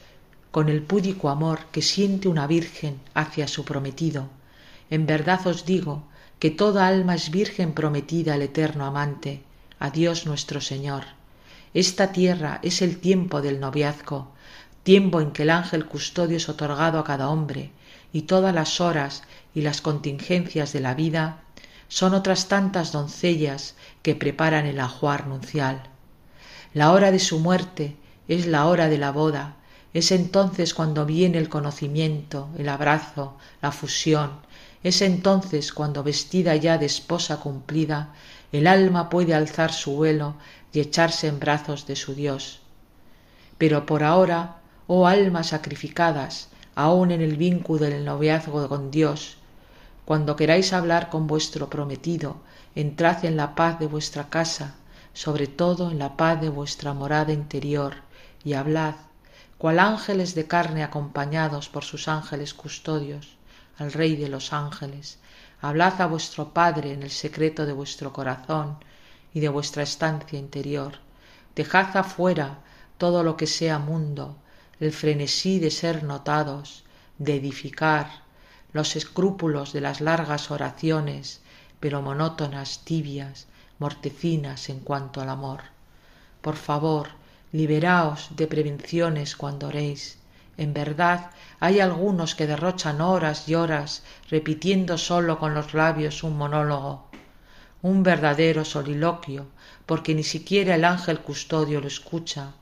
con 0.50 0.68
el 0.68 0.82
púdico 0.82 1.28
amor 1.28 1.60
que 1.72 1.82
siente 1.82 2.28
una 2.28 2.46
virgen 2.46 3.00
hacia 3.14 3.48
su 3.48 3.64
prometido. 3.64 4.28
En 4.90 5.06
verdad 5.06 5.46
os 5.46 5.64
digo 5.64 6.04
que 6.38 6.50
toda 6.50 6.86
alma 6.86 7.14
es 7.14 7.30
virgen 7.30 7.72
prometida 7.72 8.34
al 8.34 8.42
eterno 8.42 8.84
amante, 8.84 9.42
a 9.78 9.90
Dios 9.90 10.26
nuestro 10.26 10.60
Señor. 10.60 11.04
Esta 11.74 12.12
tierra 12.12 12.60
es 12.62 12.82
el 12.82 12.98
tiempo 12.98 13.42
del 13.42 13.60
noviazgo, 13.60 14.32
tiempo 14.86 15.20
en 15.20 15.32
que 15.32 15.42
el 15.42 15.50
ángel 15.50 15.86
custodio 15.86 16.36
es 16.36 16.48
otorgado 16.48 17.00
a 17.00 17.04
cada 17.04 17.28
hombre, 17.28 17.72
y 18.12 18.22
todas 18.22 18.54
las 18.54 18.80
horas 18.80 19.24
y 19.52 19.62
las 19.62 19.80
contingencias 19.80 20.72
de 20.72 20.78
la 20.78 20.94
vida 20.94 21.40
son 21.88 22.14
otras 22.14 22.46
tantas 22.46 22.92
doncellas 22.92 23.74
que 24.02 24.14
preparan 24.14 24.64
el 24.64 24.78
ajuar 24.78 25.26
nuncial. 25.26 25.82
La 26.72 26.92
hora 26.92 27.10
de 27.10 27.18
su 27.18 27.40
muerte 27.40 27.96
es 28.28 28.46
la 28.46 28.66
hora 28.66 28.88
de 28.88 28.96
la 28.96 29.10
boda, 29.10 29.56
es 29.92 30.12
entonces 30.12 30.72
cuando 30.72 31.04
viene 31.04 31.38
el 31.38 31.48
conocimiento, 31.48 32.48
el 32.56 32.68
abrazo, 32.68 33.36
la 33.60 33.72
fusión, 33.72 34.38
es 34.84 35.02
entonces 35.02 35.72
cuando 35.72 36.04
vestida 36.04 36.54
ya 36.54 36.78
de 36.78 36.86
esposa 36.86 37.40
cumplida, 37.40 38.14
el 38.52 38.68
alma 38.68 39.10
puede 39.10 39.34
alzar 39.34 39.72
su 39.72 39.96
vuelo 39.96 40.36
y 40.72 40.78
echarse 40.78 41.26
en 41.26 41.40
brazos 41.40 41.88
de 41.88 41.96
su 41.96 42.14
Dios. 42.14 42.60
Pero 43.58 43.84
por 43.84 44.04
ahora, 44.04 44.58
oh 44.86 45.06
almas 45.06 45.48
sacrificadas, 45.48 46.48
aun 46.74 47.10
en 47.10 47.20
el 47.20 47.36
vínculo 47.36 47.86
del 47.86 48.04
noviazgo 48.04 48.68
con 48.68 48.90
Dios, 48.90 49.38
cuando 50.04 50.36
queráis 50.36 50.72
hablar 50.72 51.08
con 51.08 51.26
vuestro 51.26 51.68
prometido, 51.68 52.36
entrad 52.76 53.24
en 53.24 53.36
la 53.36 53.54
paz 53.54 53.78
de 53.80 53.86
vuestra 53.86 54.28
casa, 54.28 54.74
sobre 55.12 55.46
todo 55.46 55.90
en 55.90 55.98
la 55.98 56.16
paz 56.16 56.40
de 56.40 56.50
vuestra 56.50 56.92
morada 56.92 57.32
interior, 57.32 57.94
y 58.44 58.52
hablad, 58.52 58.94
cual 59.58 59.80
ángeles 59.80 60.34
de 60.34 60.46
carne 60.46 60.84
acompañados 60.84 61.68
por 61.68 61.82
sus 61.82 62.06
ángeles 62.06 62.54
custodios, 62.54 63.36
al 63.78 63.92
Rey 63.92 64.14
de 64.14 64.28
los 64.28 64.52
ángeles, 64.52 65.18
hablad 65.60 66.00
a 66.00 66.06
vuestro 66.06 66.52
Padre 66.52 66.92
en 66.92 67.02
el 67.02 67.10
secreto 67.10 67.66
de 67.66 67.72
vuestro 67.72 68.12
corazón 68.12 68.76
y 69.34 69.40
de 69.40 69.48
vuestra 69.48 69.82
estancia 69.82 70.38
interior, 70.38 70.92
dejad 71.56 71.96
afuera 71.96 72.58
todo 72.98 73.22
lo 73.22 73.36
que 73.36 73.46
sea 73.46 73.78
mundo, 73.78 74.36
el 74.80 74.92
frenesí 74.92 75.58
de 75.58 75.70
ser 75.70 76.02
notados, 76.02 76.84
de 77.18 77.36
edificar, 77.36 78.22
los 78.72 78.94
escrúpulos 78.96 79.72
de 79.72 79.80
las 79.80 80.00
largas 80.00 80.50
oraciones, 80.50 81.40
pero 81.80 82.02
monótonas, 82.02 82.80
tibias, 82.84 83.46
mortecinas 83.78 84.68
en 84.68 84.80
cuanto 84.80 85.20
al 85.20 85.30
amor. 85.30 85.62
Por 86.42 86.56
favor, 86.56 87.08
liberaos 87.52 88.28
de 88.36 88.46
prevenciones 88.46 89.34
cuando 89.36 89.68
oréis, 89.68 90.18
en 90.58 90.72
verdad 90.72 91.30
hay 91.60 91.80
algunos 91.80 92.34
que 92.34 92.46
derrochan 92.46 93.00
horas 93.00 93.48
y 93.48 93.54
horas 93.54 94.02
repitiendo 94.30 94.98
sólo 94.98 95.38
con 95.38 95.54
los 95.54 95.74
labios 95.74 96.22
un 96.22 96.36
monólogo, 96.36 97.06
un 97.82 98.02
verdadero 98.02 98.64
soliloquio, 98.64 99.46
porque 99.84 100.14
ni 100.14 100.22
siquiera 100.22 100.74
el 100.74 100.84
ángel 100.84 101.20
custodio 101.20 101.80
lo 101.80 101.88
escucha, 101.88 102.52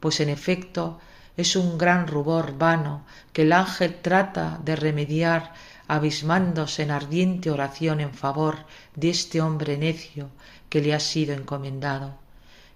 pues 0.00 0.20
en 0.20 0.28
efecto 0.28 1.00
es 1.36 1.56
un 1.56 1.78
gran 1.78 2.06
rubor 2.06 2.56
vano 2.56 3.04
que 3.32 3.42
el 3.42 3.52
ángel 3.52 3.96
trata 4.00 4.60
de 4.64 4.76
remediar 4.76 5.52
abismándose 5.88 6.82
en 6.82 6.90
ardiente 6.90 7.50
oración 7.50 8.00
en 8.00 8.14
favor 8.14 8.58
de 8.94 9.10
este 9.10 9.40
hombre 9.40 9.76
necio 9.76 10.30
que 10.68 10.80
le 10.80 10.94
ha 10.94 11.00
sido 11.00 11.34
encomendado. 11.34 12.14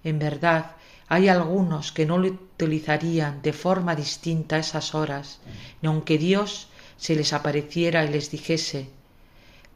En 0.04 0.18
verdad, 0.18 0.72
hay 1.08 1.28
algunos 1.28 1.92
que 1.92 2.04
no 2.04 2.18
le 2.18 2.30
utilizarían 2.30 3.40
de 3.42 3.52
forma 3.52 3.94
distinta 3.94 4.58
esas 4.58 4.94
horas, 4.94 5.40
ni 5.80 5.88
aunque 5.88 6.18
Dios 6.18 6.68
se 6.96 7.14
les 7.14 7.32
apareciera 7.32 8.04
y 8.04 8.08
les 8.08 8.30
dijese 8.30 8.90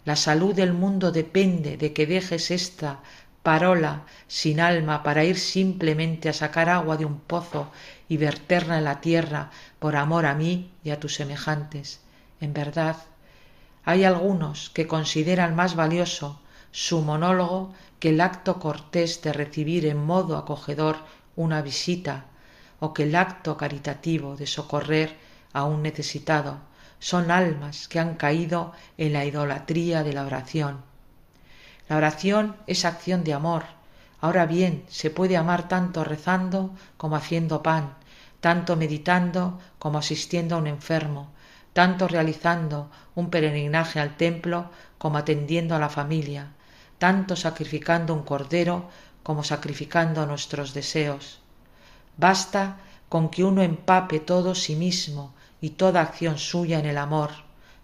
la 0.05 0.17
salud 0.17 0.53
del 0.53 0.73
mundo 0.73 1.13
depende 1.13 1.77
de 1.77 1.93
que 1.93 2.07
dejes 2.07 2.51
esta 2.51 3.01
parola 3.43 4.05
sin 4.29 4.61
alma 4.61 5.03
para 5.03 5.25
ir 5.25 5.39
simplemente 5.39 6.29
a 6.29 6.33
sacar 6.33 6.69
agua 6.69 6.97
de 6.97 7.05
un 7.05 7.19
pozo 7.19 7.71
y 8.09 8.17
verterla 8.17 8.79
en 8.79 8.85
la 8.85 9.01
tierra 9.01 9.51
por 9.79 9.97
amor 9.97 10.27
a 10.27 10.35
mí 10.35 10.71
y 10.85 10.91
a 10.91 11.01
tus 11.01 11.15
semejantes. 11.15 12.01
En 12.41 12.53
verdad, 12.53 12.97
hay 13.85 14.05
algunos 14.05 14.71
que 14.71 14.87
consideran 14.87 15.57
más 15.57 15.75
valioso 15.75 16.41
su 16.71 17.03
monólogo 17.03 17.75
que 17.99 18.11
el 18.11 18.21
acto 18.21 18.59
cortés 18.59 19.23
de 19.23 19.33
recibir 19.33 19.87
en 19.87 19.99
modo 19.99 20.37
acogedor 20.37 20.97
una 21.37 21.63
visita 21.63 22.27
o 22.81 22.95
que 22.95 23.05
el 23.05 23.15
acto 23.15 23.57
caritativo 23.57 24.37
de 24.37 24.47
socorrer 24.47 25.17
a 25.53 25.65
un 25.65 25.83
necesitado 25.83 26.59
son 26.99 27.31
almas 27.31 27.89
que 27.89 27.99
han 27.99 28.15
caído 28.15 28.73
en 28.97 29.13
la 29.13 29.25
idolatría 29.25 30.03
de 30.05 30.13
la 30.13 30.25
oración. 30.25 30.92
La 31.93 31.99
oración 31.99 32.57
es 32.67 32.87
acción 32.87 33.23
de 33.23 33.35
amor. 33.35 33.65
Ahora 34.23 34.47
bien, 34.47 34.83
se 34.89 35.11
puede 35.11 35.37
amar 35.37 35.69
tanto 35.69 36.05
rezando 36.05 36.71
como 36.97 37.17
haciendo 37.17 37.63
pan, 37.63 37.93
tanto 38.41 38.77
meditando 38.77 39.61
como 39.79 39.99
asistiendo 39.99 40.55
a 40.55 40.59
un 40.59 40.69
enfermo, 40.69 41.29
tanto 41.75 42.09
realizando 42.09 42.91
un 43.15 43.29
peregrinaje 43.29 44.01
al 44.01 44.17
templo 44.17 44.71
como 44.97 45.19
atendiendo 45.19 45.75
a 45.75 45.79
la 45.79 45.91
familia, 45.91 46.53
tanto 46.97 47.37
sacrificando 47.37 48.15
un 48.15 48.23
cordero 48.23 48.89
como 49.23 49.45
sacrificando 49.45 50.25
nuestros 50.25 50.73
deseos. 50.73 51.41
Basta 52.17 52.79
con 53.11 53.29
que 53.29 53.45
uno 53.45 53.61
empape 53.61 54.19
todo 54.19 54.55
sí 54.55 54.77
mismo 54.77 55.35
y 55.61 55.77
toda 55.77 56.01
acción 56.01 56.39
suya 56.39 56.79
en 56.79 56.87
el 56.87 56.97
amor. 56.97 57.33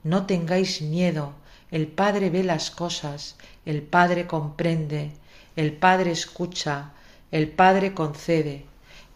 No 0.03 0.25
tengáis 0.25 0.81
miedo, 0.81 1.35
el 1.71 1.87
Padre 1.87 2.31
ve 2.31 2.45
las 2.45 2.71
cosas, 2.71 3.37
el 3.65 3.83
Padre 3.83 4.27
comprende, 4.27 5.13
el 5.57 5.73
Padre 5.73 6.13
escucha, 6.13 6.93
el 7.31 7.49
Padre 7.49 7.95
concede. 7.95 8.65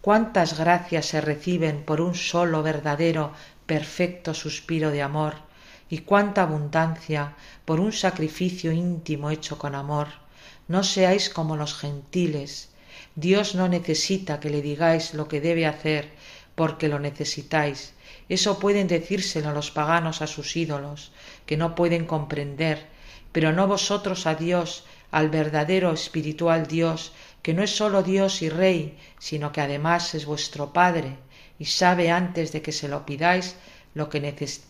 Cuántas 0.01 0.59
gracias 0.59 1.07
se 1.07 1.21
reciben 1.21 1.85
por 1.85 2.01
un 2.01 2.15
solo 2.15 2.63
verdadero, 2.63 3.33
perfecto 3.67 4.35
suspiro 4.35 4.91
de 4.91 5.03
amor, 5.03 5.35
y 5.89 5.99
cuánta 5.99 6.43
abundancia 6.43 7.35
por 7.65 7.81
un 7.81 7.93
sacrificio 7.93 8.73
íntimo 8.73 9.31
hecho 9.31 9.59
con 9.59 9.75
amor 9.75 10.23
no 10.69 10.83
seáis 10.83 11.29
como 11.29 11.57
los 11.57 11.75
gentiles. 11.75 12.71
Dios 13.15 13.55
no 13.55 13.69
necesita 13.69 14.41
que 14.41 14.51
le 14.51 14.63
digáis 14.63 15.15
lo 15.15 15.29
que 15.29 15.41
debe 15.41 15.67
hacer 15.67 16.11
porque 16.55 16.89
lo 16.89 16.99
necesitáis. 16.99 17.93
Eso 18.29 18.59
pueden 18.59 18.89
decírselo 18.89 19.53
los 19.53 19.71
paganos 19.71 20.23
a 20.23 20.27
sus 20.27 20.57
ídolos, 20.57 21.13
que 21.47 21.57
no 21.57 21.75
pueden 21.75 22.07
comprender, 22.07 22.87
pero 23.33 23.53
no 23.53 23.67
vosotros 23.67 24.27
a 24.27 24.35
Dios, 24.35 24.85
al 25.11 25.29
verdadero 25.29 25.93
espiritual 25.93 26.67
Dios, 26.67 27.13
que 27.43 27.55
no 27.55 27.63
es 27.63 27.77
sólo 27.77 28.03
Dios 28.03 28.43
y 28.43 28.49
Rey, 28.49 28.99
sino 29.19 29.53
que 29.53 29.61
además 29.61 30.15
es 30.15 30.27
vuestro 30.27 30.73
Padre, 30.73 31.17
y 31.59 31.67
sabe 31.67 32.11
antes 32.11 32.53
de 32.53 32.63
que 32.63 32.73
se 32.73 32.89
lo 32.89 33.05
pidáis 33.05 33.57
lo 33.95 34.09
que 34.09 34.21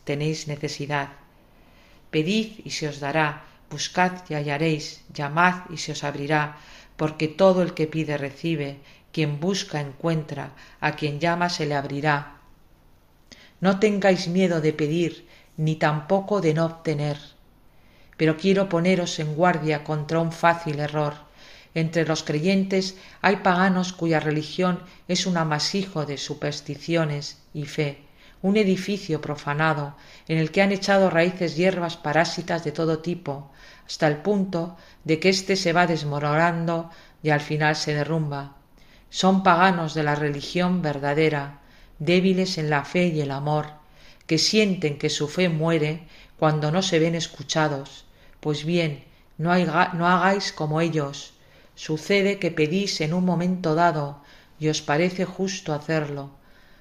tenéis 0.04 0.48
necesidad. 0.48 1.10
Pedid 2.10 2.60
y 2.64 2.70
se 2.70 2.88
os 2.88 3.00
dará, 3.00 3.44
buscad 3.70 4.12
y 4.28 4.34
hallaréis, 4.34 5.02
llamad 5.12 5.70
y 5.70 5.78
se 5.78 5.92
os 5.92 6.04
abrirá, 6.04 6.58
porque 6.96 7.28
todo 7.28 7.62
el 7.62 7.72
que 7.72 7.86
pide 7.86 8.18
recibe, 8.18 8.80
quien 9.12 9.40
busca 9.40 9.80
encuentra, 9.80 10.52
a 10.80 10.92
quien 10.92 11.20
llama 11.20 11.48
se 11.48 11.66
le 11.66 11.74
abrirá. 11.74 12.41
No 13.62 13.78
tengáis 13.78 14.26
miedo 14.26 14.60
de 14.60 14.72
pedir, 14.72 15.28
ni 15.56 15.76
tampoco 15.76 16.40
de 16.40 16.52
no 16.52 16.66
obtener. 16.66 17.16
Pero 18.16 18.36
quiero 18.36 18.68
poneros 18.68 19.20
en 19.20 19.36
guardia 19.36 19.84
contra 19.84 20.18
un 20.18 20.32
fácil 20.32 20.80
error. 20.80 21.14
Entre 21.72 22.04
los 22.04 22.24
creyentes 22.24 22.96
hay 23.20 23.36
paganos 23.36 23.92
cuya 23.92 24.18
religión 24.18 24.80
es 25.06 25.26
un 25.26 25.36
amasijo 25.36 26.04
de 26.06 26.18
supersticiones 26.18 27.38
y 27.54 27.66
fe, 27.66 28.02
un 28.42 28.56
edificio 28.56 29.20
profanado 29.20 29.94
en 30.26 30.38
el 30.38 30.50
que 30.50 30.62
han 30.62 30.72
echado 30.72 31.08
raíces 31.08 31.54
hierbas 31.54 31.96
parásitas 31.96 32.64
de 32.64 32.72
todo 32.72 32.98
tipo, 32.98 33.52
hasta 33.86 34.08
el 34.08 34.16
punto 34.16 34.76
de 35.04 35.20
que 35.20 35.28
éste 35.28 35.54
se 35.54 35.72
va 35.72 35.86
desmoronando 35.86 36.90
y 37.22 37.30
al 37.30 37.40
final 37.40 37.76
se 37.76 37.94
derrumba. 37.94 38.56
Son 39.08 39.44
paganos 39.44 39.94
de 39.94 40.02
la 40.02 40.16
religión 40.16 40.82
verdadera, 40.82 41.61
débiles 42.04 42.58
en 42.58 42.68
la 42.68 42.84
fe 42.84 43.06
y 43.06 43.20
el 43.20 43.30
amor, 43.30 43.66
que 44.26 44.38
sienten 44.38 44.98
que 44.98 45.08
su 45.08 45.28
fe 45.28 45.48
muere 45.48 46.02
cuando 46.36 46.72
no 46.72 46.82
se 46.82 46.98
ven 46.98 47.14
escuchados. 47.14 48.06
Pues 48.40 48.64
bien, 48.64 49.04
no, 49.38 49.52
hagáis 49.52 50.52
como 50.52 50.80
ellos. 50.80 51.34
Sucede 51.76 52.38
que 52.38 52.50
pedís 52.50 53.00
en 53.00 53.14
un 53.14 53.24
momento 53.24 53.74
dado 53.74 54.18
y 54.58 54.68
os 54.68 54.82
parece 54.82 55.24
justo 55.24 55.72
hacerlo. 55.72 56.30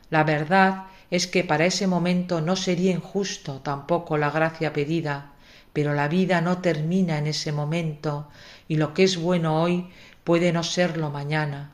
La 0.09 0.23
verdad 0.23 0.85
es 1.11 1.27
que 1.27 1.43
para 1.43 1.65
ese 1.65 1.85
momento 1.85 2.41
no 2.41 2.55
sería 2.55 2.91
injusto 2.91 3.61
tampoco 3.61 4.17
la 4.17 4.31
gracia 4.31 4.73
pedida, 4.73 5.33
pero 5.71 5.93
la 5.93 6.07
vida 6.07 6.41
no 6.41 6.57
termina 6.59 7.17
en 7.19 7.27
ese 7.27 7.51
momento 7.51 8.27
y 8.67 8.77
lo 8.77 8.93
que 8.93 9.03
es 9.03 9.17
bueno 9.17 9.61
hoy 9.61 9.89
puede 10.23 10.51
no 10.51 10.63
serlo 10.63 11.09
mañana. 11.09 11.71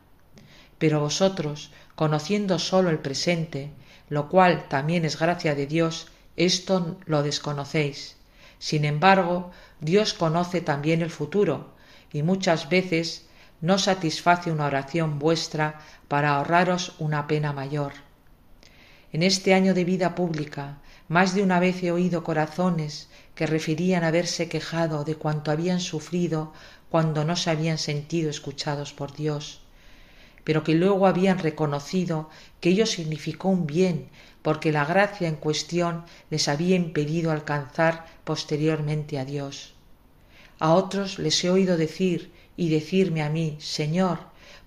Pero 0.77 0.99
vosotros, 0.99 1.71
conociendo 1.97 2.59
sólo 2.59 2.91
el 2.91 2.99
presente, 2.99 3.71
lo 4.07 4.29
cual 4.29 4.67
también 4.69 5.03
es 5.03 5.17
gracia 5.17 5.55
de 5.55 5.65
Dios, 5.65 6.09
esto 6.35 6.99
lo 7.07 7.23
desconocéis. 7.23 8.17
Sin 8.59 8.85
embargo, 8.85 9.49
Dios 9.81 10.13
conoce 10.13 10.61
también 10.61 11.01
el 11.01 11.09
futuro, 11.09 11.71
y 12.13 12.21
muchas 12.21 12.69
veces 12.69 13.25
no 13.61 13.79
satisface 13.79 14.51
una 14.51 14.67
oración 14.67 15.17
vuestra 15.17 15.81
para 16.07 16.35
ahorraros 16.35 16.93
una 16.99 17.25
pena 17.25 17.51
mayor. 17.51 17.93
En 19.11 19.23
este 19.23 19.55
año 19.55 19.73
de 19.73 19.83
vida 19.83 20.13
pública, 20.13 20.77
más 21.07 21.33
de 21.33 21.41
una 21.41 21.59
vez 21.59 21.81
he 21.81 21.91
oído 21.91 22.23
corazones 22.23 23.09
que 23.33 23.47
referían 23.47 24.03
haberse 24.03 24.47
quejado 24.47 25.03
de 25.03 25.15
cuanto 25.15 25.49
habían 25.49 25.79
sufrido 25.79 26.53
cuando 26.91 27.25
no 27.25 27.35
se 27.35 27.49
habían 27.49 27.79
sentido 27.79 28.29
escuchados 28.29 28.93
por 28.93 29.15
Dios 29.15 29.61
pero 30.47 30.63
que 30.63 30.75
luego 30.75 31.07
habían 31.07 31.39
reconocido 31.39 32.29
que 32.61 32.69
ello 32.69 32.85
significó 32.85 33.49
un 33.49 33.67
bien, 33.67 34.07
porque 34.41 34.71
la 34.71 34.85
gracia 34.85 35.27
en 35.27 35.35
cuestión 35.35 36.05
les 36.29 36.47
había 36.47 36.77
impedido 36.77 37.31
alcanzar 37.31 38.05
posteriormente 38.23 39.19
a 39.19 39.25
Dios. 39.25 39.73
A 40.59 40.73
otros 40.73 41.19
les 41.19 41.43
he 41.43 41.49
oído 41.49 41.75
decir 41.75 42.31
y 42.55 42.69
decirme 42.69 43.23
a 43.23 43.29
mí, 43.29 43.57
Señor, 43.59 44.19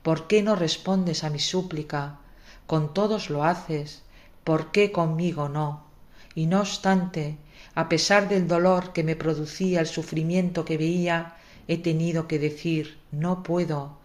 ¿por 0.03 0.27
qué 0.27 0.43
no 0.43 0.55
respondes 0.55 1.25
a 1.25 1.31
mi 1.31 1.39
súplica? 1.39 2.19
Con 2.67 2.93
todos 2.93 3.31
lo 3.31 3.43
haces, 3.43 4.03
¿por 4.45 4.73
qué 4.73 4.93
conmigo 4.93 5.49
no? 5.49 5.87
Y 6.35 6.45
no 6.45 6.61
obstante, 6.61 7.39
a 7.75 7.89
pesar 7.89 8.29
del 8.29 8.47
dolor 8.47 8.93
que 8.93 9.03
me 9.03 9.17
producía 9.17 9.81
el 9.81 9.87
sufrimiento 9.87 10.67
que 10.67 10.77
veía, 10.77 11.37
he 11.69 11.79
tenido 11.79 12.29
que 12.29 12.39
decir, 12.39 12.99
no 13.13 13.43
puedo, 13.43 14.00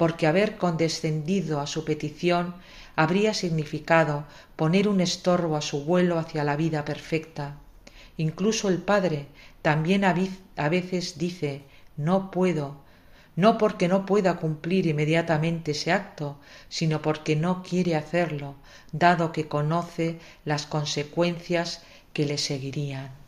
porque 0.00 0.26
haber 0.26 0.56
condescendido 0.56 1.60
a 1.60 1.66
su 1.66 1.84
petición 1.84 2.54
habría 2.96 3.34
significado 3.34 4.24
poner 4.56 4.88
un 4.88 5.02
estorbo 5.02 5.56
a 5.56 5.60
su 5.60 5.84
vuelo 5.84 6.18
hacia 6.18 6.42
la 6.42 6.56
vida 6.56 6.86
perfecta. 6.86 7.58
Incluso 8.16 8.70
el 8.70 8.78
Padre 8.78 9.26
también 9.60 10.06
a 10.06 10.68
veces 10.70 11.18
dice 11.18 11.64
no 11.98 12.30
puedo, 12.30 12.76
no 13.36 13.58
porque 13.58 13.88
no 13.88 14.06
pueda 14.06 14.38
cumplir 14.38 14.86
inmediatamente 14.86 15.72
ese 15.72 15.92
acto, 15.92 16.38
sino 16.70 17.02
porque 17.02 17.36
no 17.36 17.62
quiere 17.62 17.94
hacerlo, 17.94 18.54
dado 18.92 19.32
que 19.32 19.48
conoce 19.48 20.18
las 20.46 20.64
consecuencias 20.64 21.82
que 22.14 22.24
le 22.24 22.38
seguirían. 22.38 23.19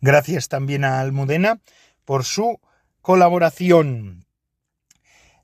Gracias 0.00 0.48
también 0.48 0.84
a 0.84 1.00
Almudena 1.00 1.60
por 2.04 2.24
su 2.24 2.60
colaboración. 3.00 4.26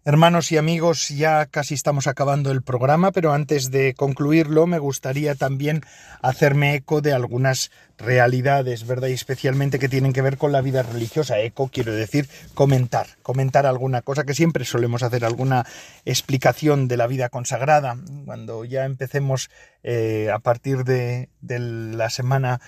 Hermanos 0.04 0.50
y 0.50 0.56
amigos, 0.56 1.10
ya 1.10 1.46
casi 1.46 1.74
estamos 1.74 2.08
acabando 2.08 2.50
el 2.50 2.62
programa, 2.62 3.12
pero 3.12 3.32
antes 3.32 3.70
de 3.70 3.94
concluirlo 3.94 4.66
me 4.66 4.80
gustaría 4.80 5.36
también 5.36 5.82
hacerme 6.22 6.74
eco 6.74 7.00
de 7.00 7.12
algunas 7.12 7.70
realidades, 7.98 8.84
¿verdad? 8.84 9.06
Y 9.06 9.12
especialmente 9.12 9.78
que 9.78 9.88
tienen 9.88 10.12
que 10.12 10.20
ver 10.20 10.38
con 10.38 10.50
la 10.50 10.60
vida 10.60 10.82
religiosa. 10.82 11.38
Eco 11.38 11.70
quiero 11.72 11.94
decir 11.94 12.28
comentar, 12.54 13.06
comentar 13.22 13.64
alguna 13.64 14.02
cosa 14.02 14.24
que 14.24 14.34
siempre 14.34 14.64
solemos 14.64 15.04
hacer, 15.04 15.24
alguna 15.24 15.66
explicación 16.04 16.88
de 16.88 16.96
la 16.96 17.06
vida 17.06 17.28
consagrada. 17.28 17.96
Cuando 18.24 18.64
ya 18.64 18.86
empecemos 18.86 19.50
eh, 19.84 20.30
a 20.34 20.40
partir 20.40 20.82
de, 20.82 21.28
de 21.42 21.60
la 21.60 22.10
semana 22.10 22.60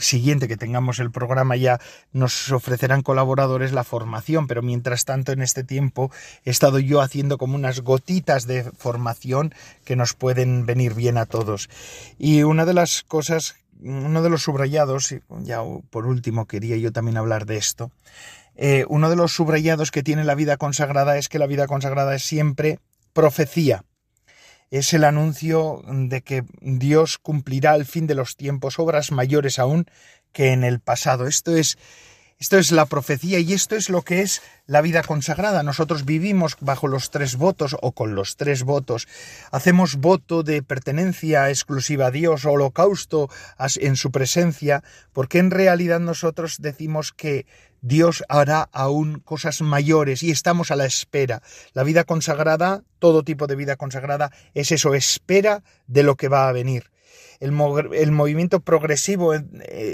siguiente 0.00 0.48
que 0.48 0.56
tengamos 0.56 0.98
el 0.98 1.10
programa 1.10 1.56
ya 1.56 1.80
nos 2.12 2.50
ofrecerán 2.52 3.02
colaboradores 3.02 3.72
la 3.72 3.84
formación, 3.84 4.46
pero 4.46 4.62
mientras 4.62 5.04
tanto 5.04 5.32
en 5.32 5.42
este 5.42 5.64
tiempo 5.64 6.10
he 6.44 6.50
estado 6.50 6.78
yo 6.78 7.00
haciendo 7.00 7.38
como 7.38 7.56
unas 7.56 7.80
gotitas 7.80 8.46
de 8.46 8.64
formación 8.64 9.54
que 9.84 9.96
nos 9.96 10.14
pueden 10.14 10.66
venir 10.66 10.94
bien 10.94 11.18
a 11.18 11.26
todos. 11.26 11.68
Y 12.18 12.42
una 12.42 12.64
de 12.64 12.74
las 12.74 13.02
cosas, 13.02 13.56
uno 13.80 14.22
de 14.22 14.30
los 14.30 14.42
subrayados, 14.42 15.14
ya 15.42 15.60
por 15.90 16.06
último 16.06 16.46
quería 16.46 16.76
yo 16.76 16.92
también 16.92 17.16
hablar 17.16 17.46
de 17.46 17.56
esto, 17.56 17.90
eh, 18.56 18.86
uno 18.88 19.10
de 19.10 19.16
los 19.16 19.32
subrayados 19.32 19.90
que 19.90 20.02
tiene 20.02 20.24
la 20.24 20.34
vida 20.34 20.56
consagrada 20.56 21.18
es 21.18 21.28
que 21.28 21.38
la 21.38 21.46
vida 21.46 21.66
consagrada 21.66 22.14
es 22.14 22.22
siempre 22.22 22.78
profecía 23.12 23.84
es 24.70 24.92
el 24.92 25.04
anuncio 25.04 25.82
de 25.86 26.22
que 26.22 26.44
Dios 26.60 27.18
cumplirá 27.18 27.72
al 27.72 27.86
fin 27.86 28.06
de 28.06 28.14
los 28.14 28.36
tiempos 28.36 28.78
obras 28.78 29.12
mayores 29.12 29.58
aún 29.58 29.86
que 30.32 30.52
en 30.52 30.64
el 30.64 30.80
pasado. 30.80 31.26
Esto 31.26 31.56
es 31.56 31.78
esto 32.38 32.58
es 32.58 32.70
la 32.70 32.84
profecía 32.84 33.38
y 33.38 33.54
esto 33.54 33.76
es 33.76 33.88
lo 33.88 34.02
que 34.02 34.20
es 34.20 34.42
la 34.66 34.82
vida 34.82 35.02
consagrada. 35.02 35.62
Nosotros 35.62 36.04
vivimos 36.04 36.56
bajo 36.60 36.86
los 36.86 37.10
tres 37.10 37.36
votos 37.36 37.76
o 37.80 37.92
con 37.92 38.14
los 38.14 38.36
tres 38.36 38.62
votos. 38.62 39.08
Hacemos 39.52 39.96
voto 39.96 40.42
de 40.42 40.62
pertenencia 40.62 41.48
exclusiva 41.48 42.08
a 42.08 42.10
Dios, 42.10 42.44
holocausto 42.44 43.30
en 43.76 43.96
su 43.96 44.10
presencia, 44.10 44.84
porque 45.14 45.38
en 45.38 45.50
realidad 45.50 46.00
nosotros 46.00 46.56
decimos 46.60 47.12
que 47.12 47.46
Dios 47.80 48.22
hará 48.28 48.68
aún 48.72 49.20
cosas 49.20 49.62
mayores 49.62 50.22
y 50.22 50.30
estamos 50.30 50.70
a 50.70 50.76
la 50.76 50.84
espera. 50.84 51.42
La 51.72 51.84
vida 51.84 52.04
consagrada, 52.04 52.82
todo 52.98 53.22
tipo 53.22 53.46
de 53.46 53.56
vida 53.56 53.76
consagrada, 53.76 54.30
es 54.52 54.72
eso, 54.72 54.94
espera 54.94 55.62
de 55.86 56.02
lo 56.02 56.16
que 56.16 56.28
va 56.28 56.48
a 56.48 56.52
venir. 56.52 56.90
El, 57.40 57.52
movimiento 57.52 58.60
progresivo, 58.60 59.34
eh, 59.34 59.44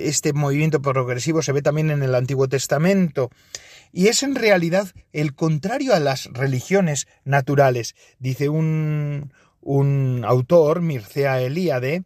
este 0.04 0.32
movimiento 0.32 0.80
progresivo 0.80 1.42
se 1.42 1.52
ve 1.52 1.62
también 1.62 1.90
en 1.90 2.02
el 2.02 2.14
Antiguo 2.14 2.48
Testamento 2.48 3.30
y 3.92 4.08
es 4.08 4.22
en 4.22 4.34
realidad 4.34 4.88
el 5.12 5.34
contrario 5.34 5.94
a 5.94 6.00
las 6.00 6.26
religiones 6.32 7.06
naturales. 7.24 7.94
Dice 8.18 8.48
un, 8.48 9.32
un 9.60 10.24
autor, 10.26 10.80
Mircea 10.80 11.40
Elíade, 11.40 12.04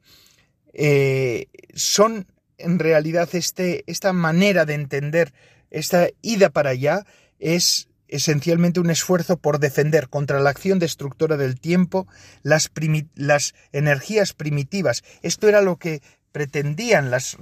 eh, 0.72 1.46
son 1.74 2.26
en 2.58 2.78
realidad 2.78 3.28
este, 3.32 3.84
esta 3.86 4.12
manera 4.12 4.64
de 4.64 4.74
entender 4.74 5.32
esta 5.70 6.08
ida 6.22 6.50
para 6.50 6.70
allá 6.70 7.04
es 7.38 7.88
esencialmente 8.08 8.80
un 8.80 8.90
esfuerzo 8.90 9.36
por 9.36 9.58
defender 9.58 10.08
contra 10.08 10.40
la 10.40 10.50
acción 10.50 10.78
destructora 10.78 11.36
del 11.36 11.58
tiempo 11.60 12.06
las, 12.42 12.70
energías 13.72 14.32
primitivas. 14.32 15.02
Esto 15.22 15.48
era 15.48 15.60
lo 15.60 15.76
que 15.76 16.02
pretendían 16.32 17.10
las, 17.10 17.36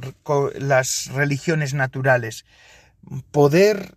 religiones 1.13 1.75
naturales, 1.75 2.45
poder 3.31 3.97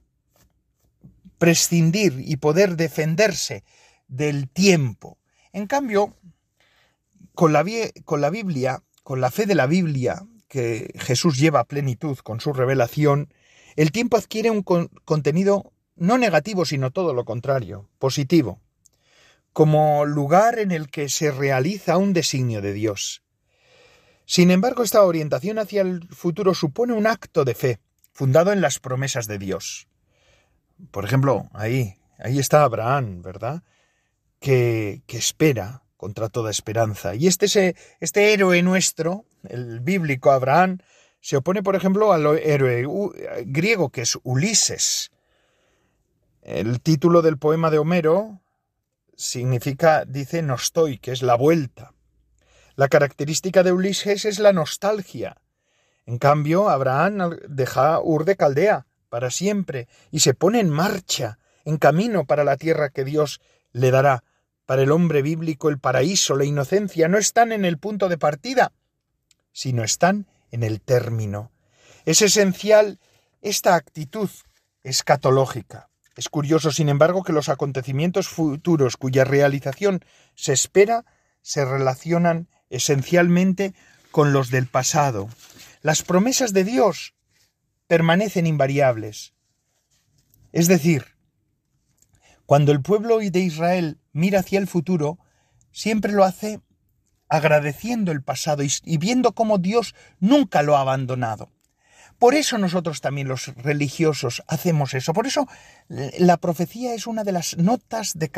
prescindir 1.37 2.15
y 2.19 2.37
poder 2.37 2.75
defenderse 2.75 3.63
del 4.07 4.49
tiempo. 4.49 5.17
En 5.53 5.67
cambio, 5.67 6.15
con 7.33 7.53
la, 7.53 7.63
con 8.05 8.21
la 8.21 8.29
Biblia, 8.29 8.81
con 9.03 9.21
la 9.21 9.29
fe 9.31 9.45
de 9.45 9.55
la 9.55 9.67
Biblia, 9.67 10.23
que 10.47 10.91
Jesús 10.97 11.37
lleva 11.37 11.59
a 11.59 11.65
plenitud 11.65 12.17
con 12.19 12.39
su 12.39 12.53
revelación, 12.53 13.33
el 13.75 13.91
tiempo 13.91 14.17
adquiere 14.17 14.49
un 14.49 14.63
contenido 14.63 15.71
no 15.97 16.17
negativo, 16.17 16.65
sino 16.65 16.91
todo 16.91 17.13
lo 17.13 17.25
contrario, 17.25 17.89
positivo, 17.99 18.61
como 19.53 20.05
lugar 20.05 20.59
en 20.59 20.71
el 20.71 20.89
que 20.89 21.09
se 21.09 21.31
realiza 21.31 21.97
un 21.97 22.13
designio 22.13 22.61
de 22.61 22.73
Dios. 22.73 23.23
Sin 24.25 24.51
embargo, 24.51 24.83
esta 24.83 25.03
orientación 25.03 25.57
hacia 25.59 25.81
el 25.81 26.07
futuro 26.09 26.53
supone 26.53 26.93
un 26.93 27.07
acto 27.07 27.45
de 27.45 27.55
fe, 27.55 27.79
fundado 28.11 28.51
en 28.51 28.61
las 28.61 28.79
promesas 28.79 29.27
de 29.27 29.39
Dios. 29.39 29.87
Por 30.91 31.05
ejemplo, 31.05 31.49
ahí, 31.53 31.95
ahí 32.19 32.39
está 32.39 32.63
Abraham, 32.63 33.21
¿verdad? 33.21 33.63
Que, 34.39 35.01
que 35.07 35.17
espera 35.17 35.83
contra 35.95 36.29
toda 36.29 36.51
esperanza. 36.51 37.15
Y 37.15 37.27
este, 37.27 37.75
este 37.99 38.33
héroe 38.33 38.61
nuestro, 38.61 39.25
el 39.47 39.79
bíblico 39.79 40.31
Abraham, 40.31 40.79
se 41.19 41.37
opone, 41.37 41.63
por 41.63 41.75
ejemplo, 41.75 42.13
al 42.13 42.25
héroe 42.37 42.85
griego 43.45 43.89
que 43.89 44.01
es 44.01 44.17
Ulises. 44.23 45.11
El 46.47 46.79
título 46.79 47.21
del 47.21 47.37
poema 47.37 47.69
de 47.69 47.77
Homero 47.77 48.39
significa, 49.17 50.05
dice, 50.05 50.41
nostoi, 50.41 50.97
que 50.97 51.11
es 51.11 51.21
la 51.21 51.35
vuelta. 51.35 51.91
La 52.77 52.87
característica 52.87 53.63
de 53.63 53.73
Ulises 53.73 54.23
es 54.23 54.39
la 54.39 54.53
nostalgia. 54.53 55.41
En 56.05 56.17
cambio, 56.17 56.69
Abraham 56.69 57.37
deja 57.49 57.99
Ur 57.99 58.23
de 58.23 58.37
Caldea 58.37 58.85
para 59.09 59.29
siempre 59.29 59.89
y 60.09 60.21
se 60.21 60.33
pone 60.33 60.61
en 60.61 60.69
marcha, 60.69 61.37
en 61.65 61.75
camino 61.75 62.23
para 62.23 62.45
la 62.45 62.55
tierra 62.55 62.91
que 62.91 63.03
Dios 63.03 63.41
le 63.73 63.91
dará. 63.91 64.23
Para 64.65 64.83
el 64.83 64.91
hombre 64.91 65.21
bíblico 65.21 65.67
el 65.67 65.79
paraíso, 65.79 66.37
la 66.37 66.45
inocencia 66.45 67.09
no 67.09 67.17
están 67.17 67.51
en 67.51 67.65
el 67.65 67.77
punto 67.77 68.07
de 68.07 68.17
partida, 68.17 68.71
sino 69.51 69.83
están 69.83 70.27
en 70.51 70.63
el 70.63 70.79
término. 70.79 71.51
Es 72.05 72.21
esencial 72.21 73.01
esta 73.41 73.75
actitud 73.75 74.29
escatológica. 74.81 75.89
Es 76.17 76.29
curioso, 76.29 76.71
sin 76.71 76.89
embargo, 76.89 77.23
que 77.23 77.31
los 77.31 77.47
acontecimientos 77.47 78.27
futuros 78.27 78.97
cuya 78.97 79.23
realización 79.23 80.03
se 80.35 80.51
espera 80.51 81.05
se 81.43 81.63
relacionan 81.63 82.49
esencialmente 82.69 83.75
con 84.11 84.33
los 84.33 84.49
del 84.49 84.65
pasado. 84.65 85.29
Las 85.83 86.01
promesas 86.01 86.53
de 86.53 86.63
Dios 86.63 87.13
permanecen 87.85 88.47
invariables. 88.47 89.33
Es 90.51 90.67
decir, 90.67 91.05
cuando 92.47 92.71
el 92.71 92.81
pueblo 92.81 93.19
de 93.19 93.39
Israel 93.39 93.99
mira 94.11 94.39
hacia 94.39 94.57
el 94.57 94.67
futuro, 94.67 95.19
siempre 95.71 96.13
lo 96.13 96.23
hace 96.23 96.61
agradeciendo 97.29 98.11
el 98.11 98.23
pasado 98.23 98.63
y, 98.63 98.97
viendo 98.97 99.33
cómo 99.33 99.59
Dios 99.59 99.93
nunca 100.19 100.63
lo 100.63 100.77
ha 100.77 100.81
abandonado. 100.81 101.51
Por 102.19 102.33
eso 102.33 102.57
nosotros 102.57 102.99
también 102.99 103.27
los 103.27 103.47
religiosos 103.55 104.43
hacemos 104.47 104.93
eso. 104.93 105.13
Por 105.13 105.27
eso 105.27 105.47
la 105.87 106.37
profecía 106.37 106.93
es 106.93 107.05
una 107.05 107.23
de 107.23 107.31
las 107.31 107.57
notas 107.57 108.17
de 108.17 108.31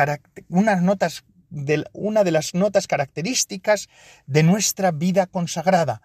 unas 0.50 0.82
notas 0.82 1.24
de, 1.50 1.86
una 1.94 2.24
de 2.24 2.32
las 2.32 2.54
notas 2.54 2.88
características 2.88 3.88
de 4.28 4.44
nuestra 4.44 4.92
vida 4.92 5.28
consagrada. 5.28 6.02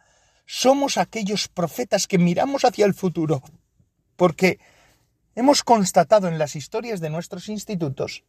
Somos 0.47 0.99
aquellos 0.99 1.49
profetas 1.49 2.07
que 2.07 2.18
miramos 2.18 2.64
hacia 2.64 2.87
el 2.87 2.95
futuro, 2.95 3.43
porque 4.16 4.61
hemos 5.35 5.64
constatado 5.64 6.29
en 6.29 6.39
las 6.39 6.55
historias 6.55 7.01
de 7.01 7.11
nuestros 7.11 7.49
institutos 7.49 8.25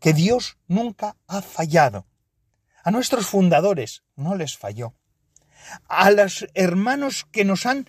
que 0.00 0.12
Dios 0.12 0.58
nunca 0.66 1.16
ha 1.26 1.40
fallado. 1.40 2.06
A 2.84 2.90
nuestros 2.90 3.26
fundadores 3.26 4.02
no 4.16 4.34
les 4.34 4.56
falló. 4.56 4.94
A 5.88 6.10
los 6.10 6.46
hermanos 6.54 7.26
que 7.30 7.44
nos 7.44 7.66
han 7.66 7.88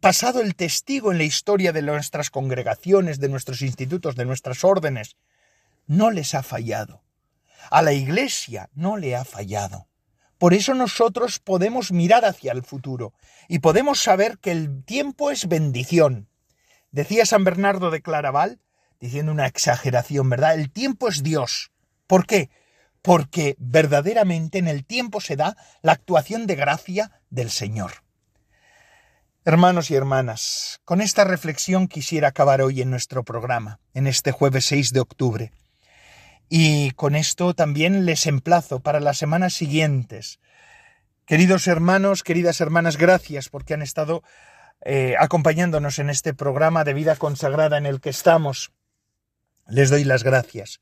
pasado 0.00 0.40
el 0.40 0.54
testigo 0.54 1.12
en 1.12 1.18
la 1.18 1.24
historia 1.24 1.72
de 1.72 1.82
nuestras 1.82 2.30
congregaciones, 2.30 3.20
de 3.20 3.28
nuestros 3.28 3.62
institutos, 3.62 4.16
de 4.16 4.24
nuestras 4.24 4.64
órdenes, 4.64 5.16
no 5.86 6.10
les 6.10 6.34
ha 6.34 6.42
fallado. 6.42 7.02
A 7.70 7.82
la 7.82 7.92
Iglesia 7.92 8.70
no 8.74 8.96
le 8.96 9.16
ha 9.16 9.24
fallado. 9.24 9.88
Por 10.38 10.52
eso 10.52 10.74
nosotros 10.74 11.38
podemos 11.38 11.92
mirar 11.92 12.24
hacia 12.24 12.52
el 12.52 12.62
futuro 12.62 13.14
y 13.48 13.60
podemos 13.60 14.02
saber 14.02 14.38
que 14.38 14.52
el 14.52 14.84
tiempo 14.84 15.30
es 15.30 15.48
bendición. 15.48 16.28
Decía 16.90 17.24
San 17.24 17.44
Bernardo 17.44 17.90
de 17.90 18.02
Claraval, 18.02 18.60
diciendo 19.00 19.32
una 19.32 19.46
exageración, 19.46 20.28
¿verdad? 20.28 20.54
El 20.54 20.70
tiempo 20.70 21.08
es 21.08 21.22
Dios. 21.22 21.72
¿Por 22.06 22.26
qué? 22.26 22.50
Porque 23.02 23.56
verdaderamente 23.58 24.58
en 24.58 24.68
el 24.68 24.84
tiempo 24.84 25.20
se 25.20 25.36
da 25.36 25.56
la 25.82 25.92
actuación 25.92 26.46
de 26.46 26.54
gracia 26.54 27.20
del 27.30 27.50
Señor. 27.50 28.05
Hermanos 29.48 29.92
y 29.92 29.94
hermanas, 29.94 30.80
con 30.84 31.00
esta 31.00 31.22
reflexión 31.22 31.86
quisiera 31.86 32.26
acabar 32.26 32.60
hoy 32.62 32.82
en 32.82 32.90
nuestro 32.90 33.22
programa, 33.22 33.78
en 33.94 34.08
este 34.08 34.32
jueves 34.32 34.64
6 34.64 34.92
de 34.92 34.98
octubre. 34.98 35.52
Y 36.48 36.90
con 36.96 37.14
esto 37.14 37.54
también 37.54 38.06
les 38.06 38.26
emplazo 38.26 38.80
para 38.80 38.98
las 38.98 39.18
semanas 39.18 39.54
siguientes. 39.54 40.40
Queridos 41.26 41.68
hermanos, 41.68 42.24
queridas 42.24 42.60
hermanas, 42.60 42.96
gracias 42.96 43.48
porque 43.48 43.74
han 43.74 43.82
estado 43.82 44.24
eh, 44.84 45.14
acompañándonos 45.16 46.00
en 46.00 46.10
este 46.10 46.34
programa 46.34 46.82
de 46.82 46.94
vida 46.94 47.14
consagrada 47.14 47.78
en 47.78 47.86
el 47.86 48.00
que 48.00 48.10
estamos. 48.10 48.72
Les 49.68 49.90
doy 49.90 50.02
las 50.02 50.24
gracias. 50.24 50.80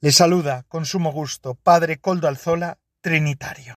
Les 0.00 0.16
saluda 0.16 0.64
con 0.66 0.86
sumo 0.86 1.12
gusto 1.12 1.54
Padre 1.54 1.98
Coldo 1.98 2.26
Alzola, 2.26 2.78
Trinitario. 3.00 3.76